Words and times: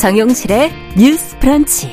정용실의 0.00 0.72
뉴스 0.96 1.38
프런치. 1.40 1.92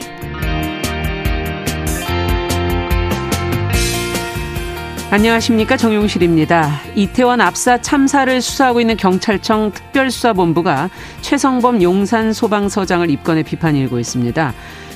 안녕하십니까 5.12 5.76
정용실입니다. 5.76 6.80
이태원 6.96 7.42
압사 7.42 7.82
참사를 7.82 8.42
수사하고 8.42 8.80
있는 8.80 8.96
경찰청 8.96 9.72
특별수사본부가 9.74 10.90
최성범 11.20 11.82
용산 11.82 12.32
소방서장을 12.32 13.10
입건해 13.10 13.44
비판이 13.44 13.78
일고 13.82 14.00
있습니다. 14.00 14.54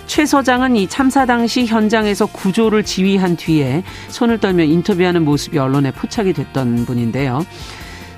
최 0.07 0.25
서장은 0.25 0.78
이 0.78 0.88
참사 0.88 1.25
당시 1.25 1.66
현장에서 1.66 2.28
구조를 2.28 2.84
지휘한 2.84 3.36
뒤에 3.36 3.84
손을 4.08 4.38
떨며 4.38 4.64
인터뷰하는 4.64 5.25
모습이 5.25 5.58
언론에 5.58 5.91
포착이 5.91 6.31
됐던 6.31 6.86
분인데요. 6.86 7.45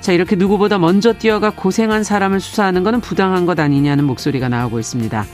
자, 0.04 0.12
이렇게 0.12 0.36
누구보다 0.36 0.76
먼저 0.76 1.14
뛰어가 1.14 1.48
고생한 1.48 2.04
사람을 2.04 2.38
수사하는 2.38 2.82
것은 2.84 3.00
부당한 3.00 3.46
것 3.46 3.58
아니냐는 3.58 4.04
목소리가 4.04 4.50
나오고 4.50 4.78
있습니다. 4.78 5.24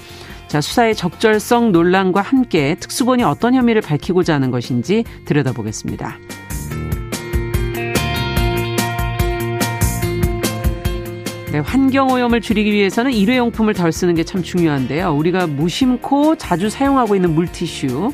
자, 0.47 0.61
수사의 0.61 0.95
적절성 0.95 1.73
논란과 1.73 2.21
함께 2.21 2.77
특수본이 2.79 3.25
어떤 3.25 3.55
혐의를 3.55 3.83
밝히고자 3.83 4.33
하는 4.33 4.53
것인지 4.53 5.03
들여다보겠습니다. 5.25 6.19
네, 11.51 11.59
환경 11.59 12.13
오염을 12.13 12.41
줄이기 12.41 12.71
위해서는 12.71 13.11
일회용품을 13.11 13.75
덜 13.75 13.91
쓰는 13.91 14.15
게 14.15 14.23
참 14.23 14.41
중요한데요. 14.41 15.11
우리가 15.17 15.49
무심코 15.49 16.37
자주 16.37 16.71
사용하고 16.71 17.17
있는 17.17 17.35
물티슈. 17.35 18.13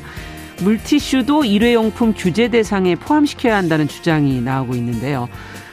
물티슈도 0.63 1.45
일회용품 1.45 2.15
규제 2.17 2.47
대상에 2.47 2.95
포함시켜야 2.95 3.57
한다는 3.57 3.87
주장이 3.87 4.41
나오고 4.41 4.73
있는데요. 4.73 5.29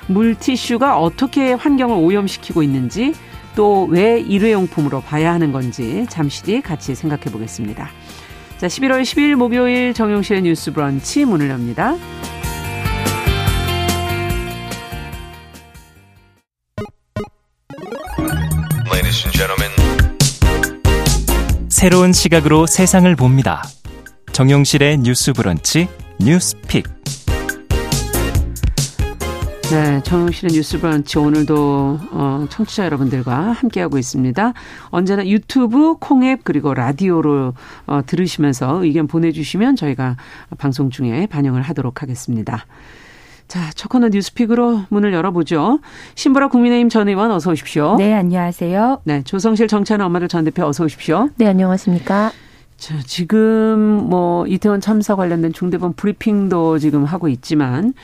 물티슈가 0.09 0.99
어떻게 0.99 1.53
환경을 1.53 1.97
오염시키고 1.97 2.63
있는지 2.63 3.15
또 3.57 3.87
왜 3.87 4.19
일회용품으로 4.21 5.01
봐야 5.03 5.33
하는 5.33 5.53
건지 5.53 6.07
잠시 6.09 6.43
뒤 6.43 6.61
같이 6.61 6.95
생각해 6.95 7.25
보겠습니다. 7.25 7.89
자, 8.59 8.67
11월 8.67 9.03
10일 9.03 9.37
목요일 9.37 9.95
정용실의 9.95 10.43
뉴스 10.43 10.73
브런치 10.73 11.25
문을 11.25 11.51
엽니다. 11.51 11.95
새로운 21.69 22.13
시각으로 22.15 22.67
세상을 22.67 23.15
봅니다. 23.17 23.63
정용실의 24.33 24.99
뉴스 24.99 25.33
브런치 25.35 25.89
뉴스픽. 26.19 26.87
네, 29.71 30.01
정용실의 30.03 30.53
뉴스 30.53 30.79
브런치 30.79 31.19
오늘도 31.19 31.99
어, 32.13 32.47
청취자 32.51 32.85
여러분들과 32.85 33.53
함께하고 33.53 33.97
있습니다. 33.99 34.53
언제나 34.91 35.27
유튜브, 35.27 35.97
콩앱 35.99 36.41
그리고 36.45 36.75
라디오로 36.75 37.55
어, 37.87 38.01
들으시면서 38.07 38.85
의견 38.85 39.07
보내주시면 39.07 39.77
저희가 39.77 40.17
방송 40.59 40.91
중에 40.91 41.27
반영을 41.27 41.63
하도록 41.63 42.03
하겠습니다. 42.03 42.67
자, 43.49 43.71
첫 43.75 43.89
코너 43.89 44.09
뉴스픽으로 44.11 44.83
문을 44.91 45.13
열어보죠. 45.13 45.81
신보라 46.15 46.49
국민의힘 46.49 46.89
전 46.89 47.09
의원 47.09 47.31
어서 47.31 47.51
오십시오. 47.51 47.97
네, 47.97 48.13
안녕하세요. 48.13 49.01
네, 49.05 49.23
조성실 49.23 49.67
정치하는 49.67 50.05
엄마들 50.05 50.29
전 50.29 50.45
대표 50.45 50.65
어서 50.67 50.85
오십시오. 50.85 51.31
네, 51.37 51.47
안녕하십니까. 51.47 52.33
자, 52.77 52.95
지금 53.07 54.09
뭐 54.09 54.47
이태원 54.47 54.81
참사 54.81 55.17
관련된 55.17 55.53
중대본 55.53 55.95
브리핑도 55.95 56.79
지금 56.79 57.05
하고 57.05 57.29
있지만 57.29 57.95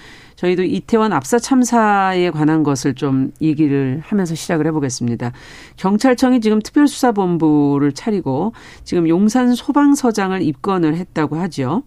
저희도 0.40 0.62
이태원 0.62 1.12
압사 1.12 1.38
참사에 1.38 2.30
관한 2.30 2.62
것을 2.62 2.94
좀 2.94 3.30
얘기를 3.42 4.00
하면서 4.02 4.34
시작을 4.34 4.66
해보겠습니다. 4.68 5.32
경찰청이 5.76 6.40
지금 6.40 6.62
특별수사본부를 6.62 7.92
차리고 7.92 8.54
지금 8.82 9.06
용산 9.06 9.54
소방서장을 9.54 10.40
입건을 10.40 10.96
했다고 10.96 11.36
하죠. 11.36 11.82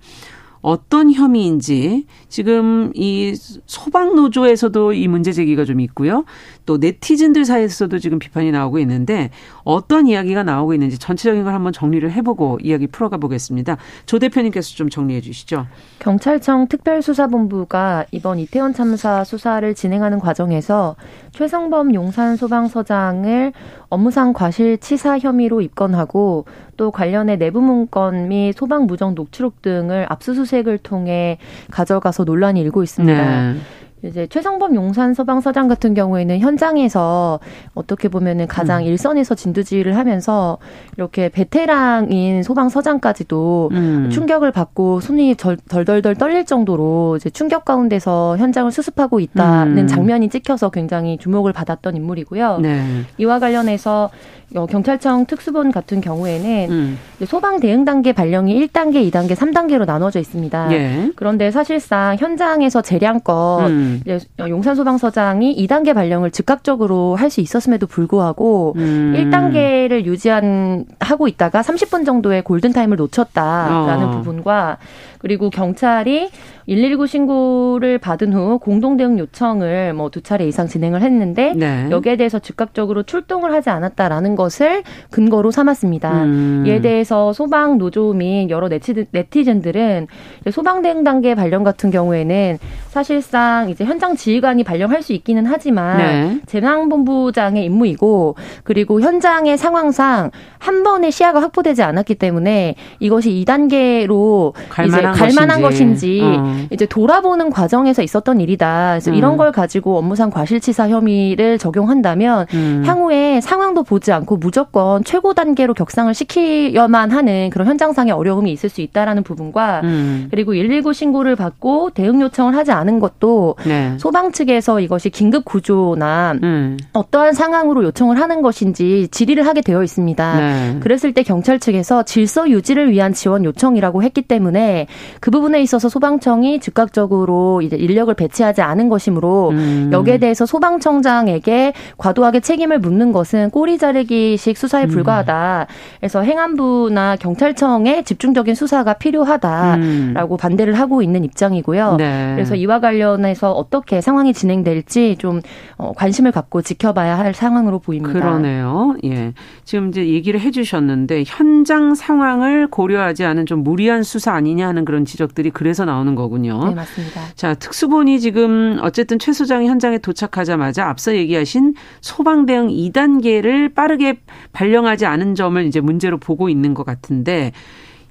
어떤 0.62 1.12
혐의인지 1.12 2.06
지금 2.30 2.92
이 2.94 3.34
소방 3.66 4.16
노조에서도 4.16 4.94
이 4.94 5.08
문제 5.08 5.32
제기가 5.32 5.66
좀 5.66 5.80
있고요. 5.80 6.24
또 6.66 6.78
네티즌들 6.78 7.46
사이에서도 7.46 7.98
지금 8.00 8.20
비판이 8.20 8.52
나오고 8.52 8.80
있는데 8.80 9.30
어떤 9.64 10.08
이야기가 10.08 10.44
나오고 10.44 10.74
있는지 10.74 10.98
전체적인 10.98 11.44
걸 11.44 11.54
한번 11.54 11.74
정리를 11.74 12.10
해보고 12.12 12.60
이야기 12.62 12.88
풀어가 12.88 13.18
보겠습니다. 13.18 13.78
조 14.06 14.20
대표님께서 14.20 14.76
좀 14.76 14.90
정리해 14.90 15.22
주시죠. 15.22 15.68
경찰청 16.00 16.68
특별수사본부가 16.68 18.06
이번 18.12 18.40
이태원 18.40 18.74
참사 18.74 19.24
수사를 19.24 19.74
진행하는 19.74 20.20
과정에서 20.20 20.96
최성범 21.32 21.94
용산 21.94 22.36
소방서장을 22.36 23.54
업무상 23.90 24.34
과실치사 24.34 25.20
혐의로 25.20 25.62
입건하고 25.62 26.46
또 26.78 26.92
관련의 26.92 27.38
내부 27.38 27.62
문건 27.62 28.30
및 28.30 28.54
소방 28.54 28.88
무정 28.88 29.16
녹취록 29.16 29.62
등을 29.62 30.06
압수수색을 30.10 30.80
통해 30.80 31.38
가져가서 31.72 32.24
논란이 32.24 32.60
일고 32.62 32.84
있습니다. 32.84 33.54
네. 33.54 33.60
이제 34.04 34.28
최성범 34.28 34.76
용산 34.76 35.14
소방서장 35.14 35.70
같은 35.70 35.94
경우에는 35.94 36.40
현장에서 36.40 37.40
어떻게 37.74 38.10
보면은 38.10 38.48
가장 38.48 38.82
음. 38.82 38.88
일선에서 38.88 39.34
진두지휘를 39.36 39.96
하면서 39.96 40.58
이렇게 40.98 41.30
베테랑인 41.30 42.44
소방서장까지도 42.44 43.70
음. 43.72 44.10
충격을 44.12 44.52
받고 44.52 45.00
손이 45.00 45.36
덜, 45.38 45.58
덜덜 45.58 46.02
떨릴 46.16 46.46
정도로 46.46 47.16
이제 47.16 47.30
충격 47.30 47.64
가운데서 47.64 48.38
현장을 48.38 48.72
수습하고 48.72 49.22
있다는 49.22 49.78
음. 49.78 49.88
장면이 49.88 50.30
찍혀서 50.30 50.70
굉장히 50.72 51.18
주목을 51.18 51.54
받았던 51.54 51.96
인물이고요. 51.96 52.60
네. 52.60 52.84
이와 53.18 53.40
관련해서 53.40 54.10
어, 54.43 54.43
경찰청 54.54 55.26
특수본 55.26 55.72
같은 55.72 56.00
경우에는 56.00 56.72
음. 56.72 57.00
소방 57.26 57.60
대응 57.60 57.84
단계 57.84 58.14
발령이 58.14 58.68
1단계, 58.68 59.10
2단계, 59.12 59.36
3단계로 59.36 59.86
나눠져 59.86 60.20
있습니다. 60.20 60.72
예. 60.74 61.12
그런데 61.16 61.52
사실상 61.52 62.16
현장에서 62.18 62.82
재량껏 62.82 63.68
음. 63.70 64.02
용산 64.40 64.76
소방서장이 64.76 65.56
2단계 65.66 65.94
발령을 65.94 66.32
즉각적으로 66.32 67.16
할 67.18 67.34
수 67.34 67.42
있었음에도 67.42 67.88
불구하고 67.88 68.74
음. 68.76 69.16
1단계를 69.18 70.06
유지한 70.06 70.86
하고 71.00 71.28
있다가 71.28 71.62
30분 71.62 72.06
정도의 72.06 72.44
골든 72.44 72.74
타임을 72.74 72.96
놓쳤다라는 72.98 74.08
어. 74.08 74.12
부분과 74.12 74.78
그리고 75.24 75.50
경찰이 75.50 76.30
119 76.68 77.08
신고를 77.08 77.98
받은 77.98 78.32
후 78.32 78.60
공동 78.60 78.96
대응 78.96 79.18
요청을 79.20 79.94
뭐 79.94 80.14
두 80.14 80.22
차례 80.22 80.48
이상 80.48 80.68
진행을 80.68 81.02
했는데 81.02 81.54
네. 81.56 81.88
여기에 81.90 82.18
대해서 82.18 82.38
즉각적으로 82.38 83.02
출동을 83.02 83.52
하지 83.52 83.72
않았다라는 83.72 84.36
것을 84.36 84.84
근거로 85.10 85.50
삼았습니다. 85.50 86.24
음. 86.26 86.64
이에 86.68 86.82
대해서 86.82 87.34
소방 87.34 87.80
노조 87.80 88.14
및 88.14 88.52
여러 88.52 88.70
네티즌들은 88.70 90.08
소방 90.52 90.84
대응 90.84 91.04
단계 91.04 91.34
발령 91.34 91.64
같은 91.64 91.90
경우에는 91.90 92.60
사실상 92.90 93.72
이제 93.72 93.84
현장 93.84 94.16
지휘관이 94.16 94.64
발령할 94.64 95.02
수 95.02 95.14
있기는 95.14 95.48
하지만 95.48 95.98
네. 95.98 96.40
재난본부장의 96.46 97.66
임무이고 97.66 98.36
그리고 98.64 99.02
현장의 99.02 99.58
상황상 99.58 100.30
한 100.60 100.84
번의 100.84 101.12
시야가 101.12 101.42
확보되지 101.42 101.82
않았기 101.82 102.16
때문에 102.16 102.76
이것이 103.00 103.32
2단계로 103.32 104.54
갈 104.70 104.86
만한 105.14 105.36
갈만한 105.36 105.62
것인지, 105.62 106.22
어. 106.24 106.58
이제 106.72 106.86
돌아보는 106.86 107.50
과정에서 107.50 108.02
있었던 108.02 108.42
일이다. 108.42 108.92
그래서 108.92 109.12
음. 109.12 109.16
이런 109.16 109.38
걸 109.38 109.52
가지고 109.52 109.98
업무상 109.98 110.30
과실치사 110.30 110.90
혐의를 110.90 111.58
적용한다면 111.58 112.48
음. 112.54 112.84
향후에 112.86 113.42
상황도 113.42 113.84
보지 113.84 114.12
않고 114.12 114.38
무조건 114.38 115.04
최고 115.04 115.34
단계로 115.34 115.74
격상을 115.74 116.14
시키야만 116.14 117.12
하는 117.12 117.50
그런 117.50 117.68
현장상의 117.68 118.14
어려움이 118.14 118.52
있을 118.52 118.70
수 118.70 118.82
있다라는 118.82 119.24
부분과 119.24 119.82
음. 119.84 120.28
그리고 120.32 120.52
119 120.52 120.94
신고를 120.94 121.36
받고 121.36 121.92
대응 121.92 122.22
요청을 122.22 122.56
하지 122.56 122.72
않은 122.72 123.00
것도 123.00 123.56
네. 123.66 123.96
소방 123.98 124.32
측에서 124.32 124.80
이것이 124.80 125.10
긴급 125.10 125.46
구조나 125.46 126.34
음. 126.44 126.78
어떠한 126.94 127.34
상황으로 127.34 127.84
요청을 127.86 128.20
하는 128.20 128.42
것인지 128.42 129.08
질의를 129.12 129.46
하게 129.46 129.62
되어 129.62 129.84
있습니다. 129.84 130.40
네. 130.40 130.80
그랬을 130.80 131.14
때 131.14 131.24
경찰 131.24 131.60
측에서 131.60 132.04
질서 132.04 132.50
유지를 132.50 132.92
위한 132.92 133.14
지원 133.14 133.44
요청이라고 133.46 134.04
했기 134.04 134.22
때문에 134.22 134.88
그 135.20 135.32
부분에 135.32 135.62
있어서 135.62 135.90
소방청이 135.90 136.60
즉각적으로 136.60 137.62
이제 137.62 137.76
인력을 137.76 138.14
배치하지 138.14 138.62
않은 138.62 138.90
것이므로 138.90 139.50
음. 139.50 139.90
여기에 139.92 140.18
대해서 140.18 140.46
소방청장에게 140.46 141.74
과도하게 141.98 142.40
책임을 142.40 142.80
묻는 142.80 143.12
것은 143.12 143.50
꼬리 143.50 143.78
자르기식 143.78 144.58
수사에 144.58 144.86
음. 144.86 144.90
불과하다. 144.90 145.68
그래서 146.00 146.22
행안부나 146.22 147.18
경찰청에 147.18 148.04
집중적인 148.04 148.56
수사가 148.56 148.94
필요하다라고 148.94 150.36
음. 150.36 150.38
반대를 150.38 150.74
하고 150.74 151.02
있는 151.02 151.24
입장이고요. 151.24 151.96
네. 151.98 152.32
그래서 152.36 152.56
이와 152.56 152.80
관련해서 152.80 153.52
어떻게 153.52 154.02
상황이 154.02 154.34
진행될지 154.34 155.16
좀 155.20 155.42
어, 155.78 155.94
관심을 155.96 156.32
갖고 156.32 156.62
지켜봐야 156.62 157.18
할 157.18 157.34
상황으로 157.34 157.80
보입니다. 157.80 158.14
그러네요. 158.20 158.96
예. 159.06 159.34
지금 159.64 159.90
이제 159.90 160.08
얘기를 160.08 160.40
해 160.40 160.52
주셨는데 160.52 161.24
현장 161.26 161.96
상황을 161.96 162.68
고려하지 162.68 163.26
않은 163.26 163.46
좀 163.46 163.64
무리한 163.64 164.04
수사 164.04 164.34
아니냐 164.34 164.68
하는 164.68 164.83
그런 164.86 165.06
지적들이 165.06 165.52
그래서 165.52 165.86
나오는 165.86 166.16
거군요. 166.16 166.68
네, 166.68 166.76
맞습니다. 166.76 167.22
자, 167.36 167.54
특수본이 167.54 168.20
지금 168.20 168.80
어쨌든 168.82 169.20
최 169.20 169.34
소장이 169.34 169.68
현장에 169.68 169.98
도착하자마자 169.98 170.88
앞서 170.88 171.16
얘기하신 171.16 171.76
소방 172.02 172.46
대응 172.46 172.68
2단계를 172.68 173.74
빠르게 173.74 174.20
발령하지 174.52 175.06
않은 175.06 175.36
점을 175.36 175.64
이제 175.66 175.80
문제로 175.82 176.18
보고 176.18 176.50
있는 176.50 176.74
것 176.74 176.86
같은데 176.86 177.52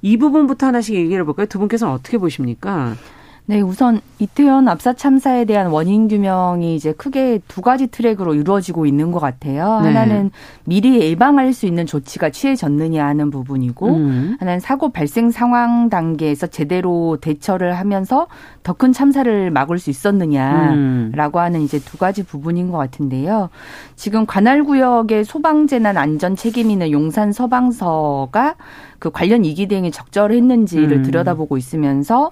이 0.03 0.17
부분부터 0.17 0.67
하나씩 0.67 0.95
얘기를 0.95 1.21
해볼까요? 1.21 1.47
두 1.47 1.59
분께서는 1.59 1.95
어떻게 1.95 2.19
보십니까? 2.19 2.95
네, 3.45 3.61
우선 3.61 4.01
이태원 4.21 4.69
압사 4.69 4.93
참사에 4.93 5.45
대한 5.45 5.67
원인 5.67 6.07
규명이 6.07 6.77
이제 6.77 6.93
크게 6.93 7.41
두 7.49 7.61
가지 7.61 7.89
트랙으로 7.89 8.35
이루어지고 8.35 8.87
있는 8.87 9.11
것 9.11 9.19
같아요. 9.19 9.81
네. 9.81 9.89
하나는 9.89 10.31
미리 10.65 11.01
예방할 11.01 11.53
수 11.53 11.67
있는 11.67 11.85
조치가 11.85 12.31
취해졌느냐 12.31 13.05
하는 13.05 13.31
부분이고, 13.31 13.89
음. 13.89 14.37
하나는 14.39 14.61
사고 14.61 14.91
발생 14.91 15.33
상황 15.33 15.89
단계에서 15.91 16.47
제대로 16.47 17.19
대처를 17.21 17.77
하면서 17.77 18.29
더 18.63 18.75
큰 18.75 18.93
참사를 18.93 19.51
막을 19.51 19.79
수 19.79 19.91
있었느냐라고 19.91 21.39
음. 21.39 21.43
하는 21.43 21.61
이제 21.63 21.81
두 21.81 21.99
가지 21.99 22.23
부분인 22.23 22.71
것 22.71 22.79
같은데요. 22.79 23.51
지금 23.97 24.25
관할 24.25 24.63
구역의 24.63 25.25
소방재난 25.25 25.97
안전 25.97 26.37
책임 26.37 26.71
있는 26.71 26.91
용산 26.93 27.33
서방서가 27.33 28.55
그 29.01 29.11
관련 29.11 29.45
이기 29.45 29.67
대응이 29.67 29.91
적절했는지를 29.91 30.99
음. 30.99 31.03
들여다보고 31.03 31.57
있으면서 31.59 32.31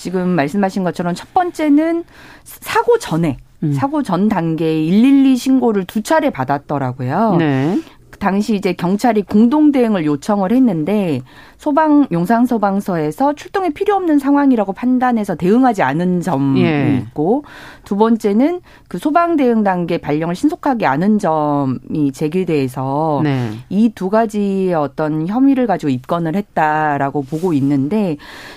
지금 0.00 0.30
말씀하신 0.30 0.82
것처럼 0.82 1.14
첫 1.14 1.34
번째는 1.34 2.04
사고 2.42 2.98
전에 2.98 3.36
음. 3.62 3.74
사고 3.74 4.02
전 4.02 4.30
단계에 4.30 4.88
112 4.88 5.36
신고를 5.36 5.84
두 5.84 6.02
차례 6.02 6.30
받았더라고요. 6.30 7.36
네. 7.38 7.78
당시 8.20 8.54
이제 8.54 8.72
경찰이 8.72 9.22
공동 9.22 9.72
대응을 9.72 10.04
요청을 10.04 10.52
했는데 10.52 11.22
소방 11.58 12.06
용산 12.12 12.46
소방서에서 12.46 13.34
출동이 13.34 13.70
필요 13.70 13.94
없는 13.96 14.18
상황이라고 14.18 14.72
판단해서 14.72 15.34
대응하지 15.34 15.82
않은 15.82 16.20
점이 16.20 16.62
예. 16.62 17.02
있고 17.02 17.44
두 17.84 17.96
번째는 17.96 18.60
그 18.88 18.98
소방 18.98 19.36
대응 19.36 19.64
단계 19.64 19.98
발령을 19.98 20.34
신속하게 20.34 20.86
않은 20.86 21.18
점이 21.18 22.12
제기돼서 22.12 23.20
네. 23.24 23.50
이두 23.68 24.10
가지의 24.10 24.74
어떤 24.74 25.26
혐의를 25.26 25.66
가지고 25.66 25.90
입건을 25.90 26.36
했다라고 26.36 27.22
보고 27.22 27.52
있는데 27.52 28.16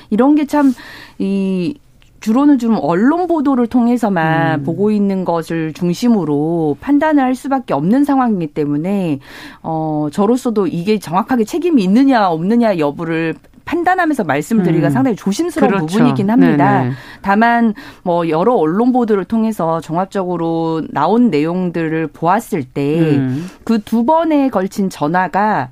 이런 0.10 0.36
게 0.36 0.46
참 0.46 0.74
이 1.20 1.76
주로는 2.24 2.58
좀 2.58 2.78
언론 2.82 3.28
보도를 3.28 3.68
통해서만 3.68 4.62
음. 4.62 4.64
보고 4.64 4.92
있는 4.92 5.26
것을 5.26 5.74
중심으로 5.74 6.78
판단을 6.80 7.22
할 7.22 7.36
수밖에 7.36 7.74
없는 7.74 8.06
상황이기 8.06 8.54
때문에 8.54 9.20
어 9.62 10.08
저로서도 10.10 10.68
이게 10.68 11.00
정확하게 11.00 11.44
책임이 11.44 11.84
있느냐 11.84 12.30
없느냐 12.30 12.78
여부를 12.78 13.36
판단하면서 13.66 14.24
말씀드리기가 14.24 14.88
음. 14.88 14.90
상당히 14.92 15.18
조심스러운 15.18 15.70
그렇죠. 15.74 15.86
부분이긴 15.86 16.30
합니다. 16.30 16.84
네네. 16.84 16.94
다만 17.22 17.74
뭐 18.04 18.30
여러 18.30 18.54
언론 18.54 18.94
보도를 18.94 19.26
통해서 19.26 19.82
종합적으로 19.82 20.82
나온 20.92 21.30
내용들을 21.30 22.08
보았을 22.08 22.64
때 22.64 23.20
그두 23.66 24.00
음. 24.00 24.06
번에 24.06 24.48
걸친 24.48 24.90
전화가 24.90 25.72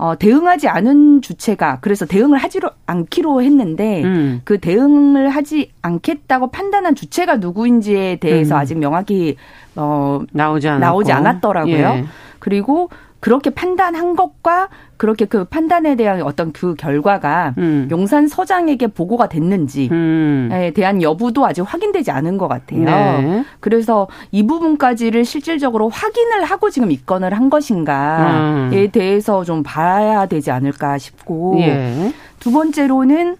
어, 0.00 0.16
대응하지 0.16 0.66
않은 0.66 1.20
주체가 1.20 1.80
그래서 1.82 2.06
대응을 2.06 2.38
하지로 2.38 2.70
않기로 2.86 3.42
했는데 3.42 4.02
음. 4.02 4.40
그 4.44 4.58
대응을 4.58 5.28
하지 5.28 5.72
않겠다고 5.82 6.50
판단한 6.50 6.94
주체가 6.94 7.36
누구인지에 7.36 8.16
대해서 8.16 8.54
음. 8.54 8.60
아직 8.60 8.78
명확히 8.78 9.36
어, 9.76 10.22
나오지, 10.32 10.70
나오지 10.70 11.12
않았더라고요. 11.12 11.74
예. 11.76 12.04
그리고 12.38 12.88
그렇게 13.20 13.50
판단한 13.50 14.16
것과 14.16 14.68
그렇게 14.96 15.26
그 15.26 15.44
판단에 15.44 15.94
대한 15.94 16.22
어떤 16.22 16.52
그 16.52 16.74
결과가 16.74 17.54
음. 17.58 17.88
용산 17.90 18.28
서장에게 18.28 18.88
보고가 18.88 19.28
됐는지에 19.28 19.88
음. 19.90 20.72
대한 20.74 21.02
여부도 21.02 21.46
아직 21.46 21.62
확인되지 21.62 22.10
않은 22.10 22.38
것 22.38 22.48
같아요. 22.48 22.84
네. 22.84 23.44
그래서 23.60 24.08
이 24.30 24.46
부분까지를 24.46 25.24
실질적으로 25.24 25.88
확인을 25.90 26.44
하고 26.44 26.70
지금 26.70 26.90
입건을 26.90 27.34
한 27.34 27.50
것인가에 27.50 28.84
음. 28.84 28.88
대해서 28.90 29.44
좀 29.44 29.62
봐야 29.62 30.26
되지 30.26 30.50
않을까 30.50 30.98
싶고 30.98 31.56
예. 31.60 32.12
두 32.38 32.50
번째로는 32.52 33.36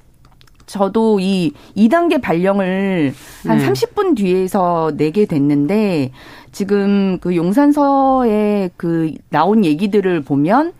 저도 0.70 1.18
이 1.18 1.52
2단계 1.76 2.22
발령을 2.22 3.12
한 3.44 3.58
네. 3.58 3.66
30분 3.66 4.16
뒤에서 4.16 4.92
내게 4.96 5.26
됐는데 5.26 6.12
지금 6.52 7.18
그 7.20 7.36
용산서에 7.36 8.70
그 8.76 9.12
나온 9.30 9.64
얘기들을 9.64 10.22
보면 10.22 10.72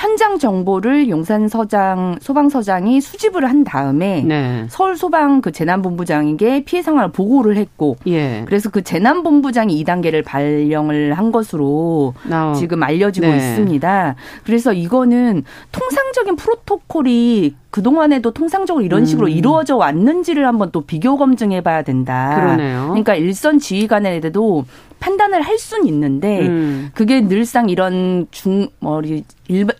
현장 0.00 0.38
정보를 0.38 1.10
용산서장 1.10 2.18
소방서장이 2.22 3.02
수집을 3.02 3.44
한 3.44 3.64
다음에 3.64 4.22
네. 4.22 4.64
서울 4.70 4.96
소방 4.96 5.42
그 5.42 5.52
재난본부장에게 5.52 6.64
피해 6.64 6.80
상황을 6.80 7.12
보고를 7.12 7.56
했고 7.56 7.96
예. 8.06 8.42
그래서 8.46 8.70
그 8.70 8.82
재난본부장이 8.82 9.84
2단계를 9.84 10.24
발령을 10.24 11.12
한 11.14 11.30
것으로 11.30 12.14
나오. 12.22 12.54
지금 12.54 12.82
알려지고 12.82 13.26
네. 13.26 13.36
있습니다. 13.36 14.14
그래서 14.44 14.72
이거는 14.72 15.44
통상적인 15.70 16.36
프로토콜이 16.36 17.56
그동안에도 17.70 18.32
통상적으로 18.32 18.84
이런 18.84 19.06
식으로 19.06 19.28
음. 19.28 19.30
이루어져 19.30 19.76
왔는지를 19.76 20.46
한번 20.46 20.70
또 20.72 20.82
비교 20.82 21.16
검증해 21.16 21.60
봐야 21.62 21.82
된다. 21.82 22.34
그러네요. 22.34 22.88
그러니까 22.88 23.14
일선 23.14 23.58
지휘관에도 23.58 24.64
판단을 24.98 25.40
할 25.40 25.58
수는 25.58 25.86
있는데 25.86 26.46
음. 26.46 26.90
그게 26.94 27.20
늘상 27.22 27.68
이런 27.68 28.26
중 28.30 28.68
뭐리 28.80 29.24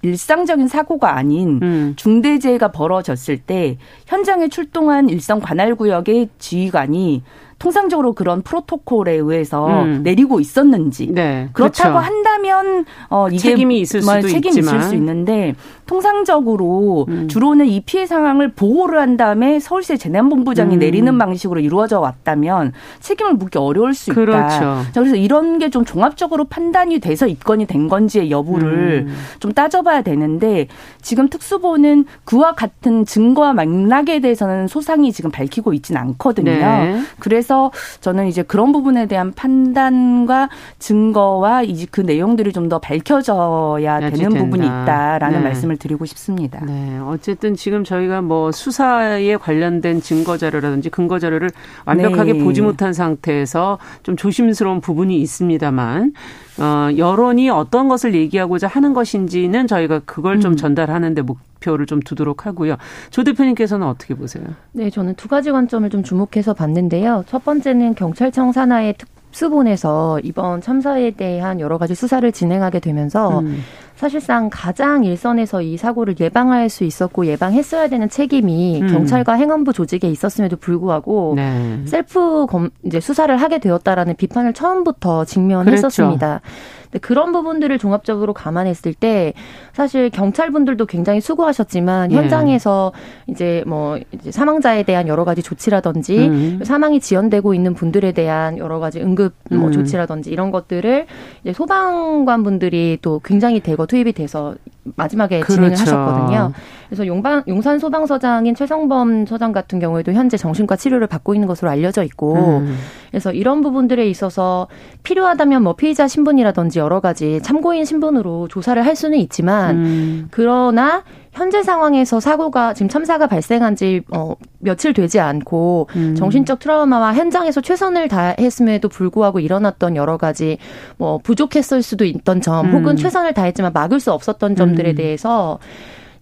일상적인 0.03 0.69
사고가 0.69 1.17
아닌 1.17 1.61
음. 1.63 1.93
중대재해가 1.97 2.73
벌어졌을 2.73 3.39
때 3.39 3.77
현장에 4.07 4.49
출동한 4.49 5.09
일선 5.09 5.41
관할 5.41 5.75
구역의 5.75 6.31
지휘관이 6.39 7.23
통상적으로 7.61 8.15
그런 8.15 8.43
프로토콜에 8.43 9.13
의해서 9.13 9.85
음. 9.85 10.01
내리고 10.03 10.41
있었는지 10.41 11.07
네, 11.13 11.49
그렇다고 11.53 11.93
그렇죠. 11.95 11.99
한다면 11.99 12.85
어 13.09 13.29
이게 13.29 13.39
책임이 13.39 13.81
있을 13.81 14.03
수도 14.03 14.21
책임이 14.23 14.49
있지만. 14.49 14.77
있을 14.77 14.89
수 14.89 14.95
있는데 14.97 15.55
통상적으로 15.87 17.07
음. 17.09 17.29
주로는 17.29 17.67
이 17.67 17.81
피해 17.81 18.07
상황을 18.07 18.53
보호를 18.53 18.99
한 18.99 19.17
다음에 19.17 19.61
서울시 19.61 19.99
재난본부장이 19.99 20.75
음. 20.75 20.79
내리는 20.79 21.17
방식으로 21.19 21.61
이루어져 21.61 22.01
왔다면 22.01 22.73
책임을 23.01 23.35
묻기 23.35 23.59
어려울 23.59 23.95
수 23.95 24.11
있다. 24.11 24.21
그렇죠. 24.21 24.83
그래서 24.95 25.17
이런 25.17 25.59
게 25.59 25.71
좀 25.71 25.85
종합적으로 25.85 26.45
판단이 26.47 26.99
돼서 26.99 27.29
입건이 27.29 27.67
된 27.67 27.87
건지의 27.89 28.31
여부를 28.31 29.07
음. 29.07 29.15
좀 29.39 29.53
따져봐야 29.53 30.03
되는데 30.03 30.67
지금 31.01 31.29
특수본은 31.29 32.07
그와 32.25 32.55
같은 32.55 33.05
증거와 33.05 33.53
맥락에 33.53 34.19
대해서는 34.21 34.67
소상히 34.67 35.13
지금 35.13 35.31
밝히고 35.31 35.73
있지는 35.75 36.01
않거든요. 36.01 36.51
네. 36.51 37.01
그래서 37.21 37.50
그래서 37.51 37.73
저는 38.01 38.29
이제 38.29 38.43
그런 38.45 38.71
부분에 38.71 39.07
대한 39.07 39.33
판단과 39.33 40.49
증거와 40.79 41.63
이제 41.65 41.85
그 41.91 42.01
내용들이 42.01 42.53
좀 42.53 42.61
더 42.71 42.79
밝혀져야 42.79 43.99
되는 43.99 44.17
된다. 44.29 44.39
부분이 44.39 44.65
있다라는 44.65 45.39
네. 45.39 45.45
말씀을 45.45 45.77
드리고 45.79 46.05
싶습니다. 46.05 46.63
네. 46.65 47.01
어쨌든 47.05 47.57
지금 47.57 47.83
저희가 47.83 48.21
뭐 48.21 48.53
수사에 48.53 49.35
관련된 49.37 50.01
증거 50.03 50.37
자료라든지 50.37 50.89
근거 50.91 51.19
자료를 51.19 51.51
완벽하게 51.87 52.35
네. 52.35 52.45
보지 52.45 52.61
못한 52.63 52.93
상태에서 52.93 53.79
좀 54.05 54.15
조심스러운 54.15 54.81
부분이 54.81 55.21
있습니다만 55.21 56.13
어, 56.61 56.97
여론이 56.97 57.51
어떤 57.51 57.89
것을 57.89 58.15
얘기하고자 58.15 58.67
하는 58.69 58.93
것인지는 58.93 59.67
저희가 59.67 60.01
그걸 60.01 60.41
좀 60.41 60.53
음. 60.53 60.57
전달하는데 60.57 61.23
목표를 61.23 61.87
좀 61.87 62.01
두도록 62.01 62.47
하고요. 62.47 62.77
조 63.11 63.25
대표님께서는 63.25 63.87
어떻게 63.87 64.15
보세요? 64.15 64.45
네, 64.73 64.91
저는 64.91 65.15
두 65.15 65.29
가지 65.29 65.51
관점을 65.51 65.89
좀 65.91 66.03
주목해서 66.03 66.55
봤는데요. 66.55 67.25
첫 67.27 67.45
번째는 67.45 67.95
경찰청 67.95 68.53
산하의 68.53 68.95
특 68.99 69.09
수본에서 69.33 70.21
이번 70.23 70.61
참사에 70.61 71.13
대한 71.13 71.61
여러 71.61 71.79
가지 71.79 71.95
수사를 71.95 72.31
진행하게 72.33 72.81
되면서 72.81 73.41
음. 73.41 73.63
사실상 73.97 74.49
가장 74.51 75.05
일선에서 75.05 75.61
이 75.61 75.77
사고를 75.77 76.15
예방할 76.19 76.71
수 76.71 76.85
있었고 76.85 77.27
예방했어야 77.27 77.89
되는 77.89 78.09
책임이 78.09 78.81
음. 78.83 78.87
경찰과 78.89 79.35
행안부 79.35 79.75
조직에 79.75 80.09
있었음에도 80.09 80.57
불구하고 80.57 81.35
네. 81.37 81.83
셀프 81.85 82.47
검 82.47 82.71
이제 82.83 82.99
수사를 82.99 83.35
하게 83.37 83.59
되었다라는 83.59 84.17
비판을 84.17 84.55
처음부터 84.55 85.27
직면했었습니다. 85.27 86.41
그랬죠. 86.41 86.80
그런 87.01 87.33
부분들을 87.33 87.79
종합적으로 87.79 88.33
감안했을 88.33 88.95
때 88.95 89.33
사실 89.73 90.11
경찰분들도 90.11 90.87
굉장히 90.87 91.21
수고하셨지만 91.21 92.09
네. 92.09 92.17
현장에서 92.17 92.93
이제 93.29 93.63
뭐 93.67 93.99
이제 94.13 94.31
사망자에 94.31 94.83
대한 94.83 95.07
여러 95.07 95.25
가지 95.25 95.43
조치라든지 95.43 96.19
음. 96.19 96.61
사망이 96.65 97.01
지연되고 97.01 97.55
있는 97.55 97.75
분들에 97.75 98.13
대한 98.13 98.59
여러 98.59 98.81
가지 98.81 99.01
응급 99.01 99.35
뭐 99.51 99.69
음. 99.69 99.73
조치라든지 99.73 100.31
이런 100.31 100.51
것들을 100.51 101.07
이제 101.43 101.53
소방관 101.53 102.43
분들이 102.43 102.99
또 103.03 103.21
굉장히 103.25 103.61
대거 103.61 103.87
투입이 103.87 104.13
돼서 104.13 104.55
마지막에 104.97 105.41
그렇죠. 105.41 105.55
진행을 105.55 105.79
하셨거든요. 105.79 106.53
그래서 106.91 107.07
용방, 107.07 107.45
용산 107.47 107.79
소방서장인 107.79 108.57
최성범 108.57 109.25
서장 109.27 109.53
같은 109.53 109.79
경우에도 109.79 110.13
현재 110.13 110.37
정신과 110.37 110.75
치료를 110.75 111.07
받고 111.07 111.35
있는 111.35 111.47
것으로 111.47 111.71
알려져 111.71 112.03
있고 112.03 112.35
음. 112.35 112.77
그래서 113.11 113.33
이런 113.33 113.63
부분들에 113.63 114.11
있어서 114.11 114.67
필요하다면 115.05 115.63
뭐 115.63 115.77
피의자 115.77 116.09
신분이라든지 116.09 116.81
여러 116.81 116.99
가지 116.99 117.41
참고인 117.43 117.85
신분으로 117.85 118.49
조사를 118.49 118.85
할 118.85 118.97
수는 118.97 119.19
있지만 119.19 119.77
음. 119.77 120.29
그러나 120.33 121.05
현재 121.31 121.63
상황에서 121.63 122.19
사고가 122.19 122.75
지금 122.75 122.89
참사가 122.89 123.29
발생한 123.29 123.77
지 123.77 124.03
어, 124.13 124.35
며칠 124.59 124.93
되지 124.93 125.21
않고 125.21 125.87
음. 125.95 126.17
정신적 126.17 126.59
트라우마와 126.59 127.15
현장에서 127.15 127.61
최선을 127.61 128.09
다했음에도 128.09 128.89
불구하고 128.89 129.39
일어났던 129.39 129.95
여러 129.95 130.17
가지 130.17 130.59
뭐 130.97 131.19
부족했을 131.19 131.83
수도 131.83 132.05
있던 132.05 132.41
점 132.41 132.67
음. 132.67 132.73
혹은 132.73 132.97
최선을 132.97 133.33
다했지만 133.33 133.73
막을 133.73 134.01
수 134.01 134.13
없었던 134.13 134.57
점들에 134.57 134.91
음. 134.91 134.97
대해서 134.97 135.61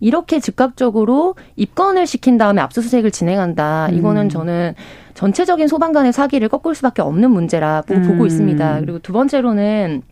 이렇게 0.00 0.40
즉각적으로 0.40 1.34
입건을 1.56 2.06
시킨 2.06 2.38
다음에 2.38 2.60
압수수색을 2.60 3.10
진행한다. 3.10 3.88
이거는 3.90 4.24
음. 4.24 4.28
저는 4.28 4.74
전체적인 5.14 5.66
소방관의 5.66 6.12
사기를 6.12 6.48
꺾을 6.48 6.74
수밖에 6.74 7.02
없는 7.02 7.30
문제라고 7.30 7.94
음. 7.94 8.02
보고 8.08 8.26
있습니다. 8.26 8.80
그리고 8.80 8.98
두 9.00 9.12
번째로는 9.12 10.02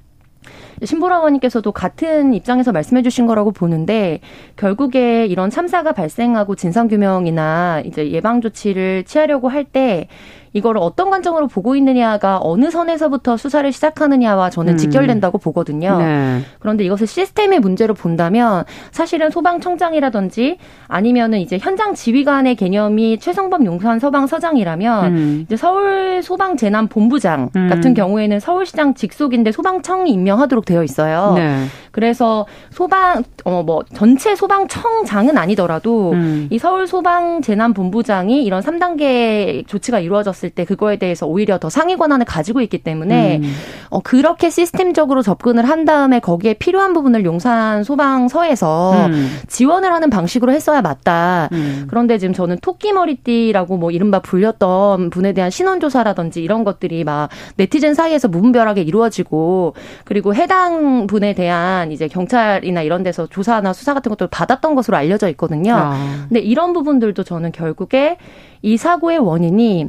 신보라 0.85 1.17
의원님께서도 1.17 1.73
같은 1.73 2.35
입장에서 2.35 2.73
말씀해 2.73 3.03
주신 3.03 3.27
거라고 3.27 3.51
보는데 3.51 4.21
결국에 4.57 5.27
이런 5.27 5.49
참사가 5.51 5.93
발생하고 5.93 6.55
진상규명이나 6.55 7.83
이제 7.87 8.11
예방 8.11 8.41
조치를 8.41 9.05
취하려고 9.05 9.49
할때 9.49 10.09
이거를 10.57 10.81
어떤 10.83 11.11
관점으로 11.11 11.49
보고 11.49 11.77
있느냐가 11.77 12.39
어느 12.43 12.71
선에서부터 12.71 13.37
수사를 13.37 13.71
시작하느냐와 13.71 14.49
저는 14.49 14.75
음. 14.75 14.79
직결된다고 14.79 15.37
보거든요. 15.37 15.99
네. 15.99 16.41
그런데 16.61 16.83
이것을 16.85 17.07
시스템의 17.07 17.61
문제로 17.61 17.93
본다면 17.93 18.65
사실은 18.91 19.31
소방청장이라든지 19.31 20.57
아니면은 20.89 21.41
이제 21.41 21.59
현장 21.61 21.93
지휘관의 21.95 22.57
개념이 22.57 23.19
최성범 23.19 23.67
용산 23.67 23.99
서방 23.99 24.27
서장이라면 24.27 25.07
음. 25.15 25.41
이제 25.47 25.57
서울 25.57 26.23
소방 26.23 26.57
재난 26.57 26.89
본부장 26.89 27.51
음. 27.55 27.69
같은 27.69 27.93
경우에는 27.93 28.41
서울시장 28.41 28.95
직속인데 28.95 29.53
소방청이 29.53 30.11
임명하도록 30.11 30.65
되어 30.65 30.83
있어요. 30.83 31.35
네. 31.37 31.67
그래서 31.93 32.47
소방 32.71 33.25
어 33.45 33.67
뭐 33.67 33.83
전체 33.95 34.37
소방청장은 34.37 35.37
아니더라도 35.37 36.13
음. 36.13 36.47
이 36.51 36.59
서울 36.59 36.87
소방 36.87 37.43
재난 37.43 37.75
본부장이 37.75 38.45
이런 38.45 38.63
3단계 38.63 39.67
조치가 39.67 39.99
이루어졌을 39.99 40.46
봤을 40.47 40.51
때 40.51 40.65
그거에 40.65 40.97
대해서 40.97 41.27
오히려 41.27 41.59
더 41.59 41.69
상위 41.69 41.97
권한을 41.97 42.25
가지고 42.25 42.61
있기 42.61 42.79
때문에 42.79 43.39
음. 43.39 43.55
어, 43.91 44.01
그렇게 44.01 44.51
시스템적으로 44.51 45.23
접근을 45.23 45.69
한 45.69 45.85
다음에 45.85 46.21
거기에 46.21 46.55
필요한 46.55 46.93
부분을 46.93 47.25
용산 47.25 47.83
소방서에서 47.85 49.07
음. 49.07 49.39
지원을 49.49 49.93
하는 49.93 50.11
방식으로 50.11 50.53
했어야 50.53 50.83
맞다. 50.83 51.49
음. 51.53 51.87
그런데 51.89 52.19
지금 52.19 52.33
저는 52.33 52.59
토끼 52.63 52.93
머리띠라고 52.93 53.77
뭐 53.77 53.91
이른바 53.91 54.21
불렸던 54.21 55.11
분에 55.11 55.33
대한 55.33 55.51
신원 55.51 55.81
조사라든지 55.81 56.43
이런 56.43 56.65
것들이 56.65 57.05
막 57.05 57.29
네티즌 57.57 57.95
사이에서 57.95 58.29
무분별하게 58.29 58.83
이루어지고 58.83 59.75
그리고 60.05 60.35
해당 60.35 61.07
분에 61.07 61.35
대한 61.35 61.93
이제 61.93 62.09
경찰이나 62.09 62.83
이런 62.83 63.03
데서 63.03 63.27
조사나 63.27 63.73
수사 63.73 63.95
같은 63.95 64.11
것도 64.11 64.29
받았던 64.29 64.75
것으로 64.75 64.97
알려져 64.97 65.29
있거든요. 65.31 65.75
아. 65.75 66.27
근데 66.29 66.41
이런 66.41 66.73
부분들도 66.73 67.23
저는 67.23 67.53
결국에 67.53 68.19
이 68.63 68.77
사고의 68.77 69.19
원인이 69.19 69.89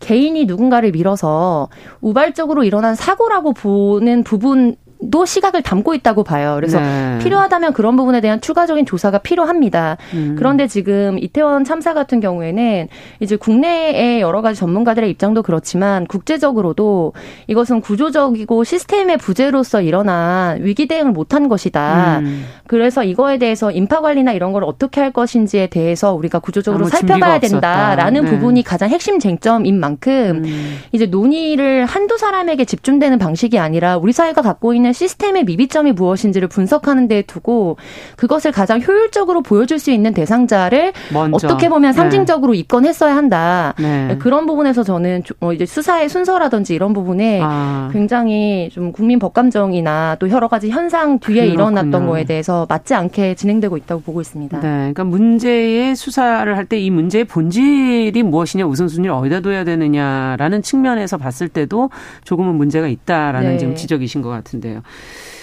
개인이 0.00 0.44
누군가를 0.44 0.92
밀어서 0.92 1.68
우발적으로 2.00 2.64
일어난 2.64 2.94
사고라고 2.94 3.52
보는 3.52 4.24
부분 4.24 4.76
도 5.10 5.26
시각을 5.26 5.62
담고 5.62 5.94
있다고 5.94 6.24
봐요. 6.24 6.54
그래서 6.56 6.80
네. 6.80 7.18
필요하다면 7.22 7.72
그런 7.72 7.96
부분에 7.96 8.20
대한 8.20 8.40
추가적인 8.40 8.86
조사가 8.86 9.18
필요합니다. 9.18 9.96
음. 10.14 10.36
그런데 10.38 10.66
지금 10.66 11.18
이태원 11.18 11.64
참사 11.64 11.94
같은 11.94 12.20
경우에는 12.20 12.88
이제 13.20 13.36
국내의 13.36 14.20
여러 14.20 14.42
가지 14.42 14.60
전문가들의 14.60 15.10
입장도 15.10 15.42
그렇지만 15.42 16.06
국제적으로도 16.06 17.14
이것은 17.46 17.80
구조적이고 17.80 18.64
시스템의 18.64 19.18
부재로서 19.18 19.82
일어난 19.82 20.62
위기 20.62 20.86
대응을 20.86 21.12
못한 21.12 21.48
것이다. 21.48 22.20
음. 22.20 22.44
그래서 22.66 23.02
이거에 23.04 23.38
대해서 23.38 23.70
인파 23.70 24.00
관리나 24.00 24.32
이런 24.32 24.52
걸 24.52 24.64
어떻게 24.64 25.00
할 25.00 25.12
것인지에 25.12 25.66
대해서 25.66 26.14
우리가 26.14 26.38
구조적으로 26.38 26.86
살펴봐야 26.86 27.40
된다라는 27.40 28.24
네. 28.24 28.30
부분이 28.30 28.62
가장 28.62 28.88
핵심 28.88 29.18
쟁점인 29.18 29.78
만큼 29.80 30.42
음. 30.44 30.78
이제 30.92 31.06
논의를 31.06 31.84
한두 31.86 32.18
사람에게 32.18 32.64
집중되는 32.64 33.18
방식이 33.18 33.58
아니라 33.58 33.96
우리 33.96 34.12
사회가 34.12 34.42
갖고 34.42 34.74
있는 34.74 34.91
시스템의 34.92 35.44
미비점이 35.44 35.92
무엇인지를 35.92 36.48
분석하는 36.48 37.08
데 37.08 37.22
두고 37.22 37.76
그것을 38.16 38.52
가장 38.52 38.80
효율적으로 38.82 39.42
보여줄 39.42 39.78
수 39.78 39.90
있는 39.90 40.12
대상자를 40.14 40.92
먼저. 41.12 41.46
어떻게 41.46 41.68
보면 41.68 41.90
네. 41.90 41.96
상징적으로 41.96 42.52
네. 42.52 42.58
입건했어야 42.58 43.14
한다. 43.16 43.74
네. 43.78 44.16
그런 44.18 44.46
부분에서 44.46 44.82
저는 44.82 45.22
어, 45.40 45.52
이제 45.52 45.64
수사의 45.66 46.08
순서라든지 46.08 46.74
이런 46.74 46.92
부분에 46.92 47.40
아. 47.42 47.88
굉장히 47.92 48.68
좀 48.72 48.92
국민 48.92 49.18
법감정이나 49.18 50.16
또 50.18 50.28
여러 50.30 50.48
가지 50.48 50.70
현상 50.70 51.18
뒤에 51.18 51.42
그렇군요. 51.46 51.54
일어났던 51.54 52.06
거에 52.06 52.24
대해서 52.24 52.66
맞지 52.68 52.94
않게 52.94 53.34
진행되고 53.34 53.76
있다고 53.76 54.02
보고 54.02 54.20
있습니다. 54.20 54.60
네. 54.60 54.68
그러니까 54.68 55.04
문제의 55.04 55.94
수사를 55.96 56.56
할 56.56 56.66
때 56.66 56.72
이 56.82 56.90
문제의 56.90 57.24
본질이 57.24 58.22
무엇이냐 58.22 58.64
우선순위를 58.66 59.10
어디다 59.14 59.40
둬야 59.40 59.64
되느냐라는 59.64 60.62
측면에서 60.62 61.16
봤을 61.18 61.48
때도 61.48 61.90
조금은 62.24 62.54
문제가 62.54 62.86
있다라는 62.86 63.50
네. 63.52 63.58
지금 63.58 63.74
지적이신 63.74 64.22
것 64.22 64.28
같은데요. 64.30 64.81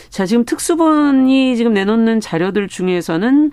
자, 0.09 0.25
지금 0.25 0.43
특수본이 0.45 1.55
지금 1.55 1.73
내놓는 1.73 2.19
자료들 2.19 2.67
중에서는 2.67 3.51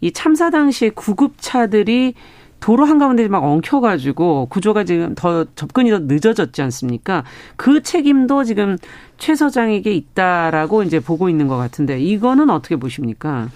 이 0.00 0.12
참사 0.12 0.50
당시에 0.50 0.90
구급차들이 0.90 2.14
도로 2.60 2.84
한가운데 2.84 3.28
막 3.28 3.44
엉켜가지고 3.44 4.46
구조가 4.46 4.84
지금 4.84 5.14
더 5.14 5.44
접근이 5.54 5.90
더 5.90 5.98
늦어졌지 6.00 6.62
않습니까? 6.62 7.24
그 7.56 7.82
책임도 7.82 8.44
지금 8.44 8.78
최 9.18 9.34
서장에게 9.34 9.92
있다라고 9.92 10.82
이제 10.82 11.00
보고 11.00 11.28
있는 11.28 11.48
것 11.48 11.56
같은데 11.56 12.00
이거는 12.00 12.50
어떻게 12.50 12.76
보십니까? 12.76 13.48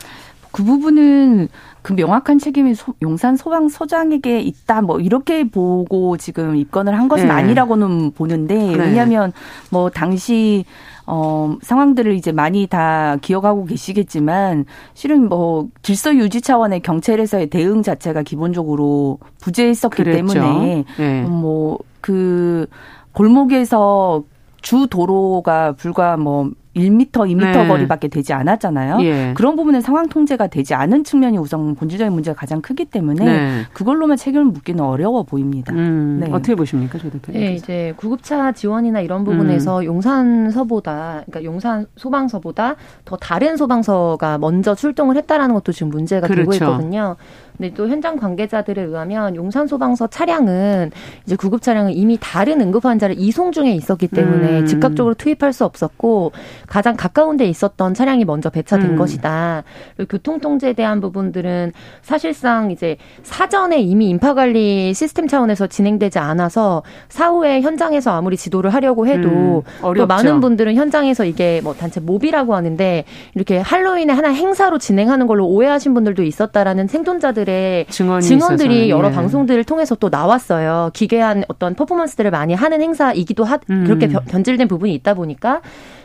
그 0.53 0.65
부분은 0.65 1.49
그 1.83 1.93
명확한 1.93 2.39
책임이 2.39 2.75
소, 2.75 2.95
용산 3.03 3.37
소방서장에게 3.37 4.41
있다 4.41 4.83
뭐 4.83 5.01
이렇게 5.01 5.45
보고 5.45 6.17
지금 6.17 6.57
입건을 6.57 6.99
한 6.99 7.09
것은 7.09 7.27
네. 7.27 7.33
아니라고는 7.33 8.13
보는데 8.13 8.55
네. 8.55 8.75
왜냐하면 8.75 9.33
뭐 9.71 9.91
당시 9.91 10.65
어, 11.07 11.57
상황들을 11.63 12.15
이제 12.15 12.31
많이 12.31 12.67
다 12.67 13.17
기억하고 13.21 13.65
계시겠지만 13.65 14.67
실은 14.95 15.29
뭐 15.29 15.69
질서 15.83 16.15
유지 16.15 16.41
차원의 16.41 16.81
경찰에서의 16.81 17.49
대응 17.49 17.83
자체가 17.83 18.23
기본적으로 18.23 19.19
부재했었기 19.41 20.05
그랬죠. 20.05 20.35
때문에 20.35 20.85
네. 20.99 21.23
뭐그 21.23 22.67
골목에서 23.13 24.23
주 24.63 24.87
도로가 24.89 25.73
불과 25.73 26.17
뭐 26.17 26.51
1미터, 26.77 27.27
2미터 27.27 27.63
네. 27.63 27.69
거리밖에 27.69 28.09
되지 28.09 28.33
않았잖아요. 28.33 28.99
예. 29.03 29.35
그런 29.37 29.57
부분에 29.57 29.81
상황 29.81 30.09
통제가 30.09 30.47
되지 30.47 30.75
않은 30.75 31.03
측면이 31.03 31.37
우선 31.39 31.75
본질적인 31.75 32.13
문제가 32.13 32.37
가장 32.37 32.61
크기 32.61 32.85
때문에 32.85 33.25
네. 33.25 33.63
그걸로만 33.73 34.17
책임을 34.17 34.47
묻기는 34.47 34.83
어려워 34.83 35.25
보입니다. 35.25 35.73
음, 35.75 36.19
네. 36.21 36.31
어떻게 36.31 36.55
보십니까, 36.55 36.99
조 36.99 37.11
대표님? 37.11 37.41
네, 37.41 37.55
이제 37.55 37.93
구급차 37.97 38.53
지원이나 38.53 39.01
이런 39.01 39.25
부분에서 39.25 39.81
음. 39.81 39.85
용산서보다, 39.85 41.25
그러니까 41.27 41.45
용산 41.45 41.87
소방서보다 41.97 42.77
더 43.05 43.17
다른 43.17 43.57
소방서가 43.57 44.39
먼저 44.39 44.75
출동을 44.75 45.17
했다라는 45.17 45.55
것도 45.55 45.73
지금 45.73 45.91
문제가 45.91 46.29
그렇죠. 46.29 46.51
되고 46.51 46.55
있거든요. 46.55 47.17
근데 47.61 47.75
또 47.75 47.89
현장 47.89 48.17
관계자들에 48.17 48.81
의하면 48.81 49.37
용산 49.37 49.67
소방서 49.67 50.07
차량은 50.07 50.93
이제 51.27 51.37
구급 51.37 51.61
차량은 51.61 51.93
이미 51.93 52.17
다른 52.19 52.59
응급 52.63 52.87
환자를 52.87 53.17
이송 53.19 53.53
중에 53.53 53.73
있었기 53.73 54.09
때문에 54.09 54.61
음. 54.61 54.67
즉각적으로 54.67 55.13
투입할 55.13 55.53
수 55.53 55.67
없었고 55.67 56.33
가장 56.67 56.97
가까운 56.97 57.37
데 57.37 57.45
있었던 57.45 57.93
차량이 57.93 58.25
먼저 58.25 58.49
배차된 58.49 58.93
음. 58.93 58.97
것이다. 58.97 59.65
그리고 59.95 60.09
교통 60.09 60.41
통제에 60.41 60.73
대한 60.73 61.03
부분들은 61.03 61.73
사실상 62.01 62.71
이제 62.71 62.97
사전에 63.25 63.79
이미 63.79 64.09
인파 64.09 64.33
관리 64.33 64.95
시스템 64.95 65.29
차원에서 65.29 65.67
진행되지 65.67 66.19
않아서 66.19 66.83
사후에 67.11 67.61
현장에서 67.61 68.11
아무리 68.13 68.39
지도를 68.39 68.73
하려고 68.73 69.07
해도 69.07 69.65
음. 69.85 69.95
또 69.95 70.07
많은 70.07 70.41
분들은 70.41 70.77
현장에서 70.77 71.27
이게 71.27 71.61
뭐 71.63 71.75
단체 71.75 72.01
모비라고 72.01 72.55
하는데 72.55 73.05
이렇게 73.35 73.59
할로윈에 73.59 74.15
하나 74.15 74.31
행사로 74.31 74.79
진행하는 74.79 75.27
걸로 75.27 75.47
오해하신 75.47 75.93
분들도 75.93 76.23
있었다라는 76.23 76.87
생존자들의 76.87 77.50
분들의 77.51 78.21
증언들이 78.23 78.91
여러 78.91 79.09
예. 79.09 79.13
방송들을 79.13 79.65
통해서 79.65 79.95
또 79.95 80.09
나왔어요. 80.09 80.91
기괴한 80.93 81.45
어떤 81.49 81.75
퍼포먼스들을 81.75 82.31
많이 82.31 82.55
하는 82.55 82.81
행사이기도 82.81 83.45
하 83.45 83.59
음. 83.71 83.85
그렇게 83.85 84.09
변질된 84.09 84.69
부분이 84.69 84.95
있다 84.95 85.15
보니까 85.15 85.61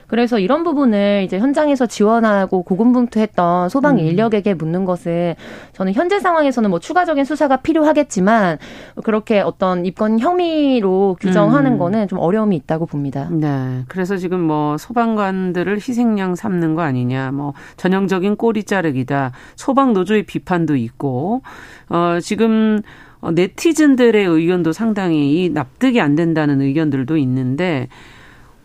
그래서 0.08 0.40
이런 0.40 0.64
부분을 0.64 1.24
이제 1.26 1.40
현장에서 1.40 1.86
지원하고 1.86 2.64
고군분투했던 2.64 3.70
소방 3.70 3.96
음. 3.96 4.00
인력에게 4.00 4.54
묻는 4.54 4.86
것은 4.86 5.36
저는 5.74 5.94
현재 5.94 6.20
상황에서는 6.20 6.70
뭐 6.70 6.80
추가적인 6.80 7.26
수사가 7.26 7.58
필요하겠지만 7.58 8.58
그렇게 9.04 9.40
어떤 9.40 9.86
입건 9.86 10.20
혐의로 10.20 11.18
규정하는 11.20 11.74
음. 11.74 11.78
거는 11.78 12.08
좀 12.08 12.20
어려움이 12.20 12.56
있다고 12.56 12.86
봅니다. 12.86 13.30
네. 13.32 13.84
그래서 13.88 14.18
지금 14.18 14.40
뭐 14.42 14.78
소방관들을 14.78 15.76
희생양 15.76 16.36
삼는 16.36 16.76
거 16.76 16.82
아니냐, 16.82 17.32
뭐 17.32 17.54
전형적인 17.78 18.36
꼬리 18.36 18.64
자르기다, 18.64 19.32
소방 19.56 19.94
노조의 19.94 20.24
비판도 20.24 20.76
있고, 20.76 21.42
어, 21.90 22.20
지금 22.22 22.82
어, 23.22 23.32
네티즌들의 23.32 24.24
의견도 24.24 24.72
상당히 24.72 25.50
납득이 25.52 26.00
안 26.00 26.16
된다는 26.16 26.62
의견들도 26.62 27.18
있는데 27.18 27.88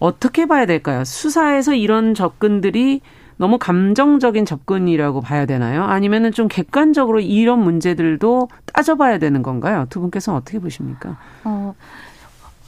어떻게 0.00 0.46
봐야 0.46 0.66
될까요? 0.66 1.04
수사에서 1.04 1.74
이런 1.74 2.14
접근들이 2.14 3.02
너무 3.36 3.56
감정적인 3.58 4.44
접근이라고 4.44 5.20
봐야 5.20 5.46
되나요? 5.46 5.84
아니면은 5.84 6.32
좀 6.32 6.48
객관적으로 6.48 7.20
이런 7.20 7.60
문제들도 7.60 8.48
따져봐야 8.74 9.18
되는 9.18 9.42
건가요? 9.42 9.86
두 9.88 10.00
분께서는 10.00 10.38
어떻게 10.38 10.58
보십니까? 10.58 11.16
어, 11.44 11.74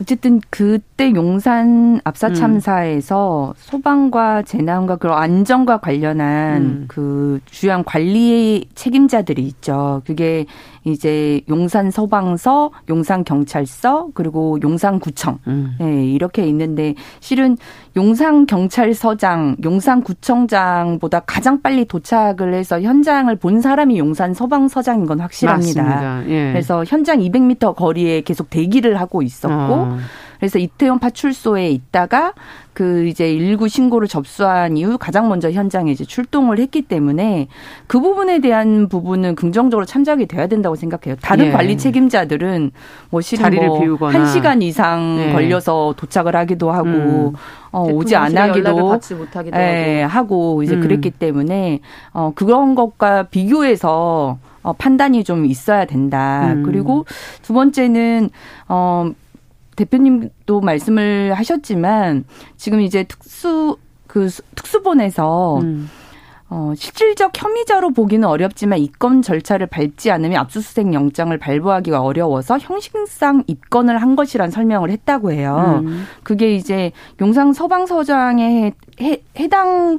어쨌든 0.01 0.41
그때 0.49 1.13
용산 1.15 2.01
압사 2.05 2.33
참사에서 2.33 3.51
음. 3.51 3.55
소방과 3.57 4.43
재난과 4.43 4.97
그런 4.97 5.19
안전과 5.23 5.79
관련한 5.79 6.63
음. 6.63 6.85
그 6.89 7.41
주요한 7.47 7.85
관리 7.85 8.69
책임자들이 8.75 9.43
있죠. 9.43 10.01
그게 10.07 10.47
이제 10.85 11.41
용산 11.49 11.91
소방서, 11.91 12.71
용산 12.89 13.25
경찰서, 13.25 14.09
그리고 14.15 14.59
용산 14.63 14.99
구청. 14.99 15.39
음. 15.47 15.77
네, 15.79 16.07
이렇게 16.07 16.47
있는데 16.47 16.95
실은 17.21 17.57
용산 17.97 18.47
경찰서장, 18.47 19.57
용산 19.65 20.03
구청장보다 20.03 21.21
가장 21.21 21.63
빨리 21.63 21.85
도착을 21.85 22.55
해서 22.55 22.81
현장을 22.81 23.35
본 23.37 23.61
사람이 23.61 23.99
용산 23.99 24.35
소방서장인 24.35 25.07
건 25.07 25.21
확실합니다. 25.21 26.25
예. 26.29 26.53
그래서 26.53 26.85
현장 26.85 27.19
200m 27.19 27.77
거리에 27.77 28.23
계속 28.23 28.51
대기를 28.51 28.99
하고 28.99 29.23
있었고 29.23 29.55
어. 29.55 29.99
그래서 30.43 30.59
이태원 30.59 30.99
파출소에 30.99 31.71
있다가 31.71 32.33
그 32.73 33.07
이제 33.07 33.33
일구 33.33 33.69
신고를 33.69 34.09
접수한 34.09 34.77
이후 34.77 34.99
가장 34.99 35.29
먼저 35.29 35.53
현장에 35.53 35.93
이제 35.93 36.05
출동을 36.05 36.59
했기 36.59 36.83
때문에 36.83 37.47
그 37.87 38.01
부분에 38.01 38.41
대한 38.41 38.89
부분은 38.89 39.37
긍정적으로 39.37 39.87
참작이 39.87 40.27
돼야 40.27 40.49
된다고 40.49 40.75
생각해요. 40.75 41.15
다른 41.23 41.47
예. 41.47 41.51
관리 41.53 41.79
책임자들은 41.79 42.73
뭐 43.11 43.21
실은 43.21 43.57
뭐한 44.01 44.27
시간 44.27 44.63
이상 44.63 45.17
예. 45.29 45.33
걸려서 45.33 45.95
도착을 45.97 46.35
하기도 46.35 46.73
하고 46.73 46.89
음. 46.89 47.33
어, 47.71 47.85
오지 47.85 48.17
안 48.17 48.37
하기도 48.37 48.99
예, 49.55 50.03
하고 50.03 50.65
이제 50.65 50.75
음. 50.75 50.81
그랬기 50.81 51.13
때문에 51.13 51.79
어 52.13 52.33
그런 52.35 52.75
것과 52.75 53.29
비교해서 53.29 54.39
어, 54.63 54.73
판단이 54.73 55.23
좀 55.23 55.47
있어야 55.47 55.85
된다. 55.85 56.53
음. 56.53 56.65
그리고 56.65 57.07
두 57.43 57.53
번째는 57.53 58.31
어 58.67 59.13
대표님도 59.77 60.61
말씀을 60.61 61.35
하셨지만 61.35 62.25
지금 62.57 62.81
이제 62.81 63.05
특수 63.05 63.77
그 64.07 64.29
특수본에서 64.55 65.61
음. 65.61 65.89
어, 66.55 66.75
실질적 66.77 67.33
혐의자로 67.35 67.93
보기는 67.93 68.29
어렵지만 68.29 68.79
입건 68.79 69.23
절차를 69.23 69.69
밟지 69.69 70.11
않으면 70.11 70.39
압수수색 70.39 70.93
영장을 70.93 71.35
발부하기가 71.39 72.03
어려워서 72.03 72.59
형식상 72.59 73.43
입건을 73.47 74.03
한 74.03 74.17
것이란 74.17 74.51
설명을 74.51 74.91
했다고 74.91 75.33
해요. 75.33 75.81
음. 75.83 76.05
그게 76.23 76.55
이제 76.55 76.93
용상 77.23 77.55
서방서장에 77.55 78.75
해, 79.01 79.23
해당 79.39 79.99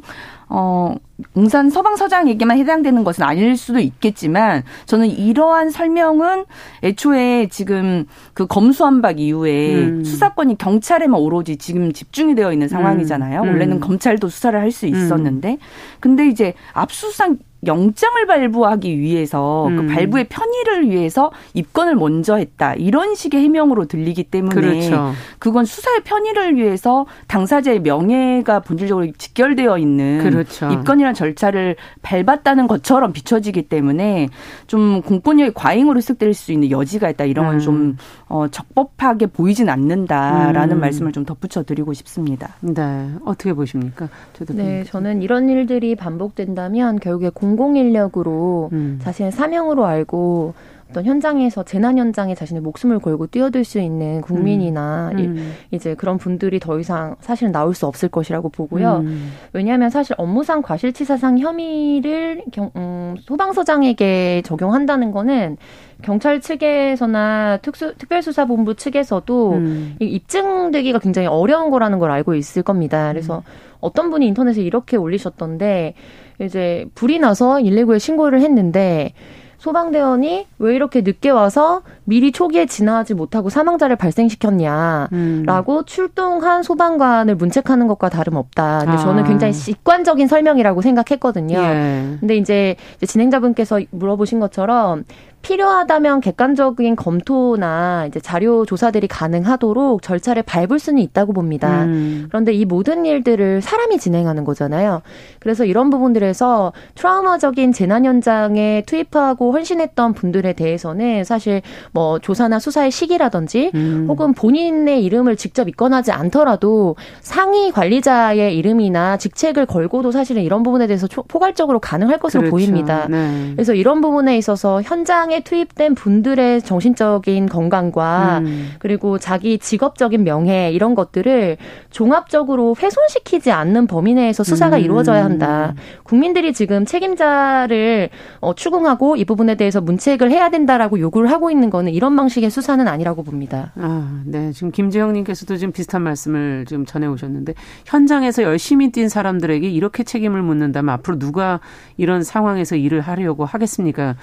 어, 0.55 0.95
웅산 1.33 1.71
서방서장에게만 1.71 2.59
해당되는 2.59 3.03
것은 3.03 3.23
아닐 3.23 3.57
수도 3.57 3.79
있겠지만 3.79 4.61
저는 4.85 5.07
이러한 5.09 5.71
설명은 5.71 6.45
애초에 6.83 7.47
지금 7.47 8.05
그 8.35 8.45
검수한박 8.45 9.19
이후에 9.19 9.73
음. 9.73 10.03
수사권이 10.03 10.59
경찰에만 10.59 11.19
오로지 11.19 11.57
지금 11.57 11.91
집중이 11.91 12.35
되어 12.35 12.53
있는 12.53 12.67
상황이잖아요. 12.67 13.41
음. 13.41 13.47
원래는 13.47 13.79
검찰도 13.79 14.29
수사를 14.29 14.59
할수 14.59 14.85
음. 14.85 14.93
있었는데 14.93 15.57
근데 15.99 16.27
이제 16.27 16.53
압수수색 16.73 17.39
영장을 17.65 18.25
발부하기 18.25 18.99
위해서 18.99 19.65
그 19.67 19.73
음. 19.73 19.87
그 19.87 19.93
발부의 19.93 20.25
편의를 20.29 20.89
위해서 20.89 21.31
입건을 21.53 21.95
먼저 21.95 22.35
했다 22.35 22.73
이런 22.75 23.15
식의 23.15 23.41
해명으로 23.41 23.85
들리기 23.85 24.25
때문에 24.25 24.53
그렇죠. 24.53 25.13
그건 25.39 25.65
수사의 25.65 26.01
편의를 26.03 26.55
위해서 26.55 27.05
당사자의 27.27 27.81
명예가 27.81 28.61
본질적으로 28.61 29.11
직결되어 29.17 29.77
있는 29.77 30.19
그렇죠. 30.23 30.69
입건이라는 30.71 31.13
절차를 31.13 31.75
밟았다는 32.01 32.67
것처럼 32.67 33.13
비춰지기 33.13 33.63
때문에 33.63 34.29
좀 34.67 35.01
공권력의 35.01 35.53
과잉으로 35.53 35.97
해석될 35.97 36.33
수 36.33 36.51
있는 36.51 36.71
여지가 36.71 37.09
있다 37.11 37.25
이런 37.25 37.45
건좀 37.45 37.75
음. 37.75 37.97
어, 38.33 38.47
적법하게 38.47 39.27
보이진 39.27 39.69
않는다라는 39.69 40.77
음. 40.77 40.81
말씀을 40.81 41.11
좀 41.11 41.23
덧붙여 41.23 41.61
드리고 41.61 41.93
싶습니다. 41.93 42.55
네 42.61 43.11
어떻게 43.25 43.53
보십니까? 43.53 44.09
네 44.49 44.83
저는 44.85 45.21
이런 45.21 45.49
일들이 45.49 45.95
반복된다면 45.95 46.99
결국에 46.99 47.29
공 47.29 47.53
공공인력으로 47.53 48.69
음. 48.71 48.99
자신의 49.03 49.31
사명으로 49.31 49.85
알고 49.85 50.55
어떤 50.93 51.05
현장에서 51.05 51.63
재난 51.63 51.97
현장에 51.97 52.35
자신의 52.35 52.61
목숨을 52.61 52.99
걸고 52.99 53.25
뛰어들 53.25 53.63
수 53.63 53.79
있는 53.79 54.21
국민이나 54.21 55.09
음. 55.13 55.19
음. 55.19 55.53
이제 55.71 55.95
그런 55.95 56.19
분들이 56.19 56.59
더 56.59 56.79
이상 56.79 57.15
사실은 57.19 57.51
나올 57.51 57.73
수 57.73 57.87
없을 57.87 58.09
것이라고 58.09 58.49
보고요. 58.49 58.97
음. 58.97 59.31
왜냐하면 59.53 59.89
사실 59.89 60.13
업무상 60.19 60.61
과실치사상 60.61 61.39
혐의를 61.39 62.43
경, 62.51 62.69
음, 62.75 63.15
소방서장에게 63.21 64.43
적용한다는 64.45 65.11
거는 65.11 65.57
경찰 66.03 66.39
측에서나 66.39 67.57
특수 67.63 67.95
특별수사본부 67.97 68.75
측에서도 68.75 69.51
음. 69.53 69.95
입증되기가 69.99 70.99
굉장히 70.99 71.27
어려운 71.27 71.71
거라는 71.71 71.97
걸 71.97 72.11
알고 72.11 72.35
있을 72.35 72.61
겁니다. 72.61 73.11
그래서 73.11 73.37
음. 73.39 73.41
어떤 73.79 74.11
분이 74.11 74.27
인터넷에 74.27 74.61
이렇게 74.61 74.95
올리셨던데 74.95 75.95
이제 76.39 76.85
불이 76.93 77.17
나서 77.17 77.55
119에 77.55 77.97
신고를 77.97 78.41
했는데 78.41 79.13
소방대원이 79.63 80.47
왜 80.59 80.75
이렇게 80.75 80.99
늦게 80.99 81.29
와서 81.29 81.83
미리 82.03 82.33
초기에 82.33 82.65
진화하지 82.65 83.13
못하고 83.13 83.49
사망자를 83.49 83.95
발생시켰냐라고 83.95 85.07
음. 85.13 85.85
출동한 85.85 86.63
소방관을 86.63 87.35
문책하는 87.35 87.87
것과 87.87 88.09
다름없다. 88.09 88.79
근데 88.79 88.91
아. 88.91 88.97
저는 88.97 89.23
굉장히 89.23 89.53
직관적인 89.53 90.27
설명이라고 90.27 90.81
생각했거든요. 90.81 91.57
예. 91.57 92.17
근데 92.19 92.35
이제 92.35 92.75
진행자분께서 93.07 93.79
물어보신 93.91 94.41
것처럼 94.41 95.05
필요하다면 95.43 96.21
객관적인 96.21 96.95
검토나 96.95 98.05
이제 98.07 98.19
자료 98.19 98.65
조사들이 98.65 99.07
가능하도록 99.07 100.01
절차를 100.01 100.43
밟을 100.43 100.79
수는 100.79 101.01
있다고 101.01 101.33
봅니다. 101.33 101.83
음. 101.83 102.25
그런데 102.29 102.53
이 102.53 102.65
모든 102.65 103.05
일들을 103.05 103.61
사람이 103.61 103.99
진행하는 103.99 104.45
거잖아요. 104.45 105.01
그래서 105.39 105.65
이런 105.65 105.89
부분들에서 105.89 106.71
트라우마적인 106.95 107.73
재난 107.73 108.05
현장에 108.05 108.83
투입하고 108.85 109.51
헌신했던 109.51 110.13
분들에 110.13 110.53
대해서는 110.53 111.25
사실 111.25 111.61
뭐 111.91 112.19
조사나 112.19 112.59
수사의 112.59 112.89
시기라든지 112.89 113.71
음. 113.75 114.05
혹은 114.07 114.33
본인의 114.33 115.03
이름을 115.03 115.35
직접 115.35 115.67
입건하지 115.67 116.13
않더라도 116.13 116.95
상위 117.19 117.71
관리자의 117.71 118.57
이름이나 118.57 119.17
직책을 119.17 119.65
걸고도 119.65 120.11
사실은 120.11 120.41
이런 120.41 120.63
부분에 120.63 120.87
대해서 120.87 121.07
포괄적으로 121.27 121.79
가능할 121.79 122.19
것으로 122.19 122.43
그렇죠. 122.43 122.55
보입니다. 122.55 123.07
네. 123.09 123.51
그래서 123.55 123.73
이런 123.73 123.99
부분에 123.99 124.37
있어서 124.37 124.81
현장 124.81 125.32
시장에 125.33 125.41
투입된 125.41 125.95
분들의 125.95 126.61
정신적인 126.61 127.47
건강과 127.47 128.39
음. 128.39 128.71
그리고 128.77 129.17
자기 129.17 129.57
직업적인 129.57 130.23
명예 130.23 130.71
이런 130.71 130.93
것들을 130.93 131.57
종합적으로 131.89 132.75
훼손시키지 132.79 133.51
않는 133.51 133.87
범위 133.87 134.13
내에서 134.13 134.43
수사가 134.43 134.77
음. 134.77 134.81
이루어져야 134.81 135.23
한다. 135.23 135.73
국민들이 136.03 136.53
지금 136.53 136.85
책임자를 136.85 138.09
어, 138.39 138.53
추궁하고 138.53 139.15
이 139.15 139.25
부분에 139.25 139.55
대해서 139.55 139.81
문책을 139.81 140.29
해야 140.29 140.49
된다라고 140.49 140.99
요구를 140.99 141.31
하고 141.31 141.49
있는 141.49 141.69
거는 141.69 141.91
이런 141.93 142.15
방식의 142.15 142.49
수사는 142.49 142.87
아니라고 142.87 143.23
봅니다. 143.23 143.71
아, 143.75 144.21
네. 144.25 144.51
지금 144.51 144.71
김지영님께서도 144.71 145.57
지금 145.57 145.71
비슷한 145.71 146.03
말씀을 146.03 146.65
지금 146.67 146.85
전해 146.85 147.07
오셨는데 147.07 147.55
현장에서 147.85 148.43
열심히 148.43 148.91
뛴 148.91 149.09
사람들에게 149.09 149.67
이렇게 149.67 150.03
책임을 150.03 150.41
묻는다면 150.43 150.93
앞으로 150.93 151.17
누가 151.17 151.59
이런 151.97 152.23
상황에서 152.23 152.75
일을 152.75 153.01
하려고 153.01 153.45
하겠습니까? 153.45 154.15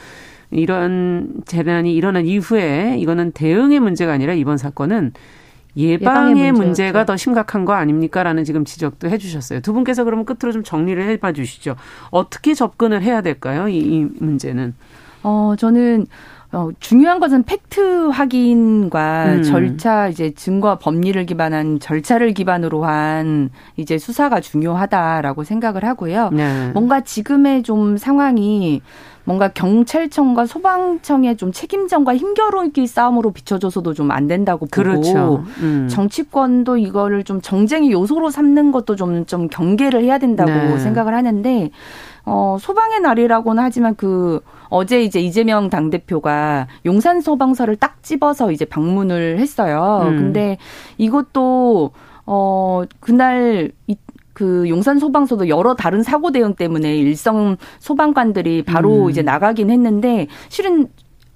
이런 0.50 1.34
재난이 1.46 1.94
일어난 1.94 2.26
이후에 2.26 2.96
이거는 2.98 3.32
대응의 3.32 3.80
문제가 3.80 4.12
아니라 4.12 4.34
이번 4.34 4.56
사건은 4.56 5.12
예방의, 5.76 6.32
예방의 6.32 6.52
문제가 6.52 7.04
더 7.04 7.16
심각한 7.16 7.64
거 7.64 7.72
아닙니까라는 7.74 8.44
지금 8.44 8.64
지적도 8.64 9.08
해주셨어요. 9.08 9.60
두 9.60 9.72
분께서 9.72 10.04
그러면 10.04 10.24
끝으로 10.24 10.52
좀 10.52 10.64
정리를 10.64 11.02
해봐 11.02 11.32
주시죠. 11.32 11.76
어떻게 12.10 12.54
접근을 12.54 13.02
해야 13.02 13.20
될까요? 13.20 13.68
이, 13.68 13.78
이 13.78 14.06
문제는. 14.18 14.74
어, 15.22 15.54
저는 15.58 16.06
어, 16.52 16.70
중요한 16.80 17.20
것은 17.20 17.44
팩트 17.44 18.08
확인과 18.08 19.26
음. 19.26 19.42
절차 19.44 20.08
이제 20.08 20.32
증거 20.34 20.78
법리를 20.78 21.24
기반한 21.26 21.78
절차를 21.78 22.34
기반으로 22.34 22.84
한 22.84 23.50
이제 23.76 23.98
수사가 23.98 24.40
중요하다라고 24.40 25.44
생각을 25.44 25.84
하고요. 25.84 26.30
네. 26.30 26.70
뭔가 26.72 27.02
지금의 27.02 27.62
좀 27.62 27.96
상황이 27.96 28.82
뭔가 29.22 29.46
경찰청과 29.48 30.46
소방청의 30.46 31.36
좀 31.36 31.52
책임전과 31.52 32.16
힘겨루기 32.16 32.86
싸움으로 32.88 33.30
비춰져서도 33.30 33.94
좀 33.94 34.10
안 34.10 34.26
된다고 34.26 34.66
보고 34.66 34.70
그렇죠. 34.70 35.44
음. 35.60 35.86
정치권도 35.88 36.78
이거를 36.78 37.22
좀 37.22 37.40
정쟁의 37.40 37.92
요소로 37.92 38.30
삼는 38.30 38.72
것도 38.72 38.96
좀좀 38.96 39.48
경계를 39.48 40.02
해야 40.02 40.18
된다고 40.18 40.50
네. 40.50 40.78
생각을 40.78 41.14
하는데 41.14 41.70
어 42.24 42.56
소방의 42.58 43.00
날이라고는 43.00 43.62
하지만 43.62 43.94
그 43.94 44.40
어제 44.70 45.02
이제 45.02 45.20
이재명 45.20 45.68
당대표가 45.68 46.68
용산 46.86 47.20
소방서를 47.20 47.76
딱 47.76 48.02
집어서 48.02 48.50
이제 48.52 48.64
방문을 48.64 49.38
했어요. 49.38 50.06
음. 50.08 50.16
근데 50.16 50.56
이것도 50.96 51.90
어 52.24 52.84
그날 53.00 53.72
이, 53.86 53.96
그 54.32 54.68
용산 54.68 54.98
소방서도 54.98 55.48
여러 55.48 55.74
다른 55.74 56.02
사고 56.02 56.30
대응 56.32 56.54
때문에 56.54 56.96
일성 56.96 57.56
소방관들이 57.80 58.62
바로 58.62 59.06
음. 59.06 59.10
이제 59.10 59.22
나가긴 59.22 59.70
했는데 59.70 60.28
실은 60.48 60.88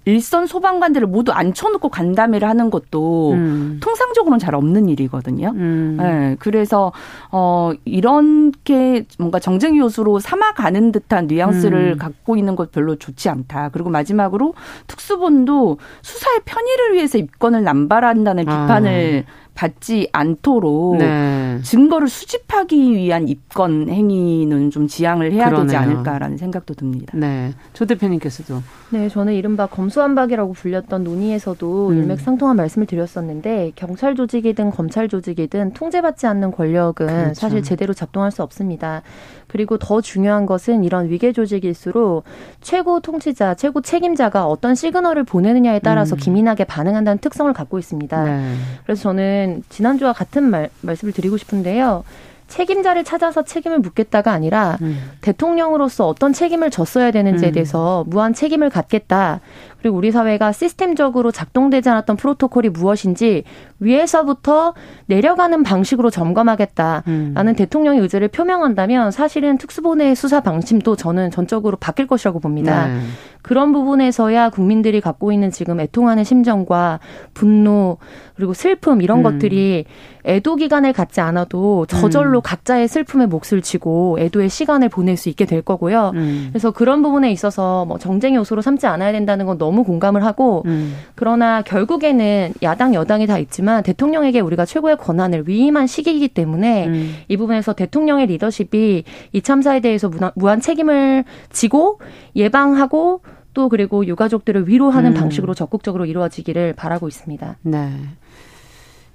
일선 0.07 0.47
소방관들을 0.47 1.07
모두 1.07 1.33
앉혀놓고 1.33 1.89
간담회를 1.89 2.49
하는 2.49 2.71
것도 2.71 3.33
음. 3.33 3.81
통상적으로는 3.83 4.39
잘 4.39 4.55
없는 4.55 4.89
일이거든요. 4.89 5.53
음. 5.55 5.97
네, 5.99 6.37
그래서 6.39 6.93
어 7.31 7.73
이렇게 7.85 9.07
뭔가 9.19 9.39
정쟁 9.39 9.77
요소로 9.79 10.19
삼아가는 10.19 10.93
듯한 10.93 11.27
뉘앙스를 11.27 11.93
음. 11.95 11.99
갖고 11.99 12.37
있는 12.37 12.55
것 12.57 12.71
별로 12.71 12.97
좋지 12.97 13.29
않다. 13.29 13.71
그리고 13.71 13.91
마지막으로 13.91 14.55
특수본도 14.87 15.79
수사의 16.03 16.41
편의를 16.45 16.95
위해서 16.95 17.19
입건을 17.19 17.65
남발한다는 17.65 18.49
아. 18.49 18.63
비판을 18.67 19.25
아. 19.27 19.45
받지 19.55 20.09
않도록 20.13 20.97
네. 20.99 21.61
증거를 21.63 22.09
수집하기 22.09 22.93
위한 22.93 23.29
입건 23.29 23.89
행위는 23.89 24.71
좀 24.71 24.89
지양을 24.89 25.31
해야 25.33 25.47
그러네요. 25.47 25.67
되지 25.67 25.77
않을까라는 25.77 26.37
생각도 26.39 26.75
듭니다. 26.75 27.13
네. 27.17 27.53
조 27.73 27.87
대표님께서도. 27.87 28.61
네, 28.95 29.09
저는 29.09 29.33
이른바 29.33 29.67
검수완박이라고 29.67 30.53
불렸던 30.53 31.03
논의에서도 31.03 31.89
음. 31.89 31.99
일맥상통한 31.99 32.55
말씀을 32.55 32.87
드렸었는데 32.87 33.73
경찰 33.75 34.15
조직이든 34.15 34.71
검찰 34.71 35.09
조직이든 35.09 35.73
통제받지 35.73 36.29
않는 36.29 36.53
권력은 36.53 37.07
그렇죠. 37.09 37.35
사실 37.35 37.65
제대로 37.65 37.93
작동할 37.93 38.31
수 38.31 38.45
없습니다. 38.45 39.03
그리고 39.49 39.79
더 39.79 40.01
중요한 40.01 40.47
것은 40.47 40.85
이런 40.85 41.09
위계 41.09 41.33
조직일수록 41.33 42.23
최고 42.61 43.01
통치자, 43.01 43.55
최고 43.55 43.81
책임자가 43.81 44.47
어떤 44.47 44.77
시그널을 44.77 45.25
보내느냐에 45.25 45.81
따라서 45.81 46.15
음. 46.15 46.19
기민하게 46.19 46.63
반응한다는 46.63 47.19
특성을 47.19 47.53
갖고 47.53 47.81
있습니다. 47.81 48.25
네. 48.25 48.55
그래서 48.85 49.03
저는 49.03 49.65
지난주와 49.71 50.13
같은 50.13 50.45
말, 50.45 50.71
말씀을 50.83 51.13
드리고 51.13 51.37
싶은데요. 51.37 52.05
책임자를 52.49 53.05
찾아서 53.05 53.43
책임을 53.43 53.79
묻겠다가 53.81 54.33
아니라 54.33 54.79
음. 54.83 55.11
대통령으로서 55.21 56.07
어떤 56.07 56.33
책임을 56.33 56.71
졌어야 56.71 57.11
되는지에 57.11 57.49
음. 57.49 57.53
대해서 57.53 58.05
무한 58.07 58.35
책임을 58.35 58.71
갖겠다. 58.71 59.41
그리고 59.81 59.99
우리 59.99 60.11
사회가 60.11 60.53
시스템적으로 60.53 61.31
작동되지 61.31 61.91
않았던 61.91 62.17
프로토콜이 62.17 62.71
무엇인지 62.71 63.45
위에서부터 63.81 64.75
내려가는 65.07 65.63
방식으로 65.63 66.11
점검하겠다라는 66.11 67.05
음. 67.07 67.55
대통령의 67.55 68.01
의지를 68.01 68.29
표명한다면 68.29 69.11
사실은 69.11 69.59
특수본의 69.59 70.15
수사 70.15 70.41
방침도 70.41 70.97
저는 70.97 71.31
전적으로 71.31 71.77
바뀔 71.77 72.07
것이라고 72.07 72.41
봅니다. 72.41 72.87
네. 72.87 73.01
그런 73.45 73.73
부분에서야 73.73 74.49
국민들이 74.49 75.03
갖고 75.03 75.31
있는 75.31 75.51
지금 75.51 75.79
애통하는 75.79 76.25
심정과 76.25 76.99
분노 77.35 77.99
그리고 78.37 78.55
슬픔 78.55 79.03
이런 79.03 79.19
음. 79.19 79.23
것들이 79.23 79.85
애도 80.25 80.57
기간을 80.57 80.95
갖지 80.95 81.21
않아도 81.21 81.85
저절로 81.85 82.39
음. 82.39 82.43
각자의 82.43 82.89
슬픔에 82.89 83.27
몫을 83.27 83.61
지고 83.61 84.17
애도의 84.19 84.49
시간을 84.49 84.89
보낼 84.89 85.19
수 85.19 85.29
있게 85.29 85.45
될 85.45 85.61
거고요. 85.61 86.13
음. 86.15 86.47
그래서 86.51 86.71
그런 86.71 87.03
부분에 87.03 87.31
있어서 87.33 87.85
뭐 87.85 87.99
정쟁 87.99 88.35
요소로 88.35 88.63
삼지 88.63 88.87
않아야 88.87 89.13
된다는 89.13 89.45
건 89.45 89.59
너무 89.59 89.85
공감을 89.85 90.25
하고 90.25 90.63
음. 90.65 90.97
그러나 91.15 91.61
결국에는 91.61 92.55
야당 92.63 92.95
여당이 92.95 93.27
다 93.27 93.37
있지만 93.37 93.83
대통령에게 93.83 94.41
우리가 94.41 94.65
최고의 94.65 94.97
권한을 94.97 95.47
위임한 95.47 95.87
시기이기 95.87 96.29
때문에 96.29 96.87
음. 96.87 97.15
이 97.29 97.37
부분에서 97.37 97.75
대통령의 97.75 98.27
리더십이 98.29 99.05
이 99.33 99.43
참사에 99.43 99.81
대해서 99.81 100.11
무한 100.35 100.63
책임을 100.63 101.25
지고 101.51 102.01
예방하고 102.35 103.21
또 103.55 103.69
그리고 103.69 104.05
유가족들을 104.07 104.69
위로하는 104.69 105.13
음. 105.13 105.15
방식으로 105.15 105.55
적극적으로 105.55 106.05
이루어지기를 106.05 106.75
바라고 106.75 107.09
있습니다. 107.09 107.57
네. 107.63 107.93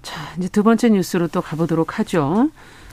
자, 0.01 0.21
이제 0.37 0.47
두 0.47 0.63
번째 0.63 0.89
뉴스로 0.89 1.27
또 1.27 1.41
가보도록 1.41 1.99
하죠. 1.99 2.49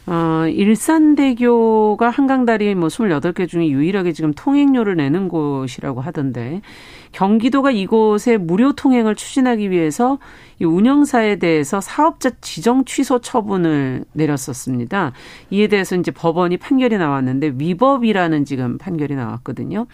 어, 0.09 0.47
일산대교가 0.49 2.11
한강다리 2.11 2.77
뭐 2.77 2.89
28개 2.89 3.49
중에 3.49 3.69
유일하게 3.69 4.13
지금 4.13 4.33
통행료를 4.33 4.95
내는 4.95 5.29
곳이라고 5.29 6.01
하던데 6.01 6.63
경기도가 7.11 7.73
이곳에 7.73 8.37
무료 8.37 8.73
통행을 8.73 9.17
추진하기 9.17 9.71
위해서 9.71 10.19
이 10.61 10.65
운영사에 10.65 11.37
대해서 11.37 11.81
사업자 11.81 12.31
지정 12.41 12.85
취소 12.85 13.19
처분을 13.19 14.05
내렸었습니다. 14.13 15.13
이에 15.51 15.67
대해서 15.67 15.97
이제 15.97 16.13
법원이 16.13 16.59
판결이 16.59 16.99
나왔는데 16.99 17.55
위법이라는 17.57 18.45
지금 18.45 18.79
판결이 18.79 19.17
나왔거든요. 19.17 19.87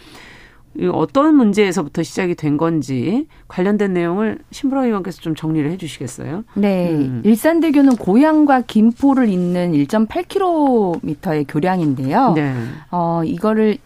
어떤 0.92 1.34
문제에서부터 1.34 2.02
시작이 2.02 2.34
된 2.34 2.56
건지 2.56 3.26
관련된 3.48 3.92
내용을 3.92 4.38
신부라 4.50 4.86
의원께서 4.86 5.20
좀 5.20 5.34
정리를 5.34 5.70
해 5.70 5.76
주시겠어요? 5.76 6.44
네. 6.54 6.90
음. 6.90 7.22
일산대교는 7.24 7.96
고향과 7.96 8.62
김포를 8.62 9.28
잇는 9.28 9.72
1.8km의 9.72 11.44
교량인데요. 11.48 12.32
네. 12.34 12.54
어, 12.90 13.22
이거를 13.24 13.78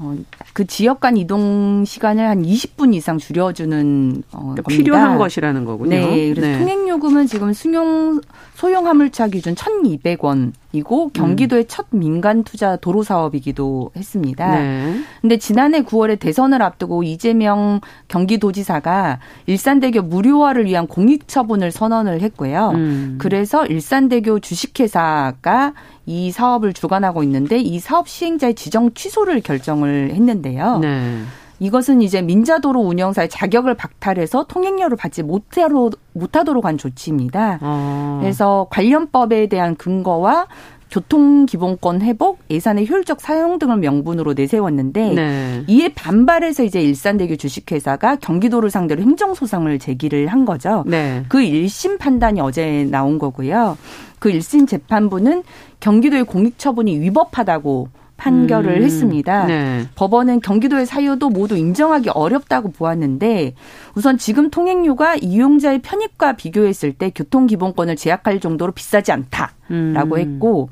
어, 0.00 0.16
그 0.52 0.64
지역 0.66 1.00
간 1.00 1.16
이동 1.16 1.84
시간을 1.84 2.24
한 2.26 2.42
20분 2.42 2.94
이상 2.94 3.18
줄여주는 3.18 4.22
어, 4.32 4.40
그러니까 4.40 4.68
필요한 4.68 5.18
것이라는 5.18 5.64
거군요. 5.64 5.90
네, 5.90 6.32
그래서 6.32 6.46
네. 6.46 6.58
통행 6.58 6.88
요금은 6.88 7.26
지금 7.26 7.52
승용 7.52 8.20
소형 8.54 8.86
화물차 8.86 9.28
기준 9.28 9.54
1,200원 9.54 10.52
이고 10.78 11.10
경기도의 11.10 11.64
음. 11.64 11.68
첫 11.68 11.86
민간 11.90 12.44
투자 12.44 12.76
도로 12.76 13.02
사업이기도 13.02 13.90
했습니다. 13.96 14.58
네. 14.58 15.00
근데 15.20 15.36
지난해 15.36 15.82
9월에 15.82 16.18
대선을 16.18 16.62
앞두고 16.62 17.02
이재명 17.02 17.80
경기도지사가 18.08 19.18
일산대교 19.46 20.02
무료화를 20.02 20.66
위한 20.66 20.86
공익 20.86 21.28
처분을 21.28 21.70
선언을 21.70 22.22
했고요. 22.22 22.70
음. 22.74 23.18
그래서 23.20 23.66
일산대교 23.66 24.40
주식회사가 24.40 25.74
이 26.06 26.30
사업을 26.30 26.72
주관하고 26.72 27.22
있는데 27.24 27.58
이 27.58 27.78
사업 27.80 28.08
시행자의 28.08 28.54
지정 28.54 28.94
취소를 28.94 29.40
결정을 29.40 30.12
했는데요. 30.14 30.78
네. 30.78 31.22
이것은 31.60 32.02
이제 32.02 32.22
민자도로 32.22 32.80
운영사의 32.80 33.28
자격을 33.28 33.74
박탈해서 33.74 34.44
통행료를 34.44 34.96
받지 34.96 35.22
못하도록, 35.22 35.94
못하도록 36.12 36.64
한 36.64 36.78
조치입니다. 36.78 37.58
아. 37.60 38.18
그래서 38.20 38.66
관련법에 38.70 39.48
대한 39.48 39.76
근거와 39.76 40.46
교통기본권 40.90 42.02
회복, 42.02 42.38
예산의 42.50 42.88
효율적 42.88 43.20
사용 43.20 43.58
등을 43.58 43.76
명분으로 43.78 44.32
내세웠는데 44.34 45.14
네. 45.14 45.64
이에 45.66 45.88
반발해서 45.90 46.64
이제 46.64 46.80
일산대교 46.80 47.36
주식회사가 47.36 48.16
경기도를 48.16 48.70
상대로 48.70 49.02
행정소송을 49.02 49.78
제기를 49.78 50.28
한 50.28 50.44
거죠. 50.44 50.84
네. 50.86 51.24
그 51.28 51.38
1심 51.38 51.98
판단이 51.98 52.40
어제 52.40 52.88
나온 52.90 53.18
거고요. 53.18 53.76
그 54.18 54.30
1심 54.30 54.66
재판부는 54.66 55.42
경기도의 55.80 56.24
공익처분이 56.24 56.98
위법하다고 57.00 57.88
판결을 58.18 58.78
음, 58.78 58.82
했습니다. 58.82 59.46
네. 59.46 59.86
법원은 59.94 60.40
경기도의 60.40 60.84
사유도 60.84 61.30
모두 61.30 61.56
인정하기 61.56 62.10
어렵다고 62.10 62.72
보았는데 62.72 63.54
우선 63.94 64.18
지금 64.18 64.50
통행료가 64.50 65.16
이용자의 65.16 65.80
편익과 65.80 66.34
비교했을 66.34 66.92
때 66.92 67.10
교통 67.14 67.46
기본권을 67.46 67.96
제약할 67.96 68.40
정도로 68.40 68.72
비싸지 68.72 69.12
않다라고 69.12 70.16
음. 70.16 70.18
했고 70.18 70.68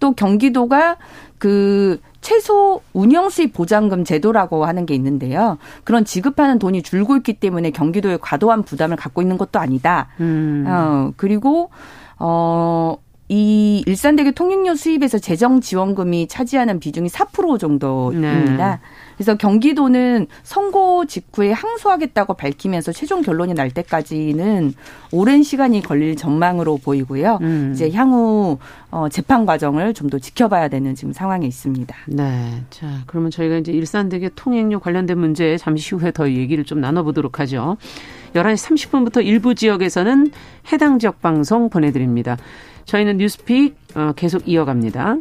또 0.00 0.12
경기도가 0.12 0.96
그 1.38 2.00
최소 2.20 2.82
운영 2.92 3.30
수입 3.30 3.52
보장금 3.52 4.04
제도라고 4.04 4.64
하는 4.64 4.84
게 4.84 4.94
있는데요. 4.94 5.56
그런 5.84 6.04
지급하는 6.04 6.58
돈이 6.58 6.82
줄고 6.82 7.16
있기 7.16 7.34
때문에 7.34 7.70
경기도에 7.70 8.18
과도한 8.20 8.64
부담을 8.64 8.96
갖고 8.96 9.22
있는 9.22 9.38
것도 9.38 9.60
아니다. 9.60 10.08
음. 10.20 10.64
어, 10.66 11.12
그리고 11.16 11.70
어 12.18 12.96
이 13.28 13.84
일산대교 13.86 14.32
통행료 14.32 14.74
수입에서 14.74 15.18
재정 15.18 15.60
지원금이 15.60 16.28
차지하는 16.28 16.80
비중이 16.80 17.08
4% 17.08 17.60
정도입니다. 17.60 18.70
네. 18.70 18.80
그래서 19.16 19.36
경기도는 19.36 20.26
선고 20.42 21.04
직후에 21.04 21.52
항소하겠다고 21.52 22.34
밝히면서 22.34 22.92
최종 22.92 23.22
결론이 23.22 23.54
날 23.54 23.70
때까지는 23.70 24.74
오랜 25.12 25.42
시간이 25.42 25.82
걸릴 25.82 26.16
전망으로 26.16 26.78
보이고요. 26.78 27.38
음. 27.42 27.72
이제 27.74 27.90
향후 27.90 28.58
어, 28.90 29.08
재판 29.08 29.46
과정을 29.46 29.94
좀 29.94 30.08
더 30.08 30.18
지켜봐야 30.18 30.68
되는 30.68 30.94
지금 30.94 31.12
상황에 31.12 31.46
있습니다. 31.46 31.94
네. 32.06 32.62
자, 32.70 33.02
그러면 33.06 33.30
저희가 33.30 33.56
이제 33.56 33.72
일산대교 33.72 34.30
통행료 34.30 34.80
관련된 34.80 35.18
문제 35.18 35.56
잠시 35.58 35.94
후에 35.94 36.12
더 36.12 36.30
얘기를 36.30 36.64
좀 36.64 36.80
나눠보도록 36.80 37.40
하죠. 37.40 37.76
11시 38.34 38.76
30분부터 38.76 39.24
일부 39.24 39.54
지역에서는 39.54 40.30
해당 40.72 40.98
지역 40.98 41.20
방송 41.20 41.68
보내드립니다. 41.70 42.36
저희는 42.88 43.18
뉴스픽 43.18 43.76
어, 43.94 44.12
계속 44.16 44.48
이어갑니다. 44.48 45.18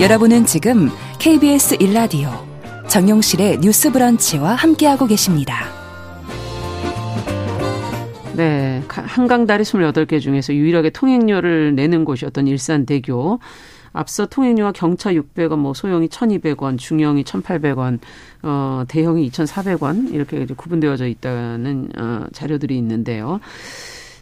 여러분은 0.00 0.46
지금 0.46 0.88
KBS 1.18 1.78
일라디오 1.80 2.30
정용실의 2.88 3.58
뉴스 3.58 3.90
브런치와 3.90 4.54
함께하고 4.54 5.06
계십니다. 5.06 5.64
네. 8.36 8.82
한강 8.88 9.46
다리 9.46 9.64
28개 9.64 10.20
중에서 10.20 10.54
유일하게 10.54 10.90
통행료를 10.90 11.74
내는 11.74 12.04
곳이었던 12.04 12.46
일산대교. 12.46 13.40
앞서 13.92 14.26
통행료와 14.26 14.72
경차 14.72 15.12
600원, 15.12 15.58
뭐 15.58 15.74
소형이 15.74 16.08
1,200원, 16.08 16.78
중형이 16.78 17.24
1,800원, 17.24 17.98
어 18.42 18.84
대형이 18.88 19.30
2,400원 19.30 20.12
이렇게 20.14 20.46
구분되어져 20.46 21.06
있다는 21.06 21.90
어 21.98 22.26
자료들이 22.32 22.76
있는데요. 22.78 23.40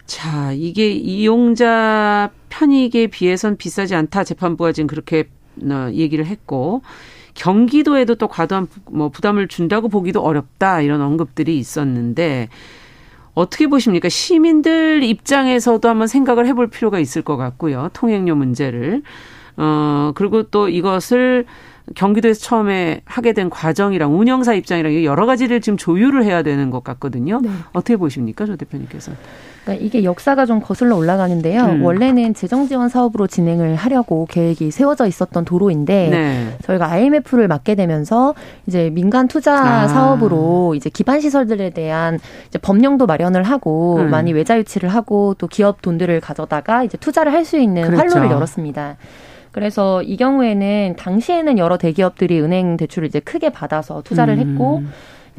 자, 0.07 0.53
이게 0.53 0.91
이용자 0.91 2.31
편익에 2.49 3.09
비해선 3.09 3.59
비싸지 3.59 3.95
않다 3.95 4.25
재판부가 4.25 4.73
지금 4.73 4.87
그렇게 4.87 5.29
어, 5.63 5.91
얘기를 5.93 6.25
했고 6.25 6.83
경기도에도 7.35 8.15
또 8.15 8.27
과도한 8.27 8.69
뭐 8.91 9.11
부담을 9.11 9.49
준다고 9.49 9.89
보기도 9.89 10.23
어렵다 10.23 10.81
이런 10.81 11.03
언급들이 11.03 11.59
있었는데 11.59 12.49
어떻게 13.35 13.69
보십니까? 13.69 14.09
시민들 14.09 15.03
입장에서도 15.05 15.87
한번 15.89 16.09
생각을 16.09 16.47
해볼 16.47 16.71
필요가 16.71 16.99
있을 16.99 17.23
것 17.23 17.37
같고요. 17.37 17.91
통행료 17.93 18.35
문제를. 18.35 19.03
어, 19.59 20.13
그리고 20.15 20.45
또 20.45 20.69
이것을 20.69 21.45
경기도에서 21.95 22.41
처음에 22.41 23.01
하게 23.07 23.33
된 23.33 23.49
과정이랑 23.51 24.19
운영사 24.19 24.55
입장이랑 24.55 25.05
여러 25.05 25.27
가지를 25.27 25.61
지금 25.61 25.77
조율을 25.77 26.23
해야 26.25 26.43
되는 26.43 26.71
것 26.71 26.85
같거든요. 26.85 27.41
네. 27.43 27.49
어떻게 27.73 27.97
보십니까, 27.97 28.45
조 28.47 28.57
대표님께서? 28.57 29.13
그러니까 29.65 29.85
이게 29.85 30.05
역사가 30.05 30.45
좀 30.47 30.61
거슬러 30.61 30.97
올라가는데요. 30.97 31.63
음. 31.63 31.85
원래는 31.85 32.35
재정 32.35 32.69
지원 32.69 32.89
사업으로 32.89 33.27
진행을 33.27 33.75
하려고 33.75 34.27
계획이 34.31 34.71
세워져 34.71 35.07
있었던 35.07 35.45
도로인데 35.45 36.09
네. 36.11 36.57
저희가 36.65 36.91
IMF를 36.91 37.49
맡게 37.49 37.75
되면서 37.75 38.35
이제 38.67 38.91
민간 38.91 39.29
투자 39.29 39.55
아. 39.55 39.89
사업으로 39.89 40.75
이제 40.75 40.91
기반 40.91 41.21
시설들에 41.21 41.71
대한 41.71 42.19
이제 42.49 42.59
법령도 42.59 43.07
마련을 43.07 43.43
하고 43.43 43.97
음. 43.97 44.11
많이 44.11 44.33
외자 44.33 44.59
유치를 44.59 44.91
하고 44.91 45.35
또 45.39 45.47
기업 45.47 45.81
돈들을 45.83 46.21
가져다가 46.21 46.85
이제 46.85 46.97
투자를 46.99 47.33
할 47.33 47.45
수 47.49 47.57
있는 47.57 47.83
그렇죠. 47.85 47.99
활로를 47.99 48.31
열었습니다. 48.31 48.97
그래서 49.53 50.03
이 50.03 50.17
경우에는 50.17 50.97
당시에는 50.97 51.59
여러 51.59 51.77
대기업들이 51.77 52.41
은행 52.41 52.77
대출을 52.77 53.09
이제 53.09 53.21
크게 53.21 53.51
받아서 53.51 54.03
투자를 54.03 54.35
음. 54.35 54.41
했고 54.41 54.83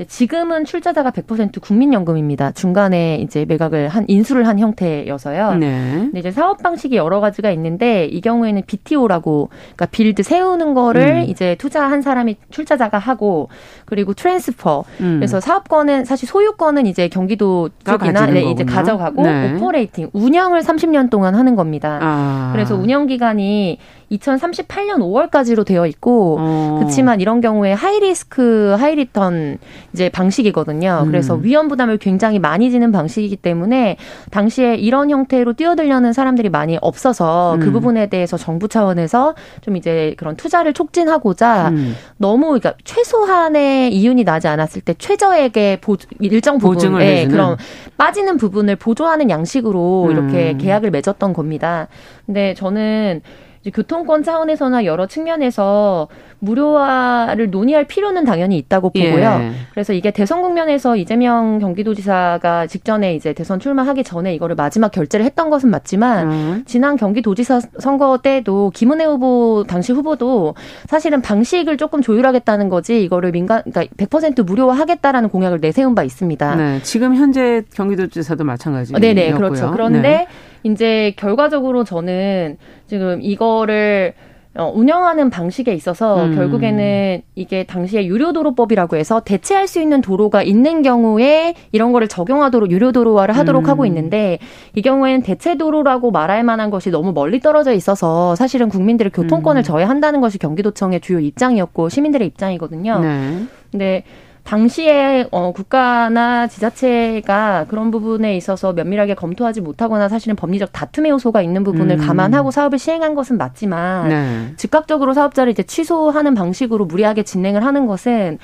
지금은 0.08 0.66
출자자가 0.66 1.12
100% 1.12 1.62
국민연금입니다. 1.62 2.52
중간에 2.52 3.18
이제 3.18 3.46
매각을 3.46 3.90
한 3.90 4.06
인수를 4.08 4.48
한 4.48 4.60
형태여서요. 4.60 5.56
네. 5.56 5.92
근데 6.00 6.20
이제 6.20 6.32
사업 6.32 6.64
방식이 6.64 6.96
여러 6.96 7.20
가지가 7.20 7.52
있는데 7.52 8.06
이 8.06 8.22
경우에는 8.22 8.64
BTO라고 8.66 9.50
그러니까 9.50 9.86
build 9.88 10.24
세우는 10.24 10.74
거를 10.74 11.24
음. 11.24 11.30
이제 11.30 11.56
투자한 11.56 12.02
사람이 12.02 12.38
출자자가 12.50 12.98
하고 12.98 13.50
그리고 13.86 14.14
transfer. 14.14 14.86
음. 15.02 15.18
그래서 15.20 15.40
사업권은 15.40 16.06
사실 16.06 16.28
소유권은 16.28 16.86
이제 16.86 17.10
경기도 17.10 17.70
쪽이나 17.84 18.28
네, 18.28 18.44
이제 18.44 18.64
가져가고 18.64 19.24
네. 19.24 19.56
operating 19.56 20.12
운영을 20.14 20.62
30년 20.62 21.10
동안 21.10 21.36
하는 21.36 21.56
겁니다. 21.56 22.00
아. 22.02 22.50
그래서 22.54 22.76
운영 22.76 23.08
기간이 23.08 23.80
2038년 24.12 24.98
5월까지로 25.00 25.66
되어 25.66 25.86
있고 25.88 26.38
어. 26.40 26.78
그렇지만 26.80 27.22
이런 27.22 27.42
경우에 27.42 27.74
high 27.74 28.25
risk 28.25 28.76
high 28.78 29.10
return 29.10 29.58
이제 29.94 30.10
방식이거든요. 30.10 31.02
음. 31.04 31.08
그래서 31.08 31.36
위험 31.36 31.68
부담을 31.68 31.98
굉장히 31.98 32.40
많이 32.40 32.72
지는 32.72 32.92
방식이기 32.92 33.38
때문에 33.38 33.98
당시에 34.32 34.76
이런 34.76 35.10
형태로 35.10 35.54
뛰어들려는 35.54 36.14
사람들이 36.14 36.50
많이 36.50 36.78
없어서 36.82 37.58
그 37.60 37.66
음. 37.66 37.70
그 37.70 37.74
부분에 37.74 38.08
대해서 38.08 38.36
정부 38.36 38.68
차원에서 38.68 39.36
좀 39.62 39.78
이제 39.78 40.16
그런 40.18 40.36
투자를 40.36 40.74
촉진하고자 40.74 41.70
음. 41.70 41.96
너무 42.18 42.48
그러니까 42.48 42.74
최소한의 42.84 43.94
이윤이 43.94 44.24
나지 44.24 44.48
않았을 44.48 44.82
때 44.82 44.96
최저액의 44.98 45.82
보, 45.82 45.98
일정 46.20 46.58
부분 46.58 46.98
네, 46.98 47.28
그런 47.28 47.58
빠지는 47.98 48.38
부분을 48.38 48.76
보조하는 48.76 49.30
양식으로 49.30 50.10
이렇게 50.12 50.54
음. 50.54 50.58
계약을 50.58 50.90
맺었던 50.90 51.34
겁니다. 51.34 51.88
근데 52.26 52.54
저는 52.56 53.22
이제 53.62 53.72
교통권 53.72 54.24
차원에서나 54.24 54.86
여러 54.86 55.06
측면에서 55.06 56.08
무료화를 56.40 57.50
논의할 57.52 57.86
필요는 57.86 58.24
당연히 58.24 58.58
있다고 58.58 58.92
보고요. 58.92 59.40
예. 59.42 59.52
그래서 59.74 59.92
이게 59.92 60.12
대선 60.12 60.42
국면에서 60.42 60.96
이재명 60.96 61.60
경기도지사가 61.60 62.68
직전에 62.68 63.16
이제 63.16 63.34
대선 63.34 63.60
출마하기 63.60 64.06
전에 64.06 64.34
이거를 64.36 64.56
마지막 64.56 64.92
결재를 64.92 65.26
했던 65.26 65.50
것은 65.50 65.70
맞지만 65.70 66.32
음. 66.32 66.64
지난 66.66 66.96
경기도지사 66.96 67.60
선거 67.80 68.20
때도 68.20 68.72
김은혜 68.74 69.04
후보 69.04 69.66
당시 69.68 69.92
후보도 69.92 70.56
사실은 70.88 71.22
방식을 71.22 71.76
조금 71.76 72.02
조율하겠다는 72.02 72.70
거지 72.70 73.04
이거를 73.04 73.32
민간 73.32 73.62
그러니까 73.66 73.94
100% 73.98 74.46
무료화하겠다라는 74.46 75.28
공약을 75.30 75.60
내세운 75.60 75.96
바 75.96 76.04
있습니다. 76.04 76.56
네, 76.56 76.80
지금 76.84 77.16
현재 77.16 77.64
경기도지사도 77.74 78.46
마찬가지. 78.46 78.96
어, 78.96 79.00
네네 79.00 79.34
그렇죠. 79.34 79.72
그런데 79.72 80.02
네. 80.02 80.28
이제 80.64 81.14
결과적으로 81.18 81.84
저는 81.84 82.58
지금 82.88 83.22
이거를 83.22 84.14
어, 84.56 84.72
운영하는 84.76 85.30
방식에 85.30 85.74
있어서 85.74 86.26
음. 86.26 86.36
결국에는 86.36 87.22
이게 87.36 87.64
당시에 87.64 88.06
유료도로법이라고 88.08 88.98
해서 88.98 89.20
대체할 89.22 89.68
수 89.68 89.80
있는 89.80 90.02
도로가 90.02 90.42
있는 90.42 90.82
경우에 90.82 91.54
이런 91.72 91.92
거를 91.92 92.08
적용하도록 92.08 92.72
유료도로화를 92.72 93.38
하도록 93.38 93.64
음. 93.64 93.70
하고 93.70 93.86
있는데 93.86 94.40
이 94.76 94.82
경우에는 94.82 95.22
대체도로라고 95.22 96.10
말할 96.10 96.44
만한 96.44 96.72
것이 96.72 96.90
너무 96.90 97.14
멀리 97.14 97.40
떨어져 97.40 97.74
있어서 97.74 98.36
사실은 98.36 98.70
국민들의 98.70 99.12
교통권을 99.12 99.62
음. 99.62 99.64
저해한다는 99.64 100.20
것이 100.20 100.40
경기도청의 100.40 101.02
주요 101.02 101.20
입장이었고 101.20 101.90
시민들의 101.90 102.28
입장이거든요. 102.28 103.00
네. 103.00 103.44
근데 103.72 104.04
당시에 104.50 105.28
어, 105.30 105.52
국가나 105.52 106.48
지자체가 106.48 107.68
그런 107.70 107.92
부분에 107.92 108.36
있어서 108.36 108.74
면밀하게 108.74 109.14
검토하지 109.14 109.62
못하거나 109.62 110.10
사실은 110.10 110.36
법리적 110.36 110.72
다툼의 110.72 111.12
요소가 111.12 111.44
있는 111.44 111.64
부분을 111.64 112.00
음. 112.00 112.08
감안하고 112.08 112.50
사업을 112.50 112.80
시행한 112.80 113.14
것은 113.14 113.38
맞지만 113.38 114.10
네. 114.10 114.54
즉각적으로 114.58 115.14
사업자를 115.14 115.52
이제 115.52 115.62
취소하는 115.62 116.34
방식으로 116.34 116.86
무리하게 116.86 117.22
진행을 117.22 117.64
하는 117.64 117.86
것은 117.86 118.40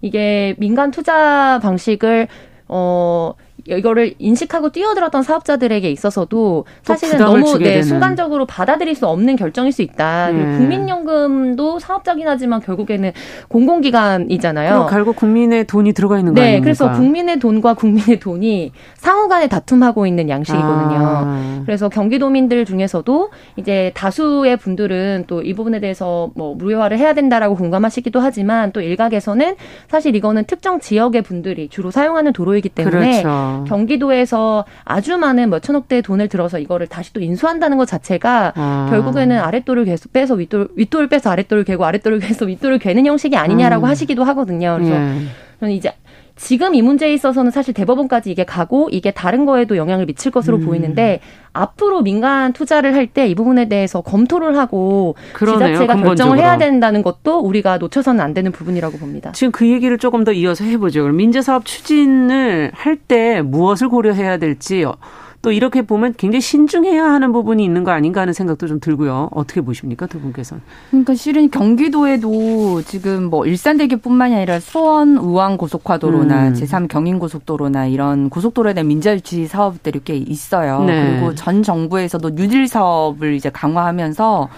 이게 0.00 0.54
민간 0.56 0.90
투자 0.90 1.60
방식을 1.62 2.28
어 2.68 3.34
이거를 3.76 4.14
인식하고 4.18 4.70
뛰어들었던 4.70 5.22
사업자들에게 5.22 5.90
있어서도 5.90 6.64
사실은 6.82 7.18
너무 7.18 7.58
네, 7.58 7.82
순간적으로 7.82 8.46
받아들일 8.46 8.94
수 8.94 9.06
없는 9.06 9.36
결정일 9.36 9.72
수 9.72 9.82
있다. 9.82 10.30
네. 10.30 10.56
국민연금도 10.56 11.78
사업자긴 11.78 12.28
하지만 12.28 12.60
결국에는 12.60 13.12
공공기관이잖아요. 13.48 14.86
결국 14.90 15.16
국민의 15.16 15.66
돈이 15.66 15.92
들어가 15.92 16.18
있는 16.18 16.34
거예요. 16.34 16.50
네, 16.56 16.60
그래서 16.60 16.92
국민의 16.92 17.38
돈과 17.38 17.74
국민의 17.74 18.20
돈이 18.20 18.72
상호간에 18.96 19.48
다툼하고 19.48 20.06
있는 20.06 20.28
양식이거든요. 20.28 20.98
아. 21.00 21.62
그래서 21.66 21.88
경기도민들 21.88 22.64
중에서도 22.64 23.30
이제 23.56 23.92
다수의 23.94 24.56
분들은 24.56 25.24
또 25.26 25.40
이 25.50 25.54
부분에 25.54 25.80
대해서 25.80 26.30
뭐 26.34 26.54
무료화를 26.54 26.98
해야 26.98 27.14
된다라고 27.14 27.56
공감하시기도 27.56 28.20
하지만 28.20 28.72
또 28.72 28.80
일각에서는 28.80 29.56
사실 29.88 30.14
이거는 30.14 30.44
특정 30.44 30.80
지역의 30.80 31.22
분들이 31.22 31.68
주로 31.68 31.90
사용하는 31.90 32.32
도로이기 32.32 32.68
때문에 32.68 33.22
그렇죠. 33.22 33.59
경기도에서 33.66 34.64
아주 34.84 35.16
많은 35.16 35.50
몇 35.50 35.62
천억대의 35.62 36.02
돈을 36.02 36.28
들어서 36.28 36.58
이거를 36.58 36.86
다시 36.86 37.12
또 37.12 37.20
인수한다는 37.20 37.76
것 37.76 37.86
자체가 37.86 38.52
아. 38.56 38.86
결국에는 38.90 39.38
아랫돌을 39.38 39.84
계속 39.84 40.12
빼서 40.12 40.34
윗돌 40.34 40.68
윗돌을 40.76 41.08
빼서 41.08 41.30
아랫돌을 41.30 41.64
개고 41.64 41.84
아랫돌을 41.84 42.18
빼서 42.20 42.46
윗돌을 42.46 42.78
괴는 42.78 43.06
형식이 43.06 43.36
아니냐라고 43.36 43.86
음. 43.86 43.90
하시기도 43.90 44.24
하거든요. 44.24 44.76
그래서 44.78 44.94
예. 44.94 45.22
저는 45.60 45.74
이제 45.74 45.92
지금 46.42 46.74
이 46.74 46.80
문제에 46.80 47.12
있어서는 47.12 47.50
사실 47.50 47.74
대법원까지 47.74 48.30
이게 48.30 48.44
가고 48.44 48.88
이게 48.90 49.10
다른 49.10 49.44
거에도 49.44 49.76
영향을 49.76 50.06
미칠 50.06 50.32
것으로 50.32 50.56
음. 50.56 50.64
보이는데 50.64 51.20
앞으로 51.52 52.00
민간 52.02 52.54
투자를 52.54 52.94
할 52.94 53.08
때 53.12 53.26
이 53.28 53.34
부분에 53.34 53.68
대해서 53.68 54.00
검토를 54.00 54.56
하고 54.56 55.16
그러네요, 55.34 55.68
지자체가 55.74 55.94
근본적으로. 55.94 56.06
결정을 56.34 56.38
해야 56.38 56.56
된다는 56.56 57.02
것도 57.02 57.40
우리가 57.40 57.76
놓쳐서는 57.76 58.20
안 58.24 58.32
되는 58.32 58.52
부분이라고 58.52 58.96
봅니다. 58.98 59.32
지금 59.32 59.50
그 59.52 59.68
얘기를 59.68 59.98
조금 59.98 60.24
더 60.24 60.32
이어서 60.32 60.64
해보죠. 60.64 61.02
그럼 61.02 61.16
민재사업 61.16 61.66
추진을 61.66 62.70
할 62.74 62.96
때 63.06 63.42
무엇을 63.42 63.88
고려해야 63.90 64.38
될지 64.38 64.84
또 65.42 65.52
이렇게 65.52 65.82
보면 65.82 66.14
굉장히 66.18 66.42
신중해야 66.42 67.04
하는 67.04 67.32
부분이 67.32 67.64
있는 67.64 67.82
거 67.82 67.92
아닌가 67.92 68.20
하는 68.20 68.32
생각도 68.32 68.66
좀 68.66 68.78
들고요. 68.78 69.30
어떻게 69.32 69.62
보십니까, 69.62 70.06
두 70.06 70.20
분께서는? 70.20 70.62
그러니까 70.90 71.14
실은 71.14 71.50
경기도에도 71.50 72.82
지금 72.82 73.24
뭐 73.24 73.46
일산대교뿐만이 73.46 74.34
아니라 74.34 74.60
수원 74.60 75.16
의왕 75.16 75.56
고속화도로나 75.56 76.48
음. 76.48 76.52
제3 76.52 76.88
경인 76.88 77.18
고속도로나 77.18 77.86
이런 77.86 78.28
고속도로에 78.28 78.74
대한 78.74 78.88
민자 78.88 79.14
유치 79.14 79.46
사업들이 79.46 80.00
꽤 80.04 80.16
있어요. 80.16 80.84
네. 80.84 81.10
그리고 81.10 81.34
전 81.34 81.62
정부에서도 81.62 82.30
뉴딜 82.30 82.68
사업을 82.68 83.34
이제 83.34 83.48
강화하면서 83.48 84.48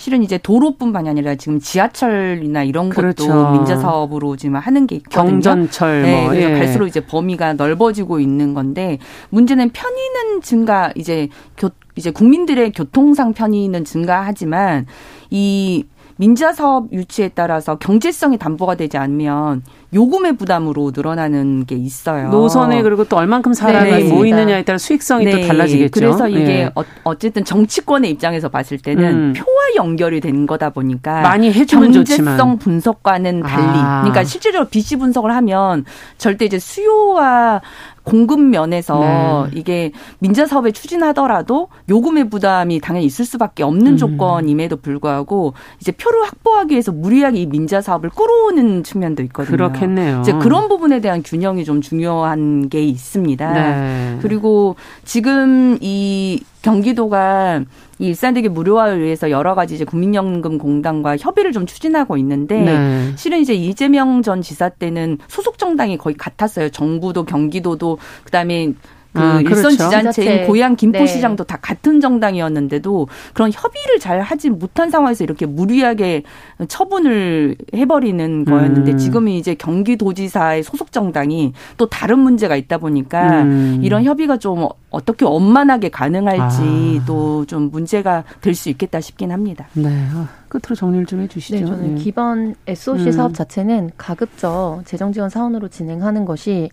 실은 0.00 0.22
이제 0.22 0.38
도로뿐만이 0.38 1.10
아니라 1.10 1.34
지금 1.34 1.60
지하철이나 1.60 2.64
이런 2.64 2.88
그렇죠. 2.88 3.26
것도 3.26 3.52
민자 3.52 3.76
사업으로 3.76 4.34
지금 4.34 4.56
하는 4.56 4.86
게 4.86 4.96
있거든요. 4.96 5.32
경전철 5.32 6.02
네, 6.02 6.22
뭐. 6.22 6.30
그래서 6.30 6.50
예. 6.50 6.54
갈수록 6.58 6.86
이제 6.86 7.00
범위가 7.00 7.52
넓어지고 7.52 8.18
있는 8.18 8.54
건데 8.54 8.98
문제는 9.28 9.68
편의는 9.68 10.40
증가 10.40 10.90
이제 10.96 11.28
교 11.58 11.68
이제 11.96 12.10
국민들의 12.10 12.72
교통상 12.72 13.34
편의는 13.34 13.84
증가하지만 13.84 14.86
이 15.28 15.84
민자 16.20 16.52
사업 16.52 16.92
유치에 16.92 17.30
따라서 17.34 17.78
경제성이 17.78 18.36
담보가 18.36 18.74
되지 18.74 18.98
않으면 18.98 19.62
요금의 19.94 20.36
부담으로 20.36 20.92
늘어나는 20.94 21.64
게 21.64 21.76
있어요. 21.76 22.28
노선에 22.28 22.82
그리고 22.82 23.04
또 23.04 23.16
얼만큼 23.16 23.54
사람이 23.54 23.90
네, 23.90 24.04
모이느냐에 24.04 24.62
따라 24.64 24.76
수익성이 24.76 25.24
네. 25.24 25.30
또 25.32 25.48
달라지겠죠. 25.48 25.90
그래서 25.98 26.28
이게 26.28 26.44
네. 26.44 26.70
어, 27.04 27.14
쨌든 27.14 27.42
정치권의 27.42 28.10
입장에서 28.10 28.50
봤을 28.50 28.76
때는 28.76 29.04
음. 29.04 29.32
표와 29.32 29.56
연결이 29.76 30.20
된 30.20 30.46
거다 30.46 30.68
보니까 30.68 31.22
많이 31.22 31.50
해주면 31.54 31.92
경제성 31.92 32.26
좋지만. 32.26 32.58
분석과는 32.58 33.40
달리, 33.40 33.78
아. 33.78 34.00
그러니까 34.02 34.22
실제로 34.24 34.66
BC 34.66 34.96
분석을 34.96 35.34
하면 35.34 35.86
절대 36.18 36.44
이제 36.44 36.58
수요와 36.58 37.62
공급 38.02 38.40
면에서 38.40 39.48
네. 39.50 39.58
이게 39.58 39.92
민자 40.18 40.46
사업에 40.46 40.72
추진하더라도 40.72 41.68
요금의 41.88 42.30
부담이 42.30 42.80
당연히 42.80 43.06
있을 43.06 43.24
수밖에 43.24 43.62
없는 43.62 43.92
음. 43.92 43.96
조건임에도 43.96 44.76
불구하고 44.78 45.54
이제 45.80 45.92
표를 45.92 46.24
확보하기 46.24 46.72
위해서 46.72 46.92
무리하게 46.92 47.42
이 47.42 47.46
민자 47.46 47.80
사업을 47.80 48.10
끌어오는 48.10 48.82
측면도 48.82 49.22
있거든요. 49.24 49.56
그렇겠네요. 49.56 50.20
이제 50.20 50.32
그런 50.32 50.68
부분에 50.68 51.00
대한 51.00 51.22
균형이 51.22 51.64
좀 51.64 51.80
중요한 51.80 52.68
게 52.68 52.82
있습니다. 52.82 53.52
네. 53.52 54.18
그리고 54.22 54.76
지금 55.04 55.76
이 55.80 56.42
경기도가 56.62 57.64
이 58.00 58.06
일산대교 58.06 58.48
무료화를 58.48 59.02
위해서 59.02 59.30
여러 59.30 59.54
가지 59.54 59.74
이제 59.74 59.84
국민연금 59.84 60.56
공단과 60.56 61.18
협의를 61.18 61.52
좀 61.52 61.66
추진하고 61.66 62.16
있는데 62.16 62.60
네. 62.62 63.12
실은 63.16 63.40
이제 63.40 63.54
이재명 63.54 64.22
전 64.22 64.40
지사 64.40 64.70
때는 64.70 65.18
소속 65.28 65.58
정당이 65.58 65.98
거의 65.98 66.16
같았어요. 66.16 66.70
정부도 66.70 67.24
경기도도 67.24 67.98
그다음에 68.24 68.72
그 69.12 69.20
아, 69.20 69.40
일선 69.40 69.76
그렇죠. 69.76 69.76
지자체인 69.76 70.46
고향 70.46 70.76
김포시장도 70.76 71.44
네. 71.44 71.48
다 71.48 71.58
같은 71.60 72.00
정당이었는데도 72.00 73.08
그런 73.34 73.50
협의를 73.52 73.98
잘 73.98 74.20
하지 74.20 74.50
못한 74.50 74.88
상황에서 74.90 75.24
이렇게 75.24 75.46
무리하게 75.46 76.22
처분을 76.68 77.56
해버리는 77.74 78.44
거였는데 78.44 78.92
음. 78.92 78.96
지금은 78.98 79.32
이제 79.32 79.54
경기도지사의 79.54 80.62
소속 80.62 80.92
정당이 80.92 81.52
또 81.76 81.86
다른 81.88 82.20
문제가 82.20 82.54
있다 82.54 82.78
보니까 82.78 83.42
음. 83.42 83.80
이런 83.82 84.04
협의가 84.04 84.36
좀 84.36 84.68
어떻게 84.90 85.24
원만하게 85.24 85.88
가능할지 85.88 87.00
아. 87.02 87.04
또좀 87.06 87.70
문제가 87.70 88.24
될 88.40 88.60
수 88.60 88.68
있겠다 88.68 89.00
싶긴 89.00 89.32
합니다. 89.32 89.66
네. 89.72 89.88
아, 90.12 90.28
끝으로 90.48 90.74
정리를 90.76 91.06
좀 91.06 91.20
해주시죠. 91.22 91.56
네, 91.56 91.64
저는 91.64 91.94
네. 91.94 92.00
기본 92.02 92.54
SOC 92.66 93.06
음. 93.06 93.12
사업 93.12 93.32
자체는 93.34 93.90
가급적 93.96 94.82
재정 94.84 95.12
지원 95.12 95.30
사원으로 95.30 95.68
진행하는 95.68 96.26
것이 96.26 96.68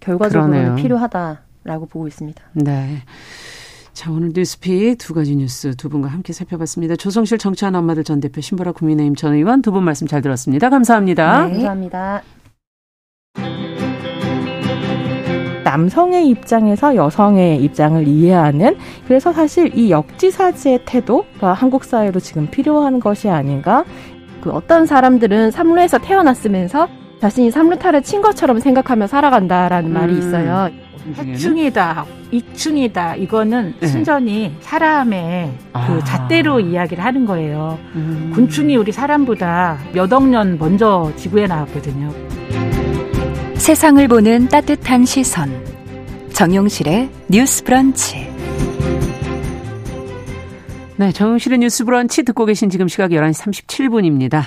결과적으로는 0.00 0.58
그러네요. 0.62 0.76
필요하다. 0.76 1.40
라고 1.64 1.86
보고 1.86 2.06
있습니다. 2.08 2.42
네. 2.54 2.98
자, 3.92 4.10
오늘 4.10 4.32
뉴스픽 4.34 4.96
두 4.98 5.12
가지 5.14 5.36
뉴스 5.36 5.76
두 5.76 5.88
분과 5.88 6.08
함께 6.08 6.32
살펴봤습니다. 6.32 6.96
조성실 6.96 7.38
정치하는 7.38 7.78
엄마들 7.78 8.04
전 8.04 8.20
대표, 8.20 8.40
신보라 8.40 8.72
국민의힘 8.72 9.14
전 9.16 9.34
의원 9.34 9.60
두 9.62 9.70
분 9.70 9.84
말씀 9.84 10.06
잘 10.06 10.22
들었습니다. 10.22 10.70
감사합니다. 10.70 11.46
네, 11.46 11.52
감사합니다. 11.52 12.22
남성의 15.64 16.28
입장에서 16.28 16.94
여성의 16.96 17.62
입장을 17.64 18.06
이해하는 18.06 18.76
그래서 19.06 19.32
사실 19.32 19.76
이 19.78 19.90
역지사지의 19.90 20.80
태도가 20.84 21.54
한국 21.54 21.84
사회로 21.84 22.20
지금 22.20 22.50
필요한 22.50 23.00
것이 23.00 23.28
아닌가. 23.28 23.84
그 24.42 24.50
어떤 24.50 24.86
사람들은 24.86 25.50
삼루에서 25.50 25.98
태어났으면서 25.98 26.88
자신이 27.22 27.52
삼루타를 27.52 28.02
친 28.02 28.20
것처럼 28.20 28.58
생각하며 28.58 29.06
살아간다라는 29.06 29.90
음. 29.90 29.94
말이 29.94 30.18
있어요. 30.18 30.68
해충이다, 31.16 32.04
이충이다 32.32 33.14
이거는 33.14 33.74
네. 33.78 33.86
순전히 33.86 34.52
사람의 34.60 35.52
아. 35.72 35.86
그 35.86 36.04
잣대로 36.04 36.58
이야기를 36.58 37.04
하는 37.04 37.24
거예요. 37.24 37.78
음. 37.94 38.32
곤충이 38.34 38.74
우리 38.74 38.90
사람보다 38.90 39.78
몇억 39.92 40.26
년 40.26 40.58
먼저 40.58 41.12
지구에 41.14 41.46
나왔거든요. 41.46 42.12
세상을 43.54 44.08
보는 44.08 44.48
따뜻한 44.48 45.04
시선. 45.04 45.64
정용실의 46.32 47.08
뉴스 47.28 47.62
브런치. 47.62 48.32
네, 50.96 51.12
정용실의 51.12 51.58
뉴스 51.58 51.84
브런치 51.84 52.24
듣고 52.24 52.46
계신 52.46 52.68
지금 52.68 52.88
시각 52.88 53.12
11시 53.12 53.66
37분입니다. 53.68 54.42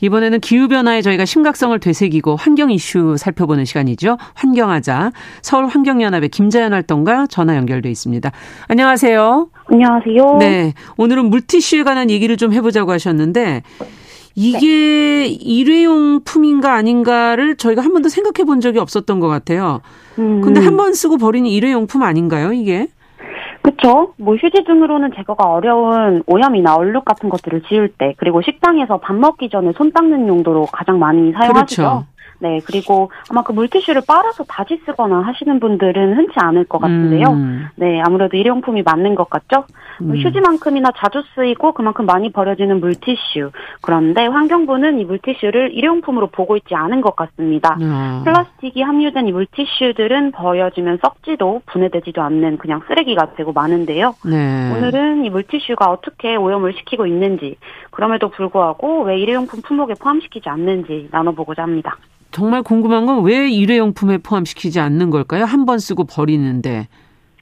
이번에는 0.00 0.40
기후변화에 0.40 1.02
저희가 1.02 1.24
심각성을 1.24 1.78
되새기고 1.78 2.36
환경 2.36 2.70
이슈 2.70 3.16
살펴보는 3.18 3.64
시간이죠. 3.64 4.18
환경하자. 4.34 5.12
서울환경연합의 5.42 6.28
김자연 6.28 6.72
활동가 6.72 7.26
전화 7.26 7.56
연결돼 7.56 7.90
있습니다. 7.90 8.30
안녕하세요. 8.68 9.48
안녕하세요. 9.66 10.36
네. 10.38 10.74
오늘은 10.96 11.30
물티슈에 11.30 11.82
관한 11.82 12.10
얘기를 12.10 12.36
좀 12.36 12.52
해보자고 12.52 12.92
하셨는데, 12.92 13.62
이게 14.38 14.58
네. 14.60 15.26
일회용 15.26 16.20
품인가 16.22 16.74
아닌가를 16.74 17.56
저희가 17.56 17.82
한 17.82 17.92
번도 17.94 18.10
생각해 18.10 18.44
본 18.44 18.60
적이 18.60 18.80
없었던 18.80 19.18
것 19.18 19.28
같아요. 19.28 19.80
음. 20.18 20.42
근데 20.42 20.60
한 20.60 20.76
번 20.76 20.92
쓰고 20.92 21.16
버리는 21.16 21.48
일회용 21.48 21.86
품 21.86 22.02
아닌가요, 22.02 22.52
이게? 22.52 22.88
그렇죠. 23.66 24.12
뭐 24.16 24.36
휴지 24.36 24.62
등으로는 24.64 25.10
제거가 25.16 25.50
어려운 25.50 26.22
오염이나 26.26 26.76
얼룩 26.76 27.04
같은 27.04 27.28
것들을 27.28 27.62
지울 27.62 27.88
때 27.88 28.14
그리고 28.16 28.40
식당에서 28.40 28.98
밥 28.98 29.14
먹기 29.16 29.48
전에 29.50 29.72
손 29.72 29.90
닦는 29.92 30.28
용도로 30.28 30.66
가장 30.66 30.98
많이 31.00 31.32
사용하시죠. 31.32 31.82
그렇죠. 31.82 32.06
네, 32.38 32.60
그리고 32.66 33.10
아마 33.30 33.42
그 33.42 33.52
물티슈를 33.52 34.02
빨아서 34.06 34.44
다시 34.44 34.78
쓰거나 34.84 35.20
하시는 35.22 35.58
분들은 35.58 36.16
흔치 36.16 36.34
않을 36.36 36.64
것 36.64 36.78
같은데요. 36.78 37.28
음. 37.28 37.66
네, 37.76 38.00
아무래도 38.00 38.36
일회용품이 38.36 38.82
맞는 38.82 39.14
것 39.14 39.30
같죠? 39.30 39.64
음. 40.00 40.16
휴지만큼이나 40.16 40.90
자주 40.96 41.22
쓰이고 41.34 41.72
그만큼 41.72 42.06
많이 42.06 42.30
버려지는 42.30 42.80
물티슈. 42.80 43.50
그런데 43.80 44.26
환경부는 44.26 44.98
이 44.98 45.04
물티슈를 45.04 45.72
일회용품으로 45.72 46.28
보고 46.28 46.56
있지 46.56 46.74
않은 46.74 47.00
것 47.00 47.16
같습니다. 47.16 47.76
음. 47.80 48.22
플라스틱이 48.24 48.82
함유된 48.82 49.28
이 49.28 49.32
물티슈들은 49.32 50.32
버려지면 50.32 50.98
썩지도 51.02 51.62
분해되지도 51.66 52.20
않는 52.22 52.58
그냥 52.58 52.82
쓰레기가 52.88 53.34
되고 53.34 53.52
많은데요. 53.52 54.14
네. 54.24 54.72
오늘은 54.76 55.24
이 55.24 55.30
물티슈가 55.30 55.90
어떻게 55.90 56.36
오염을 56.36 56.74
시키고 56.74 57.06
있는지, 57.06 57.56
그럼에도 57.90 58.28
불구하고 58.28 59.02
왜 59.04 59.18
일회용품 59.18 59.62
품목에 59.62 59.94
포함시키지 60.00 60.48
않는지 60.48 61.08
나눠보고자 61.10 61.62
합니다. 61.62 61.96
정말 62.32 62.62
궁금한 62.62 63.06
건 63.06 63.24
왜 63.24 63.48
일회용품에 63.48 64.18
포함시키지 64.18 64.78
않는 64.80 65.08
걸까요? 65.10 65.44
한 65.44 65.64
번 65.64 65.78
쓰고 65.78 66.04
버리는데. 66.04 66.86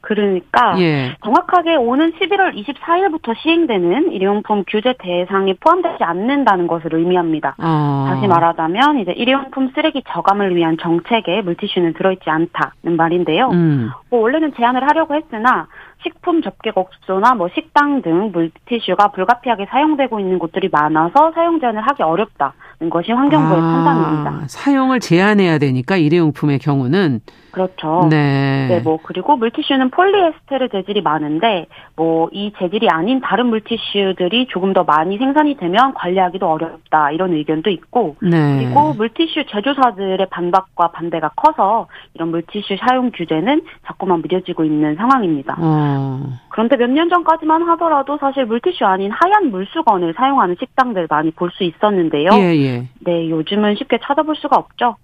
그러니까 0.05 0.79
예. 0.81 1.17
정확하게 1.25 1.77
오는 1.77 2.13
11월 2.13 2.55
24일부터 2.55 3.35
시행되는 3.39 4.13
일회용품 4.13 4.65
규제 4.69 4.95
대상에 4.99 5.55
포함되지 5.59 6.05
않는다는 6.05 6.67
것을 6.67 6.95
의미합니다. 6.95 7.55
아. 7.59 8.07
다시 8.09 8.27
말하자면 8.29 8.99
이제 9.01 9.13
일회용품 9.13 9.73
쓰레기 9.75 10.03
저감을 10.09 10.55
위한 10.55 10.77
정책에 10.81 11.41
물티슈는 11.43 11.95
들어있지 11.95 12.29
않다는 12.29 12.97
말인데요. 12.97 13.49
음. 13.49 13.91
뭐 14.11 14.21
원래는 14.21 14.53
제한을 14.55 14.87
하려고 14.87 15.15
했으나 15.15 15.67
식품 16.03 16.43
접객업소나 16.43 17.35
뭐 17.35 17.49
식당 17.55 18.03
등 18.03 18.31
물티슈가 18.33 19.09
불가피하게 19.09 19.67
사용되고 19.71 20.21
있는 20.21 20.39
곳들이 20.39 20.69
많아서 20.71 21.33
사용 21.35 21.61
제한을 21.61 21.81
하기 21.81 22.03
어렵다는 22.03 22.91
것이 22.91 23.11
환경부의 23.13 23.59
아, 23.59 23.63
판단입니다. 23.63 24.43
사용을 24.49 25.01
제한해야 25.01 25.59
되니까 25.59 25.97
일회용품의 25.97 26.59
경우는 26.59 27.21
그렇죠. 27.55 28.09
네. 28.11 28.67
네, 28.69 28.81
뭐 28.81 28.99
그리고 29.03 29.37
물티슈는 29.37 29.91
폴리에스테르 29.91 30.69
재질이 30.71 31.03
많은데 31.03 31.67
뭐 31.97 32.29
이 32.33 32.53
재질이 32.59 32.89
아닌 32.91 33.21
다른 33.21 33.47
물티슈들이 33.47 34.47
조금 34.49 34.73
더 34.73 34.83
많이 34.83 35.19
생산이 35.19 35.57
되면 35.57 35.95
관리하기도 35.95 36.45
어렵다 36.51 37.13
이런 37.13 37.33
의견도 37.33 37.71
있고 37.71 38.17
네. 38.21 38.57
그리고 38.59 38.93
물티슈 38.95 39.45
제조사들의 39.47 40.27
반박과 40.31 40.89
반대가 40.89 41.31
커서 41.37 41.87
이런 42.15 42.31
물티슈 42.31 42.77
사용 42.81 43.11
규제는 43.13 43.63
자꾸만 43.87 44.23
미뤄지고 44.23 44.65
있는 44.65 44.97
상황입니다. 44.97 45.57
어. 45.61 46.21
그런데 46.51 46.77
몇 46.77 46.91
년 46.91 47.09
전까지만 47.09 47.63
하더라도 47.71 48.17
사실 48.19 48.47
물티슈 48.47 48.85
아닌 48.85 49.11
하얀 49.13 49.51
물수건을 49.51 50.15
사용하는 50.17 50.57
식당들 50.59 51.07
많이 51.09 51.31
볼 51.31 51.51
수 51.55 51.63
있었는데요. 51.63 52.31
예, 52.33 52.57
예. 52.57 52.89
네, 53.01 53.31
요즘은 53.31 53.77
쉽게 53.77 53.99
찾아볼 54.03 54.35
수가 54.35 54.57
없죠. 54.57 54.97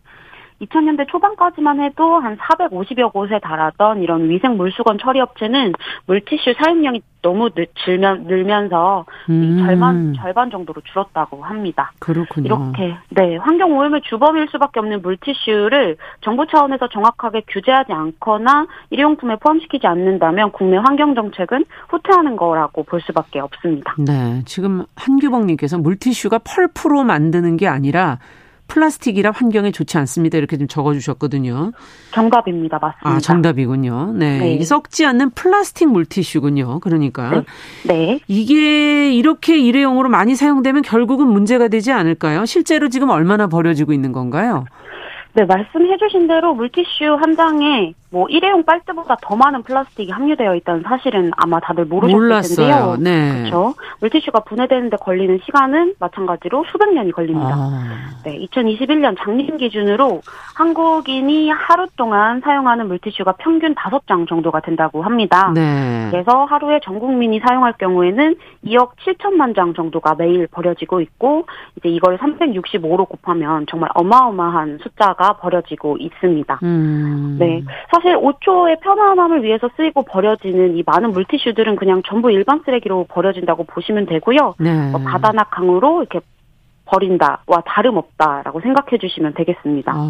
2000년대 0.60 1.08
초반까지만 1.08 1.80
해도 1.80 2.18
한 2.20 2.36
450여 2.36 3.12
곳에 3.12 3.38
달하던 3.42 4.02
이런 4.02 4.28
위생 4.28 4.56
물수건 4.56 4.98
처리 4.98 5.20
업체는 5.20 5.72
물티슈 6.06 6.54
사용량이 6.58 7.02
너무 7.22 7.50
늘면, 7.86 8.24
늘면서 8.24 9.04
음. 9.28 9.58
절반 9.58 10.14
절반 10.14 10.50
정도로 10.50 10.80
줄었다고 10.82 11.42
합니다. 11.42 11.92
그렇군요. 11.98 12.46
이렇게 12.46 12.96
네 13.10 13.36
환경 13.36 13.76
오염의 13.76 14.02
주범일 14.08 14.48
수밖에 14.50 14.80
없는 14.80 15.02
물티슈를 15.02 15.96
정부 16.22 16.46
차원에서 16.46 16.88
정확하게 16.88 17.42
규제하지 17.48 17.92
않거나 17.92 18.66
일회용품에 18.90 19.36
포함시키지 19.36 19.86
않는다면 19.86 20.52
국내 20.52 20.78
환경 20.78 21.14
정책은 21.14 21.64
후퇴하는 21.88 22.36
거라고 22.36 22.84
볼 22.84 23.00
수밖에 23.02 23.40
없습니다. 23.40 23.94
네, 23.98 24.42
지금 24.46 24.84
한규봉님께서 24.96 25.78
물티슈가 25.78 26.38
펄프로 26.38 27.04
만드는 27.04 27.56
게 27.56 27.68
아니라 27.68 28.18
플라스틱이라 28.70 29.32
환경에 29.32 29.70
좋지 29.72 29.98
않습니다. 29.98 30.38
이렇게 30.38 30.56
좀 30.56 30.68
적어주셨거든요. 30.68 31.72
정답입니다. 32.12 32.78
맞습니다. 32.80 33.10
아, 33.10 33.18
정답이군요. 33.18 34.12
네. 34.14 34.38
네. 34.38 34.64
썩지 34.64 35.04
않는 35.04 35.30
플라스틱 35.30 35.90
물티슈군요. 35.90 36.80
그러니까. 36.80 37.30
네. 37.84 37.94
네. 37.94 38.20
이게 38.28 39.12
이렇게 39.12 39.58
일회용으로 39.58 40.08
많이 40.08 40.34
사용되면 40.34 40.82
결국은 40.82 41.26
문제가 41.26 41.68
되지 41.68 41.92
않을까요? 41.92 42.44
실제로 42.46 42.88
지금 42.88 43.10
얼마나 43.10 43.48
버려지고 43.48 43.92
있는 43.92 44.12
건가요? 44.12 44.64
네, 45.34 45.44
말씀해주신 45.44 46.26
대로 46.26 46.54
물티슈 46.54 47.16
한 47.20 47.36
장에 47.36 47.94
뭐 48.12 48.26
일회용 48.28 48.64
빨대보다 48.64 49.16
더 49.22 49.36
많은 49.36 49.62
플라스틱이 49.62 50.10
함유되어 50.10 50.56
있다는 50.56 50.82
사실은 50.82 51.30
아마 51.36 51.60
다들 51.60 51.84
모르셨을 51.84 52.16
몰랐어요. 52.18 52.56
텐데요. 52.56 52.96
네. 52.98 53.38
그렇죠. 53.38 53.74
물티슈가 54.00 54.40
분해되는데 54.40 54.96
걸리는 54.96 55.38
시간은 55.44 55.94
마찬가지로 56.00 56.64
수백 56.72 56.92
년이 56.92 57.12
걸립니다. 57.12 57.54
아. 57.54 58.20
네, 58.24 58.38
2021년 58.46 59.16
작년 59.18 59.56
기준으로 59.56 60.22
한국인이 60.56 61.50
하루 61.50 61.86
동안 61.96 62.40
사용하는 62.40 62.88
물티슈가 62.88 63.32
평균 63.38 63.74
5장 63.74 64.28
정도가 64.28 64.60
된다고 64.60 65.02
합니다. 65.02 65.52
네. 65.54 66.08
그래서 66.10 66.44
하루에 66.44 66.80
전 66.82 66.98
국민이 66.98 67.40
사용할 67.46 67.74
경우에는 67.78 68.34
2억 68.66 68.90
7천만 69.04 69.54
장 69.54 69.72
정도가 69.74 70.16
매일 70.16 70.48
버려지고 70.48 71.00
있고 71.00 71.46
이제 71.76 71.88
이걸 71.88 72.18
365로 72.18 73.08
곱하면 73.08 73.66
정말 73.70 73.88
어마어마한 73.94 74.78
숫자가 74.82 75.34
버려지고 75.34 75.96
있습니다. 75.98 76.58
음. 76.64 77.36
네. 77.38 77.62
사실 78.00 78.16
5초의 78.16 78.80
편안함을 78.80 79.42
위해서 79.42 79.68
쓰이고 79.76 80.02
버려지는 80.04 80.76
이 80.76 80.82
많은 80.86 81.12
물티슈들은 81.12 81.76
그냥 81.76 82.02
전부 82.06 82.30
일반 82.30 82.62
쓰레기로 82.64 83.06
버려진다고 83.10 83.64
보시면 83.64 84.06
되고요. 84.06 84.54
네. 84.58 84.90
뭐 84.90 85.00
바다나 85.02 85.44
강으로 85.44 86.00
이렇게 86.02 86.20
버린다와 86.90 87.62
다름없다라고 87.64 88.60
생각해 88.60 88.98
주시면 89.00 89.34
되겠습니다. 89.34 89.92
아. 89.94 90.08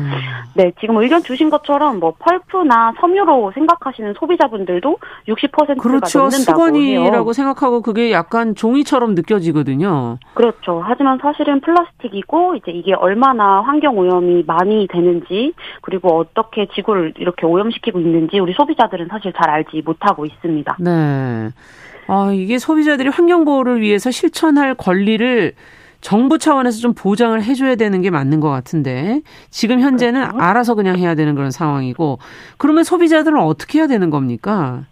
네, 0.54 0.72
지금 0.80 0.96
의견 0.96 1.22
주신 1.22 1.50
것처럼 1.50 2.00
뭐 2.00 2.14
펄프나 2.18 2.94
섬유로 3.00 3.52
생각하시는 3.54 4.14
소비자분들도 4.18 4.96
60%가 5.28 5.74
그렇죠. 5.74 6.20
넘는다고 6.20 6.66
수건이라고. 6.66 7.32
생각하고 7.32 7.82
그게 7.82 8.10
약간 8.12 8.54
종이처럼 8.54 9.14
느껴지거든요. 9.14 10.18
그렇죠. 10.34 10.82
하지만 10.84 11.18
사실은 11.20 11.60
플라스틱이고 11.60 12.56
이제 12.56 12.72
이게 12.72 12.94
얼마나 12.94 13.60
환경 13.60 13.98
오염이 13.98 14.44
많이 14.46 14.86
되는지 14.90 15.52
그리고 15.82 16.18
어떻게 16.18 16.66
지구를 16.74 17.14
이렇게 17.18 17.46
오염시키고 17.46 18.00
있는지 18.00 18.38
우리 18.38 18.52
소비자들은 18.54 19.08
사실 19.10 19.32
잘 19.32 19.50
알지 19.50 19.82
못하고 19.84 20.24
있습니다. 20.24 20.76
네. 20.80 21.50
아, 22.08 22.32
이게 22.32 22.58
소비자들이 22.58 23.08
환경 23.08 23.44
보호를 23.44 23.80
위해서 23.80 24.10
실천할 24.10 24.74
권리를 24.74 25.52
정부 26.00 26.38
차원에서 26.38 26.78
좀 26.80 26.94
보장을 26.94 27.42
해줘야 27.42 27.74
되는 27.74 28.00
게 28.00 28.10
맞는 28.10 28.40
것 28.40 28.48
같은데 28.50 29.20
지금 29.50 29.80
현재는 29.80 30.28
그렇죠. 30.28 30.38
알아서 30.38 30.74
그냥 30.74 30.96
해야 30.98 31.14
되는 31.14 31.34
그런 31.34 31.50
상황이고 31.50 32.18
그러면 32.56 32.84
소비자들은 32.84 33.38
어떻게 33.38 33.78
해야 33.78 33.86
되는 33.86 34.10
겁니까? 34.10 34.84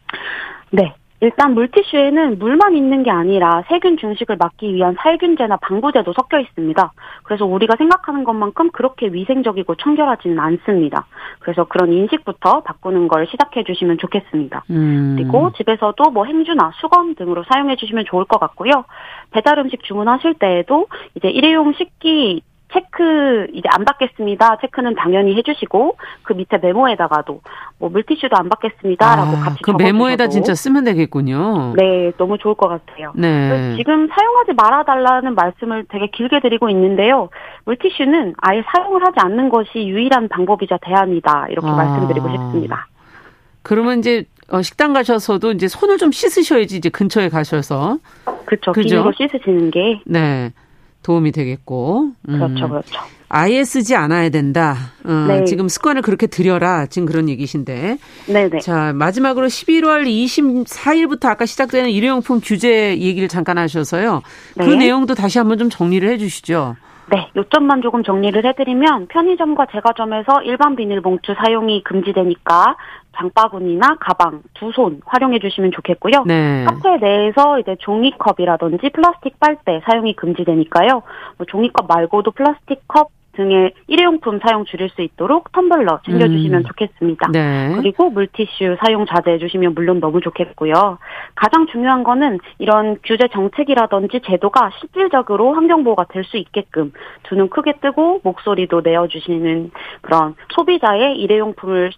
네. 0.70 0.94
일단 1.20 1.54
물티슈에는 1.54 2.38
물만 2.38 2.76
있는 2.76 3.02
게 3.02 3.10
아니라 3.10 3.64
세균 3.68 3.96
증식을 3.98 4.36
막기 4.36 4.72
위한 4.72 4.94
살균제나 5.00 5.56
방부제도 5.56 6.12
섞여 6.12 6.38
있습니다. 6.38 6.92
그래서 7.24 7.44
우리가 7.44 7.74
생각하는 7.76 8.24
것만큼 8.24 8.70
그렇게 8.70 9.08
위생적이고 9.08 9.74
청결하지는 9.76 10.38
않습니다. 10.38 11.06
그래서 11.40 11.64
그런 11.64 11.92
인식부터 11.92 12.62
바꾸는 12.62 13.08
걸 13.08 13.26
시작해 13.26 13.64
주시면 13.64 13.98
좋겠습니다. 13.98 14.64
음. 14.70 15.16
그리고 15.16 15.52
집에서도 15.54 16.10
뭐 16.10 16.24
행주나 16.24 16.72
수건 16.80 17.16
등으로 17.16 17.44
사용해 17.50 17.76
주시면 17.76 18.04
좋을 18.06 18.24
것 18.24 18.38
같고요. 18.38 18.84
배달 19.32 19.58
음식 19.58 19.82
주문하실 19.82 20.34
때에도 20.34 20.86
이제 21.16 21.28
일회용 21.28 21.72
식기 21.72 22.42
체크 22.72 23.46
이제 23.52 23.68
안 23.70 23.84
받겠습니다. 23.84 24.58
체크는 24.60 24.94
당연히 24.94 25.34
해주시고 25.36 25.96
그 26.22 26.32
밑에 26.34 26.58
메모에다가도 26.58 27.40
뭐 27.78 27.88
물티슈도 27.88 28.36
안 28.36 28.48
받겠습니다라고 28.48 29.36
아, 29.36 29.40
같이 29.40 29.62
그 29.62 29.70
메모에다 29.70 30.28
진짜 30.28 30.54
쓰면 30.54 30.84
되겠군요. 30.84 31.74
네, 31.76 32.12
너무 32.18 32.36
좋을 32.36 32.54
것 32.54 32.68
같아요. 32.68 33.12
네. 33.14 33.74
지금 33.76 34.08
사용하지 34.08 34.52
말아달라는 34.54 35.34
말씀을 35.34 35.86
되게 35.88 36.08
길게 36.08 36.40
드리고 36.40 36.68
있는데요. 36.70 37.30
물티슈는 37.64 38.34
아예 38.38 38.62
사용을 38.74 39.02
하지 39.02 39.16
않는 39.18 39.48
것이 39.48 39.86
유일한 39.86 40.28
방법이자 40.28 40.78
대안이다 40.82 41.46
이렇게 41.48 41.66
아. 41.68 41.72
말씀드리고 41.72 42.28
싶습니다. 42.28 42.86
그러면 43.62 43.98
이제 43.98 44.24
어, 44.50 44.62
식당 44.62 44.92
가셔서도 44.92 45.52
이제 45.52 45.68
손을 45.68 45.98
좀 45.98 46.10
씻으셔야지 46.10 46.76
이제 46.76 46.88
근처에 46.88 47.28
가셔서 47.28 47.98
그렇죠. 48.46 48.72
그죠? 48.72 49.10
씻으시는 49.16 49.70
게 49.70 50.00
네. 50.06 50.52
도움이 51.08 51.32
되겠고. 51.32 52.10
음. 52.28 52.38
그렇죠, 52.38 52.68
그렇죠. 52.68 53.00
아예 53.30 53.64
쓰지 53.64 53.96
않아야 53.96 54.28
된다. 54.28 54.74
어, 55.04 55.12
네. 55.26 55.44
지금 55.44 55.66
습관을 55.68 56.02
그렇게 56.02 56.26
들여라. 56.26 56.86
지금 56.86 57.06
그런 57.06 57.30
얘기신데. 57.30 57.96
네네. 58.26 58.58
자, 58.60 58.92
마지막으로 58.92 59.46
11월 59.46 60.06
24일부터 60.06 61.26
아까 61.26 61.46
시작되는 61.46 61.88
일회용품 61.88 62.40
규제 62.44 62.98
얘기를 62.98 63.26
잠깐 63.26 63.56
하셔서요. 63.56 64.20
그 64.54 64.58
네. 64.58 64.66
그 64.66 64.74
내용도 64.74 65.14
다시 65.14 65.38
한번 65.38 65.56
좀 65.56 65.70
정리를 65.70 66.06
해 66.06 66.18
주시죠. 66.18 66.76
네, 67.10 67.30
요점만 67.34 67.80
조금 67.80 68.02
정리를 68.02 68.44
해드리면 68.44 69.06
편의점과 69.08 69.66
제과점에서 69.72 70.42
일반 70.44 70.76
비닐봉투 70.76 71.34
사용이 71.42 71.82
금지되니까 71.84 72.76
장바구니나 73.18 73.96
가방 74.00 74.42
두 74.54 74.68
손 74.72 75.00
활용해 75.06 75.38
주시면 75.40 75.72
좋겠고요. 75.72 76.24
네. 76.26 76.64
카페 76.66 76.98
내에서 76.98 77.58
이제 77.58 77.74
종이컵이라든지 77.80 78.90
플라스틱 78.90 79.40
빨대 79.40 79.80
사용이 79.84 80.14
금지되니까요. 80.14 81.02
뭐 81.38 81.46
종이컵 81.46 81.86
말고도 81.88 82.30
플라스틱 82.32 82.86
컵 82.86 83.10
등의 83.32 83.72
일회용품 83.86 84.40
사용 84.44 84.64
줄일 84.64 84.88
수 84.90 85.00
있도록 85.00 85.52
텀블러 85.52 86.00
챙겨주시면 86.04 86.60
음. 86.60 86.64
좋겠습니다. 86.64 87.28
네. 87.32 87.72
그리고 87.76 88.10
물티슈 88.10 88.76
사용 88.84 89.06
자제해 89.06 89.38
주시면 89.38 89.74
물론 89.74 90.00
너무 90.00 90.20
좋겠고요. 90.20 90.98
가장 91.36 91.66
중요한 91.68 92.02
거는 92.02 92.40
이런 92.58 92.96
규제 93.04 93.28
정책이라든지 93.28 94.22
제도가 94.26 94.70
실질적으로 94.80 95.54
환경보호가 95.54 96.06
될 96.10 96.24
수 96.24 96.36
있게끔 96.36 96.92
두 97.22 97.36
눈 97.36 97.48
크게 97.48 97.74
뜨고 97.80 98.20
목소리도 98.24 98.80
내어주시는 98.80 99.70
그런 100.02 100.34
소비자의 100.56 101.16
일회용품을 101.18 101.92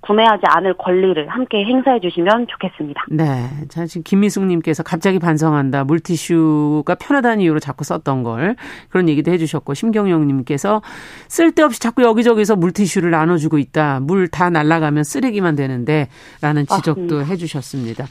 구매하지 0.00 0.42
않을 0.46 0.74
권리를 0.76 1.28
함께 1.28 1.64
행사해 1.64 1.98
주시면 2.00 2.46
좋겠습니다. 2.50 3.00
네. 3.10 3.48
자, 3.68 3.86
지금 3.86 4.02
김미숙님께서 4.02 4.82
갑자기 4.82 5.18
반성한다. 5.18 5.84
물티슈가 5.84 6.96
편하다는 6.96 7.40
이유로 7.40 7.58
자꾸 7.58 7.84
썼던 7.84 8.22
걸 8.22 8.56
그런 8.90 9.08
얘기도 9.08 9.30
해 9.30 9.38
주셨고, 9.38 9.72
심경영님께서 9.72 10.82
쓸데없이 11.28 11.80
자꾸 11.80 12.02
여기저기서 12.02 12.56
물티슈를 12.56 13.10
나눠주고 13.10 13.58
있다. 13.58 14.00
물 14.00 14.28
다 14.34 14.50
날라가면 14.50 15.04
쓰레기만 15.04 15.54
되는데 15.54 16.08
라는 16.40 16.66
지적도 16.66 17.00
맞습니다. 17.00 17.24
해주셨습니다. 17.24 18.06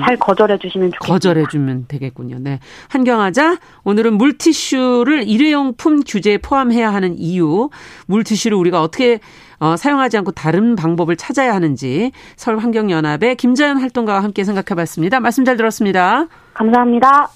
잘 0.00 0.16
거절해 0.16 0.56
주시면 0.58 0.92
좋겠습니다. 0.92 1.12
거절해 1.12 1.44
주면 1.50 1.84
되겠군요. 1.86 2.38
네. 2.40 2.60
한경하자 2.88 3.58
오늘은 3.84 4.14
물티슈를 4.14 5.28
일회용품 5.28 6.02
규제에 6.04 6.38
포함해야 6.38 6.94
하는 6.94 7.18
이유, 7.18 7.68
물티슈를 8.06 8.56
우리가 8.56 8.80
어떻게 8.80 9.20
어, 9.58 9.76
사용하지 9.76 10.18
않고 10.18 10.32
다른 10.32 10.76
방법을 10.76 11.16
찾아야 11.16 11.54
하는지 11.54 12.12
서울환경연합의 12.36 13.36
김자연 13.36 13.78
활동가와 13.78 14.22
함께 14.22 14.44
생각해봤습니다. 14.44 15.20
말씀 15.20 15.44
잘 15.44 15.56
들었습니다. 15.56 16.26
감사합니다. 16.54 17.30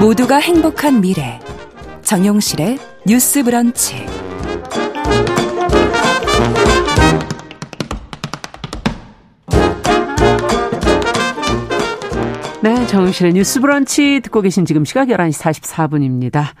모두가 0.00 0.36
행복한 0.36 1.00
미래 1.00 1.40
정용실의 2.02 2.78
뉴스 3.06 3.42
브런치. 3.42 4.06
네, 12.64 12.86
정용실의 12.86 13.34
뉴스 13.34 13.60
브런치 13.60 14.20
듣고 14.22 14.40
계신 14.40 14.64
지금 14.64 14.86
시각 14.86 15.08
11시 15.08 15.60
44분입니다. 15.60 16.54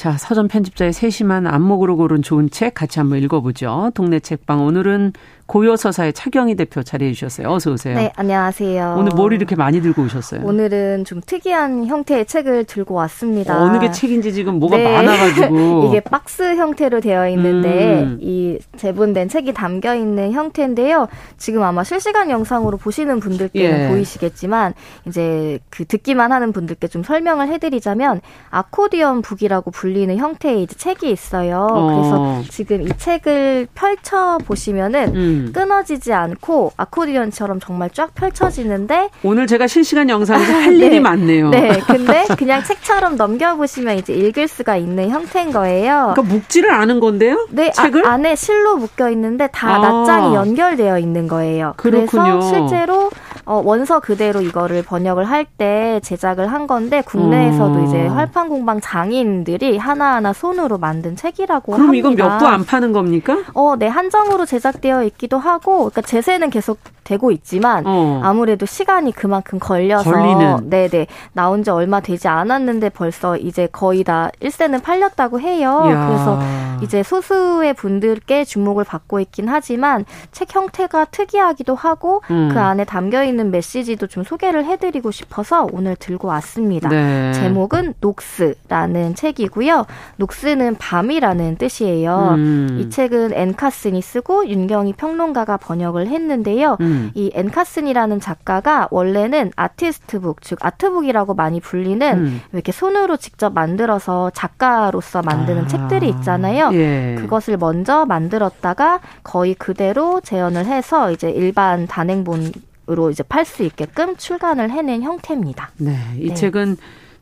자, 0.00 0.16
서점 0.16 0.48
편집자의 0.48 0.94
세심한 0.94 1.46
안목으로 1.46 1.94
고른 1.98 2.22
좋은 2.22 2.48
책 2.48 2.72
같이 2.72 2.98
한번 2.98 3.18
읽어보죠. 3.18 3.90
동네 3.94 4.18
책방 4.18 4.64
오늘은 4.64 5.12
고요서사의 5.44 6.12
차경희 6.14 6.54
대표 6.54 6.82
자리해 6.82 7.12
주셨어요. 7.12 7.48
어서 7.50 7.72
오세요. 7.72 7.96
네, 7.96 8.10
안녕하세요. 8.16 8.94
오늘 8.96 9.12
뭘 9.14 9.32
이렇게 9.34 9.56
많이 9.56 9.82
들고 9.82 10.04
오셨어요? 10.04 10.42
오늘은 10.44 11.04
좀 11.04 11.20
특이한 11.26 11.84
형태의 11.86 12.24
책을 12.24 12.64
들고 12.64 12.94
왔습니다. 12.94 13.60
어, 13.60 13.68
느 13.72 13.80
게 13.80 13.90
책인지 13.90 14.32
지금 14.32 14.58
뭐가 14.58 14.78
네. 14.78 14.90
많아가지고 14.90 15.88
이게 15.90 16.00
박스 16.00 16.54
형태로 16.56 17.00
되어 17.00 17.28
있는데 17.30 18.02
음. 18.04 18.18
이 18.22 18.58
재본된 18.78 19.28
책이 19.28 19.52
담겨 19.52 19.94
있는 19.94 20.32
형태인데요. 20.32 21.08
지금 21.36 21.62
아마 21.62 21.84
실시간 21.84 22.30
영상으로 22.30 22.78
보시는 22.78 23.20
분들께는 23.20 23.80
예. 23.84 23.88
보이시겠지만 23.88 24.72
이제 25.08 25.58
그 25.68 25.84
듣기만 25.84 26.32
하는 26.32 26.52
분들께 26.52 26.86
좀 26.88 27.02
설명을 27.02 27.48
해드리자면 27.48 28.20
아코디언 28.50 29.20
북이라고 29.20 29.70
불 29.72 29.89
리는 29.92 30.16
형태의 30.16 30.66
책이 30.66 31.10
있어요. 31.10 31.66
어. 31.70 31.86
그래서 31.86 32.50
지금 32.50 32.82
이 32.82 32.88
책을 32.96 33.68
펼쳐 33.74 34.38
보시면은 34.46 35.08
음. 35.08 35.14
음. 35.46 35.52
끊어지지 35.54 36.12
않고 36.12 36.72
아코디언처럼 36.76 37.60
정말 37.60 37.90
쫙 37.90 38.14
펼쳐지는데 38.14 39.10
오늘 39.22 39.46
제가 39.46 39.66
실시간 39.66 40.08
영상에서 40.08 40.52
할 40.52 40.78
네. 40.78 40.86
일이 40.86 41.00
많네요. 41.00 41.50
네, 41.50 41.80
근데 41.86 42.24
그냥 42.38 42.62
책처럼 42.64 43.16
넘겨보시면 43.16 43.98
이제 43.98 44.12
읽을 44.14 44.48
수가 44.48 44.76
있는 44.76 45.10
형태인 45.10 45.52
거예요. 45.52 46.12
그러니까 46.14 46.22
묶지를 46.34 46.70
않은 46.72 47.00
건데요? 47.00 47.46
네, 47.50 47.68
아, 47.76 47.82
책을? 47.82 48.06
아, 48.06 48.12
안에 48.12 48.34
실로 48.36 48.76
묶여 48.76 49.10
있는데 49.10 49.48
다 49.52 49.74
아. 49.76 49.78
낱장이 49.78 50.34
연결되어 50.34 50.98
있는 50.98 51.28
거예요. 51.28 51.74
그렇군요. 51.76 52.38
그래서 52.40 52.40
실제로 52.42 53.10
어, 53.46 53.60
원서 53.64 54.00
그대로 54.00 54.40
이거를 54.40 54.82
번역을 54.82 55.24
할 55.24 55.40
때 55.56 56.00
제작을 56.04 56.52
한 56.52 56.66
건데 56.66 57.02
국내에서도 57.04 57.80
어. 57.80 57.84
이제 57.84 58.06
활판 58.06 58.48
공방 58.48 58.80
장인들이 58.80 59.69
하나하나 59.76 60.32
손으로 60.32 60.78
만든 60.78 61.16
책이라고 61.16 61.72
그럼 61.72 61.88
합니다. 61.88 62.08
그럼 62.08 62.12
이건 62.14 62.28
몇 62.30 62.38
부 62.38 62.46
안 62.46 62.64
파는 62.64 62.92
겁니까? 62.92 63.38
어, 63.54 63.76
네, 63.78 63.86
한정으로 63.88 64.46
제작되어 64.46 65.04
있기도 65.04 65.38
하고 65.38 65.78
그러니까 65.90 66.02
제세는 66.02 66.50
계속 66.50 66.78
되고 67.04 67.30
있지만 67.32 67.84
어. 67.86 68.20
아무래도 68.22 68.66
시간이 68.66 69.12
그만큼 69.12 69.58
걸려서 69.58 70.10
걸리는. 70.12 70.70
네네 70.70 71.06
나온 71.32 71.64
지 71.64 71.70
얼마 71.70 71.98
되지 72.00 72.28
않았는데 72.28 72.90
벌써 72.90 73.36
이제 73.36 73.68
거의 73.72 74.04
다 74.04 74.30
1세는 74.40 74.82
팔렸다고 74.82 75.40
해요. 75.40 75.82
이야. 75.86 76.06
그래서 76.06 76.40
이제 76.82 77.02
소수의 77.02 77.74
분들께 77.74 78.44
주목을 78.44 78.84
받고 78.84 79.18
있긴 79.20 79.48
하지만 79.48 80.04
책 80.30 80.54
형태가 80.54 81.06
특이하기도 81.06 81.74
하고 81.74 82.22
음. 82.30 82.48
그 82.52 82.60
안에 82.60 82.84
담겨 82.84 83.24
있는 83.24 83.50
메시지도 83.50 84.06
좀 84.06 84.22
소개를 84.22 84.64
해드리고 84.64 85.10
싶어서 85.10 85.66
오늘 85.72 85.96
들고 85.96 86.28
왔습니다. 86.28 86.88
네. 86.90 87.32
제목은 87.32 87.94
녹스라는 88.00 89.14
책이고 89.16 89.59
요. 89.68 89.86
녹스는 90.16 90.76
밤이라는 90.76 91.56
뜻이에요. 91.56 92.34
음. 92.36 92.78
이 92.80 92.90
책은 92.90 93.32
앤카슨이 93.34 94.00
쓰고 94.02 94.48
윤경희 94.48 94.94
평론가가 94.94 95.56
번역을 95.58 96.08
했는데요. 96.08 96.76
음. 96.80 96.86
음. 96.86 97.10
이 97.14 97.30
앤카슨이라는 97.34 98.20
작가가 98.20 98.88
원래는 98.90 99.52
아티스트북, 99.56 100.42
즉 100.42 100.58
아트북이라고 100.60 101.34
많이 101.34 101.60
불리는 101.60 102.18
음. 102.18 102.40
이렇게 102.52 102.72
손으로 102.72 103.16
직접 103.16 103.52
만들어서 103.52 104.30
작가로서 104.30 105.22
만드는 105.22 105.64
아. 105.64 105.66
책들이 105.66 106.08
있잖아요. 106.08 106.70
예. 106.74 107.16
그것을 107.18 107.56
먼저 107.56 108.04
만들었다가 108.06 109.00
거의 109.22 109.54
그대로 109.54 110.20
재현을 110.20 110.66
해서 110.66 111.10
이제 111.10 111.30
일반 111.30 111.86
단행본 111.86 112.52
으로 112.90 113.10
이제 113.10 113.22
팔 113.22 113.44
수 113.44 113.62
있게끔 113.62 114.16
출간을 114.16 114.70
해낸 114.70 115.02
형태입니다. 115.02 115.70
네, 115.76 115.96
이 116.18 116.28
네. 116.28 116.34
책은 116.34 116.76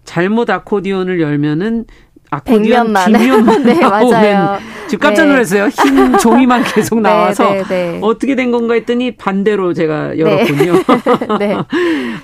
잘못 0.04 0.48
아코디언을 0.48 1.20
열면은 1.20 1.84
아코디언 2.30 2.62
뒷면만 2.62 3.12
네, 3.64 3.80
맞아요. 3.80 4.58
지금 4.88 5.02
깜짝 5.02 5.24
네. 5.26 5.30
놀랐어요. 5.32 5.68
네. 5.70 5.70
흰 5.82 6.18
종이만 6.18 6.62
계속 6.64 6.96
네, 7.00 7.08
나와서 7.08 7.50
네, 7.50 7.62
네, 7.64 7.98
어떻게 8.02 8.34
된 8.34 8.50
건가 8.50 8.74
했더니 8.74 9.12
반대로 9.16 9.72
제가 9.74 10.08
네. 10.08 10.18
열었군요. 10.18 10.72
네. 11.38 11.56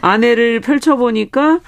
안에를 0.00 0.60
펼쳐보니까 0.60 1.60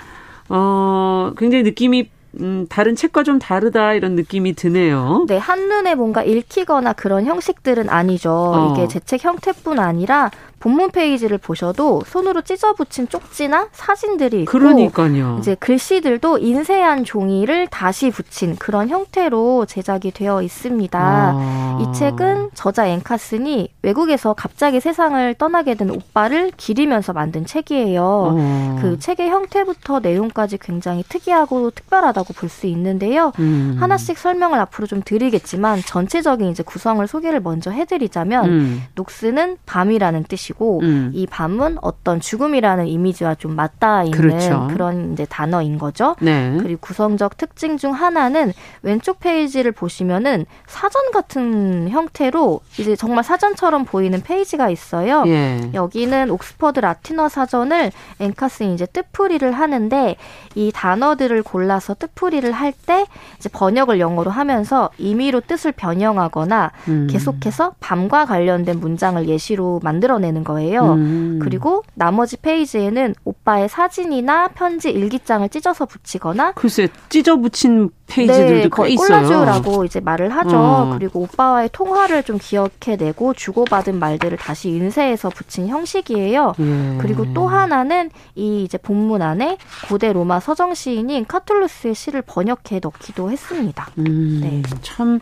어 0.48 1.32
굉장히 1.36 1.64
느낌이 1.64 2.10
음, 2.38 2.66
다른 2.68 2.94
책과 2.94 3.22
좀 3.22 3.38
다르다 3.38 3.94
이런 3.94 4.14
느낌이 4.14 4.52
드네요. 4.54 5.24
네, 5.26 5.38
한눈에 5.38 5.94
뭔가 5.94 6.22
읽히거나 6.22 6.92
그런 6.92 7.24
형식들은 7.24 7.88
아니죠. 7.88 8.30
어. 8.30 8.74
이게 8.76 8.86
제 8.88 9.00
책 9.00 9.24
형태뿐 9.24 9.78
아니라 9.78 10.30
본문 10.58 10.90
페이지를 10.90 11.38
보셔도 11.38 12.02
손으로 12.06 12.40
찢어 12.42 12.72
붙인 12.72 13.08
쪽지나 13.08 13.68
사진들이 13.72 14.42
있고 14.42 14.50
그러니까요. 14.50 15.36
이제 15.38 15.54
글씨들도 15.54 16.38
인쇄한 16.38 17.04
종이를 17.04 17.66
다시 17.68 18.10
붙인 18.10 18.56
그런 18.56 18.88
형태로 18.88 19.66
제작이 19.66 20.10
되어 20.12 20.42
있습니다. 20.42 20.98
아. 20.98 21.78
이 21.80 21.92
책은 21.96 22.50
저자 22.54 22.86
앵카슨이 22.88 23.68
외국에서 23.82 24.32
갑자기 24.32 24.80
세상을 24.80 25.34
떠나게 25.34 25.74
된 25.74 25.90
오빠를 25.90 26.50
기리면서 26.56 27.12
만든 27.12 27.44
책이에요. 27.44 28.02
어. 28.02 28.78
그 28.80 28.98
책의 28.98 29.28
형태부터 29.28 30.00
내용까지 30.00 30.58
굉장히 30.58 31.04
특이하고 31.08 31.70
특별하다고 31.70 32.32
볼 32.32 32.46
수 32.48 32.66
있는데요. 32.68 33.32
음. 33.40 33.76
하나씩 33.80 34.16
설명을 34.16 34.58
앞으로 34.60 34.86
좀 34.86 35.02
드리겠지만 35.04 35.80
전체적인 35.84 36.48
이제 36.48 36.62
구성을 36.62 37.04
소개를 37.06 37.40
먼저 37.40 37.72
해드리자면 37.72 38.44
음. 38.48 38.82
녹스는 38.94 39.58
밤이라는 39.66 40.24
뜻이고 40.24 40.45
것이고 40.46 40.80
음. 40.82 41.10
이 41.14 41.26
밤은 41.26 41.78
어떤 41.82 42.20
죽음이라는 42.20 42.86
이미지와 42.86 43.34
좀 43.34 43.54
맞닿아 43.54 44.04
있는 44.04 44.18
그렇죠. 44.18 44.68
그런 44.70 45.12
이제 45.12 45.26
단어인 45.28 45.78
거죠. 45.78 46.14
네. 46.20 46.56
그리고 46.60 46.80
구성적 46.80 47.36
특징 47.36 47.76
중 47.76 47.92
하나는 47.92 48.52
왼쪽 48.82 49.20
페이지를 49.20 49.72
보시면은 49.72 50.46
사전 50.66 51.10
같은 51.12 51.88
형태로 51.90 52.60
이제 52.78 52.96
정말 52.96 53.24
사전처럼 53.24 53.84
보이는 53.84 54.20
페이지가 54.22 54.70
있어요. 54.70 55.24
예. 55.26 55.70
여기는 55.74 56.30
옥스퍼드 56.30 56.80
라틴어 56.80 57.28
사전을 57.28 57.90
앤 58.20 58.36
카슨이 58.36 58.74
이제 58.74 58.86
뜻풀이를 58.86 59.52
하는데 59.52 60.16
이 60.54 60.70
단어들을 60.72 61.42
골라서 61.42 61.94
뜻풀이를 61.94 62.52
할 62.52 62.76
때 62.86 63.06
이제 63.38 63.48
번역을 63.48 64.00
영어로 64.00 64.30
하면서 64.30 64.90
임의로 64.98 65.40
뜻을 65.40 65.72
변형하거나 65.72 66.72
음. 66.88 67.06
계속해서 67.10 67.74
밤과 67.80 68.26
관련된 68.26 68.80
문장을 68.80 69.26
예시로 69.28 69.80
만들어내는 69.82 70.35
거예요. 70.44 70.94
음. 70.94 71.38
그리고 71.42 71.82
나머지 71.94 72.36
페이지에는 72.36 73.14
오빠의 73.24 73.68
사진이나 73.68 74.48
편지 74.48 74.90
일기장을 74.90 75.48
찢어서 75.48 75.86
붙이거나 75.86 76.52
글쎄 76.52 76.88
찢어 77.08 77.36
붙인 77.36 77.90
페이지들도 78.06 78.84
네, 78.84 78.90
있어요. 78.90 79.08
콜라주라고 79.08 79.84
이제 79.84 80.00
말을 80.00 80.30
하죠. 80.30 80.56
어. 80.56 80.90
그리고 80.98 81.20
오빠와의 81.20 81.70
통화를 81.72 82.22
좀 82.22 82.38
기억해내고 82.38 83.34
주고받은 83.34 83.98
말들을 83.98 84.38
다시 84.38 84.70
인쇄해서 84.70 85.28
붙인 85.28 85.68
형식이에요. 85.68 86.54
예. 86.58 86.98
그리고 86.98 87.32
또 87.34 87.48
하나는 87.48 88.10
이 88.34 88.62
이제 88.62 88.78
본문 88.78 89.22
안에 89.22 89.58
고대 89.88 90.12
로마 90.12 90.40
서정 90.40 90.74
시인인 90.74 91.26
카툴루스의 91.26 91.94
시를 91.94 92.22
번역해 92.22 92.80
넣기도 92.82 93.30
했습니다. 93.30 93.88
음, 93.98 94.40
네. 94.42 94.62
참 94.82 95.18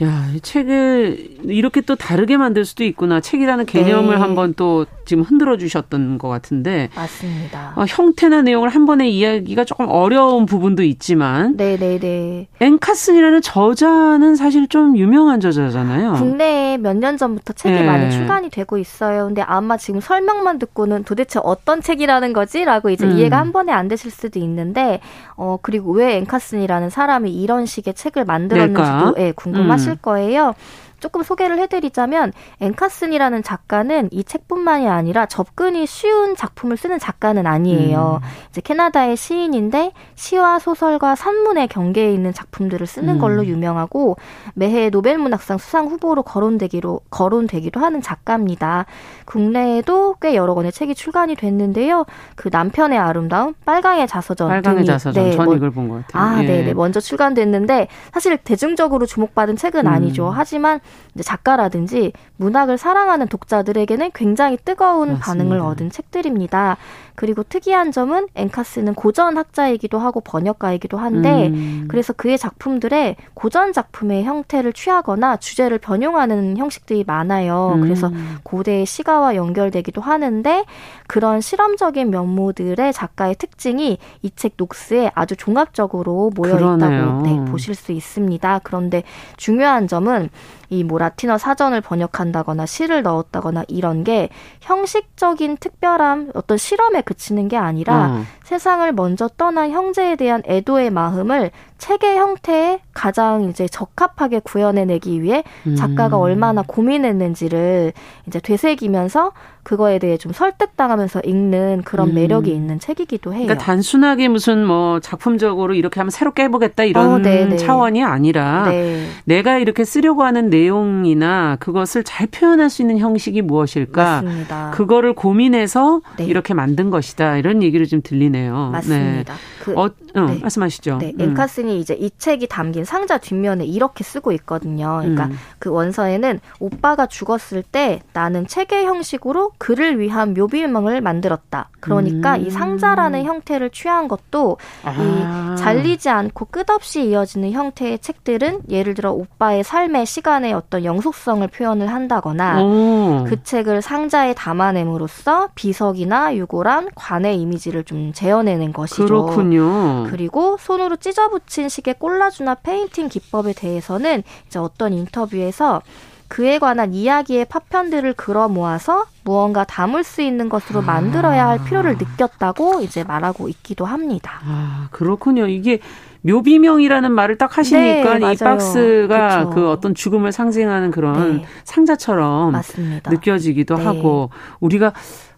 야, 0.00 0.26
이 0.32 0.38
책을 0.40 1.38
이렇게 1.46 1.80
또 1.80 1.96
다르게 1.96 2.36
만들 2.36 2.64
수도 2.64 2.84
있구나. 2.84 3.18
책이라는 3.20 3.66
개념을 3.66 4.14
네. 4.14 4.20
한번 4.20 4.54
또 4.54 4.86
지금 5.04 5.24
흔들어 5.24 5.56
주셨던 5.56 6.18
것 6.18 6.28
같은데. 6.28 6.88
맞습니다. 6.94 7.72
어, 7.74 7.84
형태나 7.88 8.42
내용을 8.42 8.68
한 8.68 8.86
번에 8.86 9.08
이야기가 9.08 9.64
조금 9.64 9.88
어려운 9.88 10.46
부분도 10.46 10.84
있지만. 10.84 11.56
네네네. 11.56 11.98
네. 11.98 12.48
앵카슨이라는 12.60 13.42
저자는 13.42 14.36
사실 14.36 14.68
좀 14.68 14.96
유명한 14.96 15.40
저자잖아요. 15.40 16.12
국내에 16.12 16.76
몇 16.78 16.98
년 16.98 17.16
전부터 17.16 17.54
책이 17.54 17.74
네. 17.74 17.84
많이 17.84 18.10
출간이 18.12 18.50
되고 18.50 18.78
있어요. 18.78 19.26
근데 19.26 19.42
아마 19.42 19.76
지금 19.76 20.00
설명만 20.00 20.58
듣고는 20.60 21.02
도대체 21.04 21.40
어떤 21.42 21.80
책이라는 21.80 22.32
거지 22.32 22.64
라고 22.64 22.90
이제 22.90 23.04
음. 23.04 23.16
이해가 23.18 23.36
한 23.38 23.52
번에 23.52 23.72
안 23.72 23.88
되실 23.88 24.10
수도 24.12 24.38
있는데, 24.38 25.00
어, 25.36 25.58
그리고 25.60 25.90
왜 25.92 26.16
앵카슨이라는 26.18 26.90
사람이 26.90 27.32
이런 27.32 27.66
식의 27.66 27.94
책을 27.94 28.24
만들었는지도 28.24 29.14
예, 29.18 29.32
궁금하실 29.32 29.87
음. 29.92 29.96
거예요. 30.02 30.54
조금 31.00 31.22
소개를 31.22 31.58
해드리자면 31.58 32.32
앤카슨이라는 32.60 33.42
작가는 33.42 34.08
이 34.12 34.24
책뿐만이 34.24 34.88
아니라 34.88 35.26
접근이 35.26 35.86
쉬운 35.86 36.34
작품을 36.36 36.76
쓰는 36.76 36.98
작가는 36.98 37.46
아니에요. 37.46 38.20
음. 38.22 38.28
이제 38.50 38.60
캐나다의 38.60 39.16
시인인데 39.16 39.92
시와 40.14 40.58
소설과 40.58 41.14
산문의 41.14 41.68
경계에 41.68 42.12
있는 42.12 42.32
작품들을 42.32 42.86
쓰는 42.86 43.14
음. 43.14 43.18
걸로 43.18 43.44
유명하고 43.46 44.16
매해 44.54 44.90
노벨문학상 44.90 45.58
수상 45.58 45.86
후보로 45.86 46.22
거론되기로 46.22 47.00
거론되기도 47.10 47.80
하는 47.80 48.00
작가입니다. 48.02 48.86
국내에도 49.24 50.14
꽤 50.20 50.34
여러 50.34 50.54
권의 50.54 50.72
책이 50.72 50.94
출간이 50.94 51.36
됐는데요. 51.36 52.04
그 52.34 52.48
남편의 52.50 52.98
아름다움, 52.98 53.54
빨강의 53.64 54.08
자서전 54.08 54.48
빨강의 54.48 54.84
자서전 54.84 55.24
네, 55.24 55.32
전 55.36 55.44
뭐, 55.44 55.54
이걸 55.54 55.70
본 55.70 55.88
것 55.88 56.06
같아요. 56.06 56.22
아, 56.22 56.42
예. 56.42 56.46
네, 56.46 56.62
네 56.62 56.74
먼저 56.74 57.00
출간됐는데 57.00 57.88
사실 58.12 58.36
대중적으로 58.38 59.06
주목받은 59.06 59.56
책은 59.56 59.86
음. 59.86 59.92
아니죠. 59.92 60.30
하지만 60.34 60.80
이제 60.80 60.87
작가라든지 61.22 62.12
문학을 62.36 62.78
사랑하는 62.78 63.26
독자들에게는 63.26 64.12
굉장히 64.14 64.56
뜨거운 64.64 65.08
맞습니다. 65.08 65.24
반응을 65.26 65.60
얻은 65.60 65.90
책들입니다. 65.90 66.76
그리고 67.16 67.42
특이한 67.42 67.90
점은 67.90 68.28
앵카스는 68.36 68.94
고전 68.94 69.36
학자이기도 69.36 69.98
하고 69.98 70.20
번역가이기도 70.20 70.96
한데 70.96 71.48
음. 71.48 71.86
그래서 71.88 72.12
그의 72.12 72.38
작품들에 72.38 73.16
고전 73.34 73.72
작품의 73.72 74.22
형태를 74.22 74.72
취하거나 74.72 75.38
주제를 75.38 75.78
변용하는 75.78 76.56
형식들이 76.56 77.02
많아요. 77.04 77.72
음. 77.74 77.80
그래서 77.80 78.12
고대의 78.44 78.86
시가와 78.86 79.34
연결되기도 79.34 80.00
하는데 80.00 80.64
그런 81.08 81.40
실험적인 81.40 82.10
면모들의 82.10 82.92
작가의 82.92 83.34
특징이 83.34 83.98
이 84.22 84.30
책 84.38 84.52
녹스에 84.56 85.10
아주 85.16 85.34
종합적으로 85.34 86.30
모여 86.34 86.54
있다고 86.54 87.22
네, 87.22 87.44
보실 87.50 87.74
수 87.74 87.90
있습니다. 87.90 88.60
그런데 88.62 89.02
중요한 89.36 89.88
점은 89.88 90.30
이 90.70 90.84
뭐 90.84 90.98
라틴어 90.98 91.38
사전을 91.38 91.80
번역한다거나 91.80 92.66
시를 92.66 93.02
넣었다거나 93.02 93.64
이런 93.68 94.04
게 94.04 94.28
형식적인 94.60 95.56
특별함 95.58 96.32
어떤 96.34 96.56
실험에 96.58 97.00
그치는 97.02 97.48
게 97.48 97.56
아니라 97.56 98.06
음. 98.08 98.26
세상을 98.44 98.90
먼저 98.92 99.28
떠난 99.36 99.70
형제에 99.70 100.16
대한 100.16 100.42
애도의 100.46 100.90
마음을 100.90 101.50
책의 101.78 102.16
형태에 102.18 102.80
가장 102.92 103.44
이제 103.44 103.68
적합하게 103.68 104.40
구현해내기 104.40 105.22
위해 105.22 105.44
작가가 105.76 106.16
음. 106.16 106.22
얼마나 106.22 106.62
고민했는지를 106.66 107.92
이제 108.26 108.40
되새기면서 108.40 109.32
그거에 109.62 109.98
대해 109.98 110.16
좀 110.16 110.32
설득당하면서 110.32 111.20
읽는 111.24 111.82
그런 111.84 112.08
음. 112.08 112.14
매력이 112.14 112.50
있는 112.50 112.80
책이기도 112.80 113.34
해요. 113.34 113.44
그러니까 113.44 113.64
단순하게 113.64 114.28
무슨 114.28 114.64
뭐 114.64 114.98
작품적으로 114.98 115.74
이렇게 115.74 116.00
하면 116.00 116.10
새롭게 116.10 116.44
해보겠다 116.44 116.84
이런 116.84 117.06
어, 117.06 117.18
네, 117.18 117.44
네. 117.44 117.56
차원이 117.56 118.02
아니라 118.02 118.68
네. 118.70 119.06
내가 119.24 119.58
이렇게 119.58 119.84
쓰려고 119.84 120.24
하는 120.24 120.48
내용이나 120.48 121.56
그것을 121.60 122.02
잘 122.02 122.26
표현할 122.26 122.70
수 122.70 122.82
있는 122.82 122.98
형식이 122.98 123.42
무엇일까? 123.42 124.22
맞습니다. 124.22 124.70
그거를 124.72 125.12
고민해서 125.12 126.00
네. 126.16 126.24
이렇게 126.24 126.54
만든 126.54 126.88
것이다 126.90 127.36
이런 127.36 127.62
얘기를 127.62 127.86
좀 127.86 128.00
들리네요. 128.02 128.70
맞습니다. 128.72 129.34
네. 129.34 129.40
그, 129.62 129.78
어, 129.78 129.90
어, 130.14 130.20
네. 130.20 130.38
말씀하시죠. 130.40 130.98
네, 130.98 131.12
엠카슨 131.18 131.67
이 131.68 131.76
음. 131.76 131.80
이제 131.80 131.94
이 131.94 132.10
책이 132.16 132.48
담긴 132.48 132.84
상자 132.84 133.18
뒷면에 133.18 133.64
이렇게 133.64 134.04
쓰고 134.04 134.32
있거든요. 134.32 134.98
그러니까 135.00 135.26
음. 135.26 135.38
그 135.58 135.70
원서에는 135.70 136.40
오빠가 136.60 137.06
죽었을 137.06 137.62
때 137.62 138.00
나는 138.12 138.46
책의 138.46 138.86
형식으로 138.86 139.52
그를 139.58 139.98
위한 139.98 140.34
묘비명을 140.34 141.00
만들었다. 141.00 141.68
그러니까 141.80 142.36
음. 142.36 142.46
이 142.46 142.50
상자라는 142.50 143.24
형태를 143.24 143.70
취한 143.70 144.08
것도 144.08 144.58
아. 144.84 144.92
이 144.92 145.56
잘리지 145.56 146.08
않고 146.08 146.46
끝없이 146.46 147.08
이어지는 147.08 147.52
형태의 147.52 147.98
책들은 147.98 148.62
예를 148.68 148.94
들어 148.94 149.12
오빠의 149.12 149.64
삶의 149.64 150.06
시간의 150.06 150.52
어떤 150.52 150.84
영속성을 150.84 151.46
표현을 151.48 151.92
한다거나 151.92 152.62
오. 152.62 153.24
그 153.28 153.42
책을 153.42 153.82
상자에 153.82 154.34
담아냄으로써 154.34 155.48
비석이나 155.54 156.36
유골함 156.36 156.90
관의 156.94 157.40
이미지를 157.40 157.84
좀 157.84 158.12
재현해낸 158.12 158.72
것이죠. 158.72 159.04
그렇군요. 159.04 160.04
그리고 160.08 160.56
손으로 160.58 160.96
찢어붙인 160.96 161.57
식의 161.66 161.94
콜라주나 161.98 162.56
페인팅 162.56 163.08
기법에 163.08 163.54
대해서는 163.54 164.22
이제 164.46 164.58
어떤 164.58 164.92
인터뷰에서 164.92 165.82
그에 166.28 166.58
관한 166.58 166.92
이야기의 166.92 167.46
파편들을 167.46 168.12
걸어 168.12 168.48
모아서 168.48 169.06
무언가 169.24 169.64
담을 169.64 170.04
수 170.04 170.20
있는 170.22 170.48
것으로 170.48 170.82
만들어야 170.82 171.48
할 171.48 171.64
필요를 171.64 171.96
느꼈다고 171.96 172.82
이제 172.82 173.02
말하고 173.02 173.48
있기도 173.48 173.86
합니다. 173.86 174.40
아, 174.44 174.88
그렇군요. 174.90 175.46
이게 175.46 175.80
묘비명이라는 176.22 177.12
말을 177.12 177.38
딱 177.38 177.56
하시니까 177.56 178.18
네, 178.18 178.32
이 178.32 178.36
박스가 178.36 179.38
그쵸. 179.38 179.50
그 179.50 179.70
어떤 179.70 179.94
죽음을 179.94 180.32
상징하는 180.32 180.90
그런 180.90 181.38
네. 181.38 181.44
상자처럼 181.64 182.52
맞습니다. 182.52 183.10
느껴지기도 183.10 183.76
네. 183.76 183.84
하고 183.84 184.30
우리가 184.60 184.92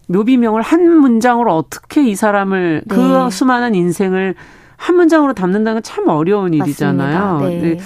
묘비명을 0.07 0.61
한 0.61 0.97
문장으로 0.97 1.55
어떻게 1.55 2.03
이 2.05 2.15
사람을 2.15 2.83
그 2.89 2.99
네. 2.99 3.29
수많은 3.29 3.75
인생을 3.75 4.35
한 4.81 4.95
문장으로 4.95 5.33
담는다는 5.33 5.81
건 5.81 5.83
참 5.83 6.07
어려운 6.07 6.53
일이잖아요. 6.53 7.39
네. 7.41 7.77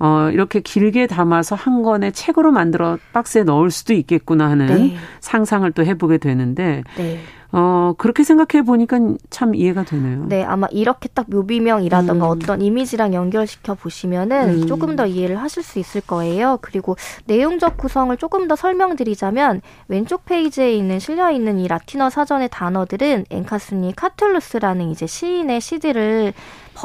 어, 0.00 0.30
이렇게 0.32 0.60
길게 0.60 1.06
담아서 1.06 1.54
한 1.54 1.82
권의 1.82 2.12
책으로 2.12 2.52
만들어 2.52 2.98
박스에 3.12 3.42
넣을 3.44 3.70
수도 3.70 3.92
있겠구나 3.92 4.48
하는 4.50 4.66
네. 4.66 4.96
상상을 5.20 5.70
또 5.72 5.84
해보게 5.84 6.18
되는데, 6.18 6.82
네. 6.96 7.20
어, 7.52 7.94
그렇게 7.98 8.22
생각해 8.22 8.64
보니까 8.64 8.98
참 9.28 9.54
이해가 9.54 9.84
되네요. 9.84 10.26
네, 10.28 10.44
아마 10.44 10.68
이렇게 10.70 11.08
딱 11.08 11.26
묘비명이라던가 11.28 12.26
음. 12.26 12.30
어떤 12.30 12.62
이미지랑 12.62 13.12
연결시켜 13.12 13.74
보시면은 13.74 14.62
음. 14.62 14.66
조금 14.66 14.94
더 14.94 15.06
이해를 15.06 15.40
하실 15.40 15.62
수 15.62 15.78
있을 15.78 16.00
거예요. 16.00 16.58
그리고 16.60 16.96
내용적 17.26 17.76
구성을 17.76 18.16
조금 18.18 18.46
더 18.46 18.54
설명드리자면 18.54 19.62
왼쪽 19.88 20.24
페이지에 20.24 20.72
있는 20.72 20.98
실려 20.98 21.30
있는 21.30 21.58
이 21.58 21.66
라틴어 21.66 22.10
사전의 22.10 22.50
단어들은 22.52 23.26
앵카스니 23.30 23.96
카툴루스라는 23.96 24.90
이제 24.90 25.06
시인의 25.06 25.60
시들을 25.60 26.32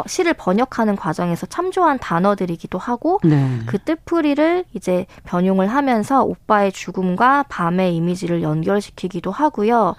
시를 0.08 0.34
번역하는 0.34 0.96
과정에서 0.96 1.46
참조한 1.46 1.98
단어들이기도 2.00 2.78
하고 2.78 3.20
네. 3.24 3.60
그 3.66 3.78
뜻풀이를 3.78 4.66
이제 4.74 5.06
변용을 5.24 5.68
하면서 5.68 6.24
오빠의 6.24 6.72
죽음과 6.72 7.44
밤의 7.50 7.96
이미지를 7.96 8.42
연결시키기도 8.42 9.32
하고요. 9.32 9.96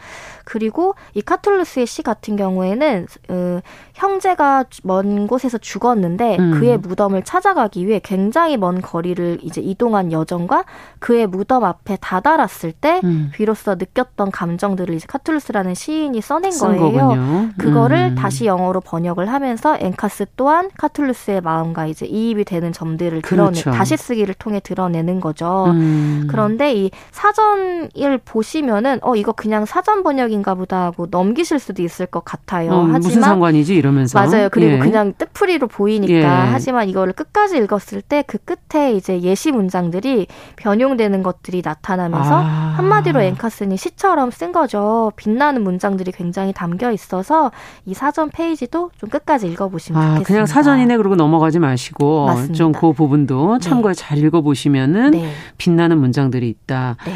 그리고 0.46 0.94
이 1.12 1.22
카툴루스의 1.22 1.86
시 1.86 2.02
같은 2.02 2.36
경우에는 2.36 3.06
어, 3.28 3.60
형제가 3.96 4.64
먼 4.82 5.26
곳에서 5.26 5.56
죽었는데 5.56 6.36
음. 6.38 6.50
그의 6.52 6.76
무덤을 6.76 7.22
찾아가기 7.22 7.86
위해 7.86 7.98
굉장히 8.02 8.58
먼 8.58 8.82
거리를 8.82 9.38
이제 9.42 9.62
이동한 9.62 10.12
여정과 10.12 10.64
그의 10.98 11.26
무덤 11.26 11.64
앞에 11.64 11.96
다다랐을 12.00 12.72
때 12.78 13.00
음. 13.04 13.30
비로소 13.32 13.74
느꼈던 13.74 14.30
감정들을 14.32 14.94
이제 14.94 15.06
카툴루스라는 15.08 15.74
시인이 15.74 16.20
써낸 16.20 16.50
거예요. 16.50 16.78
거군요. 16.78 17.48
그거를 17.56 18.10
음. 18.10 18.14
다시 18.16 18.44
영어로 18.44 18.80
번역을 18.82 19.32
하면서 19.32 19.78
앵카스 19.78 20.26
또한 20.36 20.68
카툴루스의 20.76 21.40
마음과 21.40 21.86
이제 21.86 22.04
이입이 22.04 22.44
되는 22.44 22.72
점들을 22.72 23.22
드러내 23.22 23.60
그렇죠. 23.62 23.70
다시 23.70 23.96
쓰기를 23.96 24.34
통해 24.34 24.60
드러내는 24.60 25.20
거죠. 25.20 25.64
음. 25.68 26.26
그런데 26.30 26.74
이 26.74 26.90
사전을 27.12 28.20
보시면은 28.26 28.98
어 29.02 29.16
이거 29.16 29.32
그냥 29.32 29.64
사전 29.64 30.02
번역인가 30.02 30.54
보다 30.54 30.84
하고 30.84 31.06
넘기실 31.10 31.58
수도 31.58 31.82
있을 31.82 32.04
것 32.04 32.26
같아요. 32.26 32.72
어, 32.72 32.80
하지만 32.82 33.00
무슨 33.00 33.22
상관이지 33.22 33.74
이러면서 33.86 34.18
맞아요. 34.18 34.48
그리고 34.50 34.72
예. 34.72 34.78
그냥 34.78 35.14
뜻풀이로 35.16 35.68
보이니까 35.68 36.14
예. 36.14 36.24
하지만 36.24 36.88
이거를 36.88 37.12
끝까지 37.12 37.56
읽었을 37.58 38.02
때 38.02 38.24
그 38.26 38.38
끝에 38.38 38.92
이제 38.92 39.20
예시 39.20 39.52
문장들이 39.52 40.26
변용되는 40.56 41.22
것들이 41.22 41.62
나타나면서 41.64 42.34
아. 42.34 42.74
한마디로 42.76 43.20
앵카슨이 43.20 43.76
시처럼 43.76 44.30
쓴 44.30 44.52
거죠. 44.52 45.12
빛나는 45.16 45.62
문장들이 45.62 46.12
굉장히 46.12 46.52
담겨 46.52 46.90
있어서 46.90 47.52
이 47.84 47.94
사전 47.94 48.30
페이지도 48.30 48.90
좀 48.98 49.08
끝까지 49.08 49.46
읽어보시면 49.46 49.76
보시면 49.76 50.02
아, 50.02 50.06
좋겠습니다. 50.16 50.26
그냥 50.26 50.46
사전이네 50.46 50.96
그러고 50.96 51.16
넘어가지 51.16 51.58
마시고 51.58 52.28
좀 52.54 52.72
그 52.76 52.92
부분도 52.92 53.58
참고해 53.58 53.94
네. 53.94 53.98
잘 53.98 54.18
읽어보시면은 54.18 55.12
네. 55.12 55.30
빛나는 55.56 55.98
문장들이 55.98 56.48
있다. 56.48 56.96
네. 57.06 57.12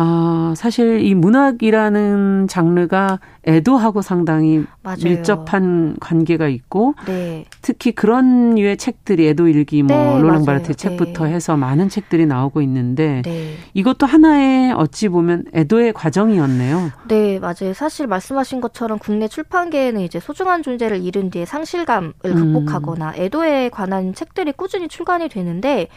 아, 0.00 0.54
사실 0.56 1.00
이 1.04 1.12
문학이라는 1.12 2.46
장르가 2.46 3.18
애도하고 3.44 4.00
상당히 4.00 4.64
맞아요. 4.84 4.98
밀접한 5.02 5.96
관계가 5.98 6.46
있고 6.46 6.94
네. 7.04 7.44
특히 7.62 7.90
그런 7.90 8.54
류의 8.54 8.76
책들이 8.76 9.26
애도 9.28 9.48
일기 9.48 9.82
뭐 9.82 9.96
네, 9.96 10.20
롤랑 10.20 10.44
바르트 10.44 10.74
책부터 10.74 11.24
네. 11.24 11.32
해서 11.32 11.56
많은 11.56 11.88
책들이 11.88 12.26
나오고 12.26 12.62
있는데 12.62 13.22
네. 13.24 13.54
이것도 13.74 14.06
하나의 14.06 14.72
어찌 14.72 15.08
보면 15.08 15.46
애도의 15.52 15.94
과정이었네요. 15.94 16.92
네, 17.08 17.40
맞아요. 17.40 17.74
사실 17.74 18.06
말씀하신 18.06 18.60
것처럼 18.60 19.00
국내 19.00 19.26
출판계에는 19.26 20.00
이제 20.02 20.20
소중한 20.20 20.62
존재를 20.62 21.02
잃은 21.02 21.30
뒤에 21.30 21.44
상실감을 21.44 22.12
음. 22.24 22.34
극복하거나 22.34 23.14
애도에 23.16 23.70
관한 23.70 24.14
책들이 24.14 24.52
꾸준히 24.52 24.86
출간이 24.86 25.28
되는데 25.28 25.88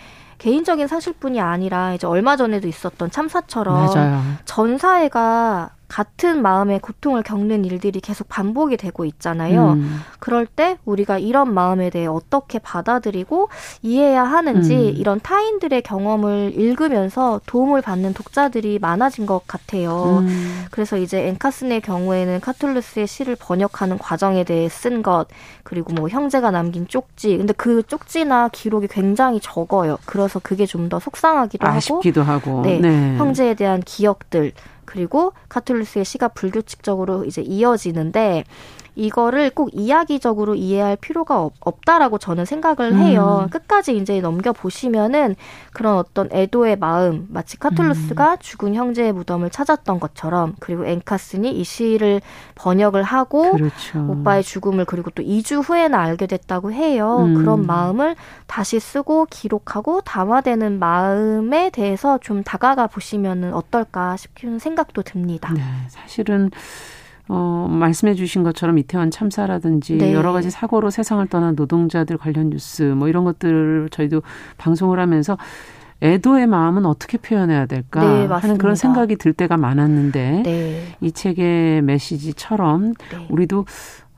개인적인 0.42 0.88
사실뿐이 0.88 1.40
아니라 1.40 1.94
이제 1.94 2.08
얼마 2.08 2.36
전에도 2.36 2.68
있었던 2.68 3.12
참사처럼 3.12 3.86
맞아요. 3.86 4.22
전 4.46 4.80
사회가 4.80 5.70
같은 5.92 6.42
마음의 6.42 6.80
고통을 6.80 7.24
겪는 7.24 7.66
일들이 7.66 8.00
계속 8.00 8.30
반복이 8.30 8.78
되고 8.78 9.04
있잖아요. 9.06 9.74
음. 9.74 10.00
그럴 10.20 10.46
때 10.46 10.78
우리가 10.86 11.18
이런 11.18 11.54
마음에 11.54 11.90
대해 11.90 12.06
어떻게 12.06 12.60
받아들이고 12.60 13.50
이해해야 13.82 14.24
하는지 14.24 14.74
음. 14.74 14.94
이런 14.96 15.20
타인들의 15.20 15.82
경험을 15.82 16.54
읽으면서 16.56 17.42
도움을 17.46 17.82
받는 17.82 18.14
독자들이 18.14 18.80
많아진 18.80 19.26
것 19.26 19.46
같아요. 19.48 20.20
음. 20.20 20.66
그래서 20.72 20.98
이제 20.98 21.28
엔카슨의 21.28 21.82
경우에는 21.82 22.40
카툴루스의 22.40 23.08
시를 23.08 23.36
번역하는 23.36 23.98
과정에 23.98 24.44
대해 24.44 24.70
쓴 24.70 25.02
것, 25.04 25.26
그리고 25.64 25.94
뭐 25.94 26.08
형제가 26.08 26.52
남긴 26.52 26.88
쪽지. 26.88 27.38
근데 27.38 27.54
그 27.54 27.84
쪽지나 27.84 28.50
기록이 28.50 28.88
굉장히 28.88 29.40
적어요. 29.42 29.98
그래서 30.06 30.40
그게 30.40 30.66
좀 30.66 30.92
더 30.92 31.00
속상하기도 31.00 31.66
아쉽기도 31.66 32.22
하고, 32.22 32.58
하고 32.58 32.62
네, 32.64 32.80
네. 32.80 33.18
형제에 33.18 33.54
대한 33.54 33.82
기억들 33.82 34.52
그리고 34.92 35.32
카툴루스의 35.48 36.04
시가 36.04 36.28
불규칙적으로 36.30 37.24
이제 37.24 37.42
이어지는데 37.42 38.44
이거를 38.96 39.50
꼭 39.52 39.70
이야기적으로 39.74 40.56
이해할 40.56 40.96
필요가 40.98 41.42
없, 41.42 41.86
다라고 41.86 42.18
저는 42.18 42.46
생각을 42.46 42.98
해요. 42.98 43.42
음. 43.44 43.50
끝까지 43.50 43.98
이제 43.98 44.22
넘겨 44.22 44.54
보시면은 44.54 45.36
그런 45.74 45.98
어떤 45.98 46.30
애도의 46.32 46.78
마음, 46.78 47.28
마치 47.30 47.58
카툴루스가 47.58 48.34
음. 48.34 48.38
죽은 48.40 48.76
형제의 48.76 49.14
무덤을 49.14 49.50
찾았던 49.50 50.00
것처럼 50.00 50.56
그리고 50.60 50.86
앵카슨이 50.86 51.52
이 51.52 51.64
시를 51.64 52.22
번역을 52.56 53.04
하고 53.04 53.52
그렇죠. 53.54 54.06
오빠의 54.10 54.44
죽음을 54.44 54.86
그리고 54.86 55.10
또 55.12 55.24
2주 55.24 55.68
후에는 55.68 55.98
알게 55.98 56.28
됐다고 56.28 56.72
해요. 56.72 57.26
음. 57.26 57.36
그런 57.36 57.66
마음을 57.66 58.16
다시 58.46 58.80
쓰고 58.80 59.28
기록하고 59.30 60.02
담아대는 60.02 60.78
마음에 60.78 61.70
대해서 61.70 62.18
좀 62.20 62.44
다가가 62.44 62.88
보시면은 62.88 63.54
어떨까 63.54 64.18
싶은 64.18 64.60
생각도 64.60 65.02
듭니다. 65.02 65.54
네, 65.54 65.62
사실은 65.90 66.52
어, 67.28 67.68
말씀해 67.70 68.14
주신 68.16 68.44
것처럼 68.44 68.78
이태원 68.78 69.12
참사라든지 69.12 69.98
네. 69.98 70.14
여러 70.14 70.34
가지 70.34 70.50
사고로 70.50 70.90
세상을 70.90 71.26
떠난 71.28 71.56
노동자들 71.56 72.18
관련 72.18 72.50
뉴스 72.50 72.84
뭐 72.84 73.08
이런 73.08 73.24
것들을 73.24 73.90
저희도 73.92 74.22
방송을 74.58 75.00
하면서 75.00 75.38
애도의 76.04 76.48
마음은 76.48 76.86
어떻게 76.86 77.18
표현해야 77.18 77.68
될까 77.68 78.02
네, 78.02 78.26
하는 78.26 78.58
그런 78.58 78.76
생각이 78.76 79.18
들 79.18 79.34
때가 79.34 79.58
많았는데 79.58 80.42
네. 80.44 80.96
이 81.00 81.12
책의 81.12 81.84
메시지처럼 81.84 82.94
네. 83.12 83.28
우리도 83.30 83.66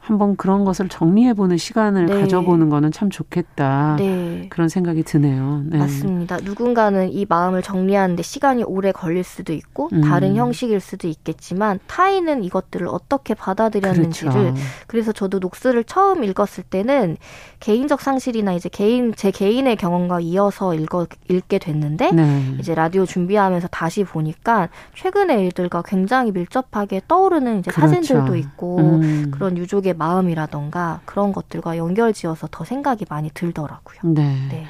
한번 0.03 0.35
그런 0.35 0.65
것을 0.65 0.89
정리해 0.89 1.33
보는 1.33 1.55
시간을 1.55 2.07
네. 2.07 2.21
가져보는 2.21 2.67
거는 2.67 2.91
참 2.91 3.09
좋겠다. 3.09 3.95
네. 3.97 4.47
그런 4.49 4.67
생각이 4.67 5.03
드네요. 5.03 5.63
네. 5.65 5.77
맞습니다. 5.77 6.37
누군가는 6.43 7.09
이 7.09 7.25
마음을 7.27 7.61
정리하는데 7.61 8.21
시간이 8.21 8.63
오래 8.63 8.91
걸릴 8.91 9.23
수도 9.23 9.53
있고 9.53 9.87
음. 9.93 10.01
다른 10.01 10.35
형식일 10.35 10.81
수도 10.81 11.07
있겠지만 11.07 11.79
타인은 11.87 12.43
이것들을 12.43 12.85
어떻게 12.85 13.33
받아들였는지를 13.33 14.33
그렇죠. 14.33 14.61
그래서 14.87 15.13
저도 15.13 15.39
녹스를 15.39 15.85
처음 15.85 16.25
읽었을 16.25 16.65
때는 16.65 17.15
개인적 17.61 18.01
상실이나 18.01 18.51
이제 18.51 18.67
개인 18.69 19.13
제 19.15 19.31
개인의 19.31 19.77
경험과 19.77 20.19
이어서 20.19 20.73
읽어 20.73 21.07
읽게 21.29 21.59
됐는데 21.59 22.11
네. 22.11 22.55
이제 22.59 22.75
라디오 22.75 23.05
준비하면서 23.05 23.69
다시 23.69 24.03
보니까 24.03 24.67
최근의 24.95 25.45
일들과 25.45 25.81
굉장히 25.81 26.33
밀접하게 26.33 27.03
떠오르는 27.07 27.59
이제 27.59 27.71
그렇죠. 27.71 27.95
사진들도 27.95 28.35
있고 28.35 28.79
음. 28.79 29.31
그런 29.31 29.57
유족의 29.57 29.92
마음이라던가 29.93 31.01
그런 31.05 31.31
것들과 31.33 31.77
연결지어서 31.77 32.47
더 32.51 32.63
생각이 32.65 33.05
많이 33.09 33.29
들더라고요. 33.33 33.99
네. 34.03 34.35
네. 34.49 34.65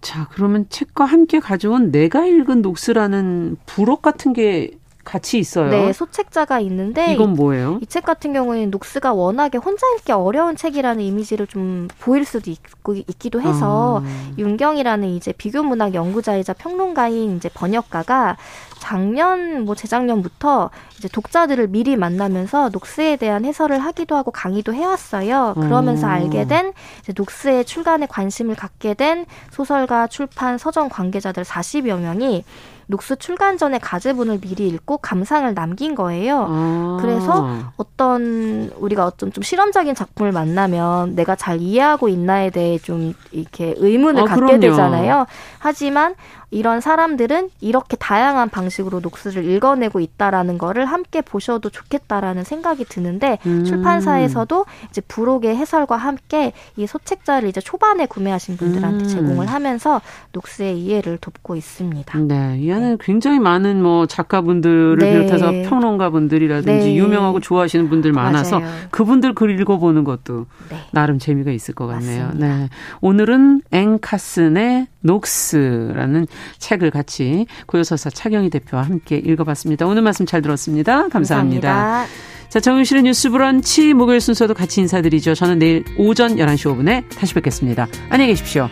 자, 0.00 0.28
그러면 0.32 0.66
책과 0.70 1.04
함께 1.04 1.40
가져온 1.40 1.90
내가 1.90 2.24
읽은 2.24 2.62
녹스라는 2.62 3.56
부록 3.66 4.00
같은 4.02 4.32
게 4.32 4.70
같이 5.02 5.38
있어요. 5.38 5.70
네, 5.70 5.92
소책자가 5.92 6.60
있는데 6.60 7.14
이건 7.14 7.32
뭐예요? 7.34 7.78
이 7.82 7.86
책 7.86 8.04
같은 8.04 8.32
경우에는 8.32 8.70
녹스가 8.70 9.12
워낙에 9.14 9.58
혼자 9.58 9.86
읽기 9.96 10.12
어려운 10.12 10.56
책이라는 10.56 11.02
이미지를 11.02 11.46
좀 11.46 11.88
보일 12.00 12.24
수도 12.24 12.50
있고 12.50 12.94
있기도 12.94 13.40
해서 13.40 14.02
아. 14.04 14.32
윤경이라는 14.38 15.08
이제 15.08 15.32
비교 15.32 15.62
문학 15.62 15.94
연구자이자 15.94 16.52
평론가인 16.52 17.36
이제 17.38 17.48
번역가가 17.52 18.36
작년 18.80 19.64
뭐 19.64 19.76
재작년부터 19.76 20.70
이제 20.98 21.06
독자들을 21.08 21.68
미리 21.68 21.96
만나면서 21.96 22.70
녹스에 22.70 23.16
대한 23.16 23.44
해설을 23.44 23.78
하기도 23.78 24.16
하고 24.16 24.32
강의도 24.32 24.74
해왔어요. 24.74 25.54
그러면서 25.54 26.06
음. 26.08 26.12
알게 26.12 26.46
된 26.46 26.72
이제 27.00 27.12
녹스의 27.16 27.64
출간에 27.66 28.06
관심을 28.06 28.56
갖게 28.56 28.94
된 28.94 29.26
소설가, 29.50 30.08
출판, 30.08 30.58
서점 30.58 30.88
관계자들 30.88 31.44
40여 31.44 32.00
명이 32.00 32.44
녹스 32.90 33.16
출간 33.16 33.56
전에 33.56 33.78
가제본을 33.78 34.40
미리 34.40 34.66
읽고 34.66 34.98
감상을 34.98 35.54
남긴 35.54 35.94
거예요. 35.94 36.46
아. 36.48 36.98
그래서 37.00 37.48
어떤 37.76 38.72
우리가 38.76 39.06
어떤 39.06 39.32
좀 39.32 39.42
실험적인 39.42 39.94
작품을 39.94 40.32
만나면 40.32 41.14
내가 41.14 41.36
잘 41.36 41.60
이해하고 41.60 42.08
있나에 42.08 42.50
대해 42.50 42.78
좀 42.78 43.14
이렇게 43.30 43.74
의문을 43.78 44.22
아, 44.22 44.26
갖게 44.26 44.40
그럼요. 44.40 44.60
되잖아요. 44.60 45.26
하지만 45.60 46.16
이런 46.50 46.80
사람들은 46.80 47.50
이렇게 47.60 47.96
다양한 47.96 48.48
방식으로 48.48 49.00
녹스를 49.00 49.44
읽어내고 49.44 50.00
있다라는 50.00 50.58
거를 50.58 50.84
함께 50.84 51.20
보셔도 51.20 51.70
좋겠다라는 51.70 52.44
생각이 52.44 52.84
드는데 52.84 53.38
음. 53.46 53.64
출판사에서도 53.64 54.66
이제 54.90 55.00
부록의 55.02 55.56
해설과 55.56 55.96
함께 55.96 56.52
이 56.76 56.86
소책자를 56.86 57.48
이제 57.48 57.60
초반에 57.60 58.06
구매하신 58.06 58.56
분들한테 58.56 59.04
음. 59.04 59.08
제공을 59.08 59.46
하면서 59.46 60.00
녹스의 60.32 60.80
이해를 60.80 61.18
돕고 61.18 61.54
있습니다. 61.54 62.18
네, 62.18 62.58
이 62.58 62.72
안에 62.72 62.90
네. 62.90 62.96
굉장히 62.98 63.38
많은 63.38 63.82
뭐 63.82 64.06
작가분들을 64.06 64.98
네. 64.98 65.12
비롯해서 65.12 65.50
평론가분들이라든지 65.68 66.86
네. 66.86 66.96
유명하고 66.96 67.40
좋아하시는 67.40 67.88
분들 67.88 68.12
많아서 68.12 68.58
맞아요. 68.58 68.74
그분들 68.90 69.34
글 69.34 69.58
읽어보는 69.60 70.02
것도 70.02 70.46
네. 70.68 70.78
나름 70.90 71.18
재미가 71.18 71.52
있을 71.52 71.74
것 71.74 71.86
같네요. 71.86 72.24
맞습니다. 72.24 72.46
네, 72.46 72.68
오늘은 73.00 73.62
앵카슨의 73.70 74.88
녹스라는 75.02 76.26
책을 76.58 76.90
같이 76.90 77.46
고요서사 77.66 78.10
차경희 78.10 78.50
대표와 78.50 78.82
함께 78.82 79.16
읽어봤습니다. 79.16 79.86
오늘 79.86 80.02
말씀 80.02 80.26
잘 80.26 80.42
들었습니다. 80.42 81.08
감사합니다. 81.08 81.68
감사합니다. 81.68 82.30
자, 82.48 82.58
정윤실의 82.58 83.04
뉴스 83.04 83.30
브런치 83.30 83.94
목요일 83.94 84.20
순서도 84.20 84.54
같이 84.54 84.80
인사드리죠. 84.80 85.34
저는 85.34 85.60
내일 85.60 85.84
오전 85.96 86.36
11시 86.36 86.74
5분에 86.74 87.08
다시 87.16 87.32
뵙겠습니다. 87.34 87.86
안녕히 88.08 88.32
계십시오. 88.32 88.68